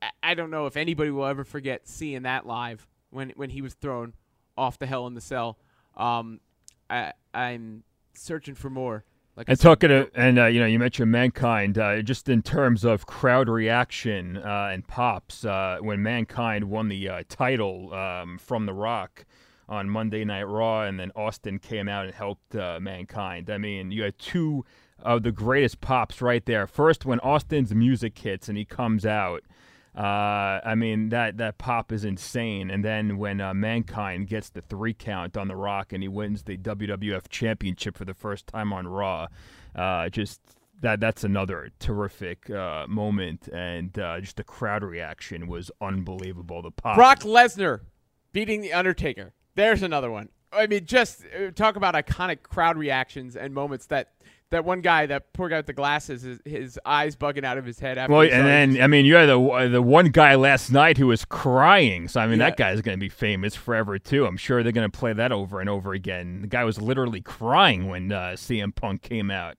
I, 0.00 0.10
I 0.22 0.34
don't 0.34 0.50
know 0.50 0.66
if 0.66 0.76
anybody 0.76 1.10
will 1.10 1.26
ever 1.26 1.44
forget 1.44 1.88
seeing 1.88 2.22
that 2.22 2.46
live 2.46 2.86
when 3.10 3.30
when 3.36 3.50
he 3.50 3.62
was 3.62 3.74
thrown 3.74 4.14
off 4.56 4.78
the 4.78 4.86
Hell 4.86 5.06
in 5.06 5.14
the 5.14 5.20
Cell. 5.20 5.58
Um, 5.96 6.40
I 6.88 7.12
I'm 7.34 7.84
searching 8.14 8.54
for 8.54 8.70
more. 8.70 9.04
Like 9.34 9.48
and 9.48 9.58
talking 9.58 9.88
to, 9.88 10.10
and 10.14 10.38
uh, 10.38 10.46
you 10.46 10.60
know, 10.60 10.66
you 10.66 10.78
mentioned 10.78 11.10
mankind. 11.10 11.78
Uh, 11.78 12.02
just 12.02 12.28
in 12.28 12.42
terms 12.42 12.84
of 12.84 13.06
crowd 13.06 13.48
reaction 13.48 14.36
uh, 14.36 14.68
and 14.70 14.86
pops, 14.86 15.44
uh, 15.44 15.78
when 15.80 16.02
mankind 16.02 16.64
won 16.64 16.88
the 16.88 17.08
uh, 17.08 17.22
title 17.28 17.94
um, 17.94 18.36
from 18.36 18.66
The 18.66 18.74
Rock 18.74 19.24
on 19.68 19.88
Monday 19.88 20.24
Night 20.26 20.42
Raw, 20.42 20.82
and 20.82 21.00
then 21.00 21.12
Austin 21.16 21.58
came 21.58 21.88
out 21.88 22.04
and 22.04 22.14
helped 22.14 22.54
uh, 22.54 22.78
mankind. 22.78 23.48
I 23.48 23.56
mean, 23.56 23.90
you 23.90 24.02
had 24.02 24.18
two 24.18 24.66
of 24.98 25.22
the 25.22 25.32
greatest 25.32 25.80
pops 25.80 26.20
right 26.20 26.44
there. 26.44 26.66
First, 26.66 27.06
when 27.06 27.18
Austin's 27.20 27.74
music 27.74 28.18
hits 28.18 28.50
and 28.50 28.58
he 28.58 28.66
comes 28.66 29.06
out, 29.06 29.42
uh, 29.96 30.60
I 30.64 30.74
mean 30.74 31.10
that 31.10 31.36
that 31.36 31.58
pop 31.58 31.92
is 31.92 32.04
insane. 32.04 32.70
And 32.70 32.84
then 32.84 33.18
when 33.18 33.40
uh, 33.40 33.52
Mankind 33.52 34.26
gets 34.26 34.48
the 34.48 34.62
three 34.62 34.94
count 34.94 35.36
on 35.36 35.48
the 35.48 35.56
Rock 35.56 35.92
and 35.92 36.02
he 36.02 36.08
wins 36.08 36.44
the 36.44 36.56
WWF 36.56 37.28
Championship 37.28 37.96
for 37.98 38.06
the 38.06 38.14
first 38.14 38.46
time 38.46 38.72
on 38.72 38.88
Raw, 38.88 39.26
uh, 39.74 40.08
just 40.08 40.40
that 40.80 40.98
that's 41.00 41.24
another 41.24 41.70
terrific 41.78 42.48
uh, 42.48 42.86
moment. 42.88 43.48
And 43.48 43.96
uh, 43.98 44.20
just 44.20 44.36
the 44.36 44.44
crowd 44.44 44.82
reaction 44.82 45.46
was 45.46 45.70
unbelievable. 45.80 46.62
The 46.62 46.70
pop. 46.70 46.96
Brock 46.96 47.20
Lesnar 47.20 47.80
beating 48.32 48.62
the 48.62 48.72
Undertaker. 48.72 49.34
There's 49.56 49.82
another 49.82 50.10
one. 50.10 50.30
I 50.52 50.66
mean, 50.66 50.86
just 50.86 51.22
uh, 51.34 51.50
talk 51.50 51.76
about 51.76 51.94
iconic 51.94 52.42
crowd 52.42 52.78
reactions 52.78 53.36
and 53.36 53.52
moments 53.52 53.86
that 53.86 54.12
that 54.52 54.64
one 54.64 54.80
guy, 54.80 55.06
that 55.06 55.32
poor 55.32 55.48
guy 55.48 55.56
with 55.56 55.66
the 55.66 55.72
glasses, 55.72 56.22
his, 56.22 56.40
his 56.44 56.80
eyes 56.84 57.16
bugging 57.16 57.44
out 57.44 57.58
of 57.58 57.64
his 57.64 57.78
head. 57.78 57.98
After 57.98 58.12
well, 58.12 58.22
and 58.22 58.46
then 58.46 58.82
I 58.82 58.86
mean, 58.86 59.04
you 59.04 59.16
had 59.16 59.28
the 59.28 59.68
the 59.70 59.82
one 59.82 60.06
guy 60.06 60.36
last 60.36 60.70
night 60.70 60.96
who 60.96 61.08
was 61.08 61.24
crying. 61.24 62.08
So 62.08 62.20
I 62.20 62.26
mean, 62.26 62.38
yeah. 62.38 62.50
that 62.50 62.56
guy's 62.56 62.80
going 62.80 62.96
to 62.96 63.00
be 63.00 63.08
famous 63.08 63.54
forever 63.54 63.98
too. 63.98 64.24
I'm 64.24 64.36
sure 64.36 64.62
they're 64.62 64.72
going 64.72 64.90
to 64.90 64.98
play 64.98 65.12
that 65.12 65.32
over 65.32 65.60
and 65.60 65.68
over 65.68 65.92
again. 65.92 66.42
The 66.42 66.46
guy 66.46 66.64
was 66.64 66.80
literally 66.80 67.20
crying 67.20 67.88
when 67.88 68.12
uh, 68.12 68.32
CM 68.36 68.74
Punk 68.74 69.02
came 69.02 69.30
out. 69.30 69.56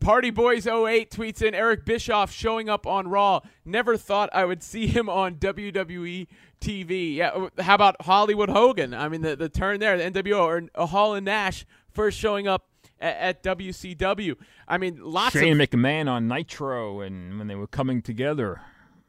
Party 0.00 0.30
Boys 0.30 0.66
08 0.66 1.10
tweets 1.10 1.42
in 1.42 1.54
Eric 1.54 1.84
Bischoff 1.84 2.32
showing 2.32 2.70
up 2.70 2.86
on 2.86 3.08
Raw. 3.08 3.40
Never 3.66 3.98
thought 3.98 4.30
I 4.32 4.46
would 4.46 4.62
see 4.62 4.86
him 4.86 5.08
on 5.08 5.34
WWE 5.34 6.26
TV. 6.60 7.16
Yeah, 7.16 7.28
uh, 7.28 7.62
how 7.62 7.74
about 7.74 8.02
Hollywood 8.02 8.48
Hogan? 8.48 8.94
I 8.94 9.08
mean, 9.08 9.20
the, 9.22 9.36
the 9.36 9.48
turn 9.48 9.80
there, 9.80 9.98
the 9.98 10.22
NWO, 10.22 10.40
or 10.40 10.62
uh, 10.74 10.86
Hall 10.86 11.14
and 11.14 11.26
Nash 11.26 11.66
first 11.92 12.18
showing 12.18 12.48
up 12.48 12.69
at, 13.00 13.16
at 13.16 13.42
WCW. 13.42 14.36
I 14.68 14.78
mean, 14.78 15.00
lots 15.02 15.32
Shane 15.32 15.60
of 15.60 15.68
McMahon 15.68 16.08
on 16.08 16.28
Nitro, 16.28 17.00
and 17.00 17.38
when 17.38 17.48
they 17.48 17.54
were 17.54 17.66
coming 17.66 18.02
together, 18.02 18.60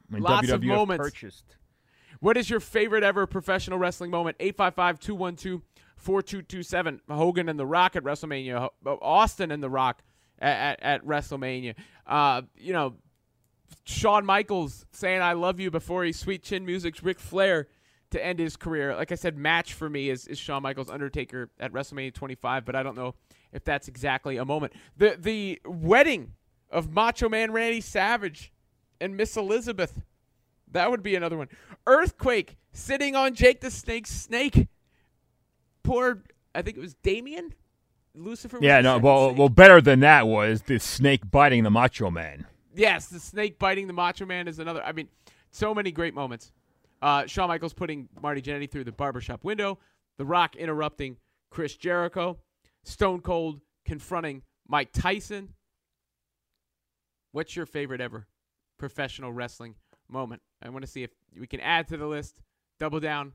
when 0.10 0.22
lots 0.22 0.48
WWF 0.48 0.54
of 0.54 0.64
moments. 0.64 1.04
purchased. 1.04 1.58
What 2.20 2.38
is 2.38 2.50
your 2.50 2.60
favorite 2.60 3.04
ever 3.04 3.26
professional 3.26 3.80
wrestling 3.80 4.12
moment? 4.12 4.38
855 4.40 5.00
212 5.00 5.62
4227. 5.98 7.02
Hogan 7.10 7.50
and 7.50 7.60
The 7.60 7.66
Rock 7.66 7.96
at 7.96 8.04
WrestleMania. 8.04 8.70
Austin 8.86 9.52
and 9.52 9.62
The 9.62 9.70
Rock 9.70 10.04
at, 10.40 10.80
at, 10.80 10.84
at 10.84 11.06
WrestleMania. 11.06 11.76
Uh, 12.06 12.44
you 12.58 12.74
know, 12.74 12.96
Shawn 13.86 14.26
Michaels 14.26 14.86
saying 14.92 15.22
I 15.22 15.34
love 15.34 15.60
you 15.60 15.72
before 15.72 16.04
he 16.04 16.12
sweet 16.12 16.44
chin 16.44 16.66
music's 16.66 17.02
Ric 17.02 17.20
Flair 17.20 17.68
to 18.12 18.24
end 18.24 18.40
his 18.40 18.56
career. 18.56 18.96
Like 18.96 19.12
I 19.12 19.16
said, 19.16 19.38
match 19.38 19.74
for 19.74 19.90
me 19.90 20.10
is, 20.10 20.28
is 20.28 20.38
Shawn 20.38 20.62
Michaels 20.62 20.90
Undertaker 20.90 21.50
at 21.60 21.72
WrestleMania 21.72 22.14
25, 22.14 22.66
but 22.66 22.76
I 22.76 22.84
don't 22.84 22.96
know 22.96 23.16
if 23.54 23.64
that's 23.64 23.88
exactly 23.88 24.38
a 24.38 24.46
moment. 24.46 24.74
The 24.98 25.18
the 25.20 25.62
wedding 25.66 26.34
of 26.70 26.92
Macho 26.92 27.30
Man 27.30 27.52
Randy 27.52 27.82
Savage 27.82 28.52
and 29.00 29.16
Miss 29.18 29.36
Elizabeth. 29.36 30.02
That 30.72 30.90
would 30.90 31.04
be 31.04 31.16
another 31.16 31.38
one. 31.38 31.50
Earthquake 31.86 32.58
sitting 32.72 33.16
on 33.16 33.34
Jake 33.34 33.60
the 33.60 33.70
Snake's 33.72 34.10
snake. 34.12 34.68
Poor, 35.84 36.24
I 36.56 36.62
think 36.62 36.78
it 36.78 36.82
was 36.82 36.94
Damien. 36.96 37.54
Lucifer. 38.14 38.60
yeah, 38.62 38.82
no. 38.82 38.98
Well, 38.98 39.34
well, 39.34 39.48
better 39.50 39.80
than 39.80 40.02
that 40.02 40.28
was 40.28 40.64
the 40.64 40.80
snake 40.80 41.30
biting 41.32 41.64
the 41.64 41.72
Macho 41.72 42.12
Man. 42.12 42.46
Yes, 42.76 43.08
the 43.08 43.20
snake 43.20 43.58
biting 43.58 43.88
the 43.88 43.94
Macho 43.94 44.26
Man 44.26 44.48
is 44.48 44.60
another. 44.60 44.84
I 44.84 44.92
mean, 44.92 45.08
so 45.52 45.74
many 45.74 45.92
great 45.92 46.14
moments. 46.14 46.52
Uh, 47.02 47.26
Shawn 47.26 47.48
Michaels 47.48 47.74
putting 47.74 48.10
Marty 48.22 48.42
Jannetty 48.42 48.70
through 48.70 48.84
the 48.84 48.92
barbershop 48.92 49.44
window. 49.44 49.80
The 50.18 50.26
Rock 50.26 50.56
interrupting 50.56 51.18
Chris 51.50 51.76
Jericho. 51.76 52.38
Stone 52.84 53.22
Cold 53.22 53.62
confronting 53.86 54.44
Mike 54.68 54.92
Tyson. 54.94 55.54
What's 57.32 57.56
your 57.56 57.66
favorite 57.66 58.02
ever 58.02 58.28
professional 58.78 59.32
wrestling 59.32 59.76
moment? 60.10 60.42
I 60.62 60.70
want 60.70 60.84
to 60.86 60.92
see 60.92 61.04
if 61.04 61.12
we 61.40 61.48
can 61.48 61.60
add 61.60 61.88
to 61.90 61.98
the 61.98 62.08
list, 62.08 62.42
double 62.80 63.00
down 63.00 63.34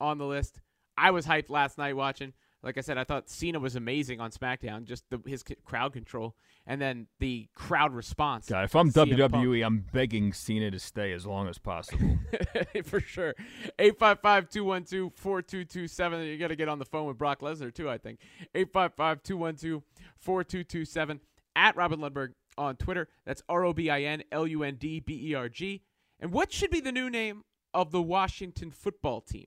on 0.00 0.18
the 0.18 0.26
list. 0.26 0.60
I 0.96 1.10
was 1.10 1.26
hyped 1.26 1.50
last 1.50 1.78
night 1.78 1.96
watching. 1.96 2.32
Like 2.66 2.78
I 2.78 2.80
said, 2.80 2.98
I 2.98 3.04
thought 3.04 3.28
Cena 3.30 3.60
was 3.60 3.76
amazing 3.76 4.20
on 4.20 4.32
SmackDown, 4.32 4.82
just 4.82 5.08
the, 5.08 5.20
his 5.24 5.44
crowd 5.64 5.92
control 5.92 6.34
and 6.66 6.80
then 6.80 7.06
the 7.20 7.48
crowd 7.54 7.94
response. 7.94 8.48
God, 8.48 8.64
if 8.64 8.74
I'm 8.74 8.90
WWE, 8.90 9.64
I'm 9.64 9.84
begging 9.92 10.32
Cena 10.32 10.72
to 10.72 10.80
stay 10.80 11.12
as 11.12 11.24
long 11.24 11.46
as 11.46 11.58
possible. 11.58 12.18
For 12.84 12.98
sure. 12.98 13.34
855 13.78 14.48
212 14.48 15.12
4227. 15.14 16.26
You 16.26 16.38
got 16.38 16.48
to 16.48 16.56
get 16.56 16.68
on 16.68 16.80
the 16.80 16.84
phone 16.84 17.06
with 17.06 17.16
Brock 17.16 17.40
Lesnar, 17.40 17.72
too, 17.72 17.88
I 17.88 17.98
think. 17.98 18.18
855 18.56 19.22
212 19.22 19.82
4227. 20.18 21.20
At 21.54 21.76
Robin 21.76 22.00
Lundberg 22.00 22.32
on 22.58 22.74
Twitter. 22.74 23.06
That's 23.24 23.44
R 23.48 23.64
O 23.64 23.72
B 23.72 23.90
I 23.90 24.02
N 24.02 24.24
L 24.32 24.46
U 24.46 24.64
N 24.64 24.74
D 24.74 24.98
B 24.98 25.30
E 25.30 25.34
R 25.34 25.48
G. 25.48 25.82
And 26.18 26.32
what 26.32 26.52
should 26.52 26.70
be 26.70 26.80
the 26.80 26.90
new 26.90 27.08
name 27.08 27.44
of 27.72 27.92
the 27.92 28.02
Washington 28.02 28.72
football 28.72 29.20
team? 29.20 29.46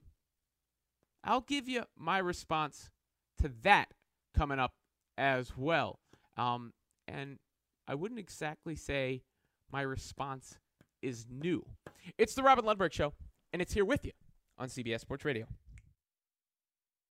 I'll 1.21 1.41
give 1.41 1.67
you 1.67 1.83
my 1.97 2.17
response 2.17 2.89
to 3.39 3.51
that 3.63 3.89
coming 4.35 4.59
up 4.59 4.71
as 5.17 5.55
well. 5.57 5.99
Um, 6.37 6.71
and 7.07 7.37
I 7.87 7.95
wouldn't 7.95 8.19
exactly 8.19 8.75
say 8.75 9.23
my 9.71 9.81
response 9.81 10.57
is 11.01 11.25
new. 11.29 11.65
It's 12.17 12.33
the 12.33 12.43
Robin 12.43 12.65
Lundberg 12.65 12.93
Show, 12.93 13.13
and 13.51 13.61
it's 13.61 13.73
here 13.73 13.85
with 13.85 14.05
you 14.05 14.11
on 14.57 14.69
CBS 14.69 15.01
Sports 15.01 15.25
Radio. 15.25 15.45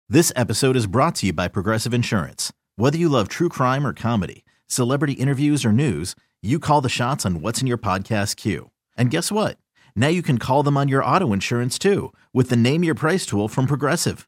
This 0.10 0.32
episode 0.36 0.76
is 0.76 0.88
brought 0.88 1.16
to 1.16 1.28
you 1.28 1.34
by 1.34 1.48
Progressive 1.48 1.94
Insurance. 1.94 2.52
Whether 2.76 2.98
you 2.98 3.10
love 3.10 3.28
true 3.28 3.50
crime 3.50 3.88
or 3.88 3.94
comedy, 3.94 4.44
celebrity 4.68 5.14
interviews 5.14 5.64
or 5.64 5.72
news, 5.72 6.16
you 6.42 6.60
call 6.60 6.82
the 6.82 6.90
shots 6.90 7.26
on 7.26 7.42
what's 7.42 7.62
in 7.62 7.68
your 7.68 7.78
podcast 7.78 8.36
queue. 8.36 8.72
And 8.98 9.10
guess 9.10 9.32
what? 9.32 9.58
Now 9.96 10.08
you 10.08 10.22
can 10.22 10.38
call 10.38 10.64
them 10.64 10.78
on 10.78 10.88
your 10.88 11.04
auto 11.04 11.34
insurance 11.34 11.80
too 11.80 12.12
with 12.34 12.50
the 12.50 12.56
Name 12.56 12.84
Your 12.84 12.96
Price 12.96 13.26
tool 13.26 13.48
from 13.48 13.68
Progressive. 13.68 14.28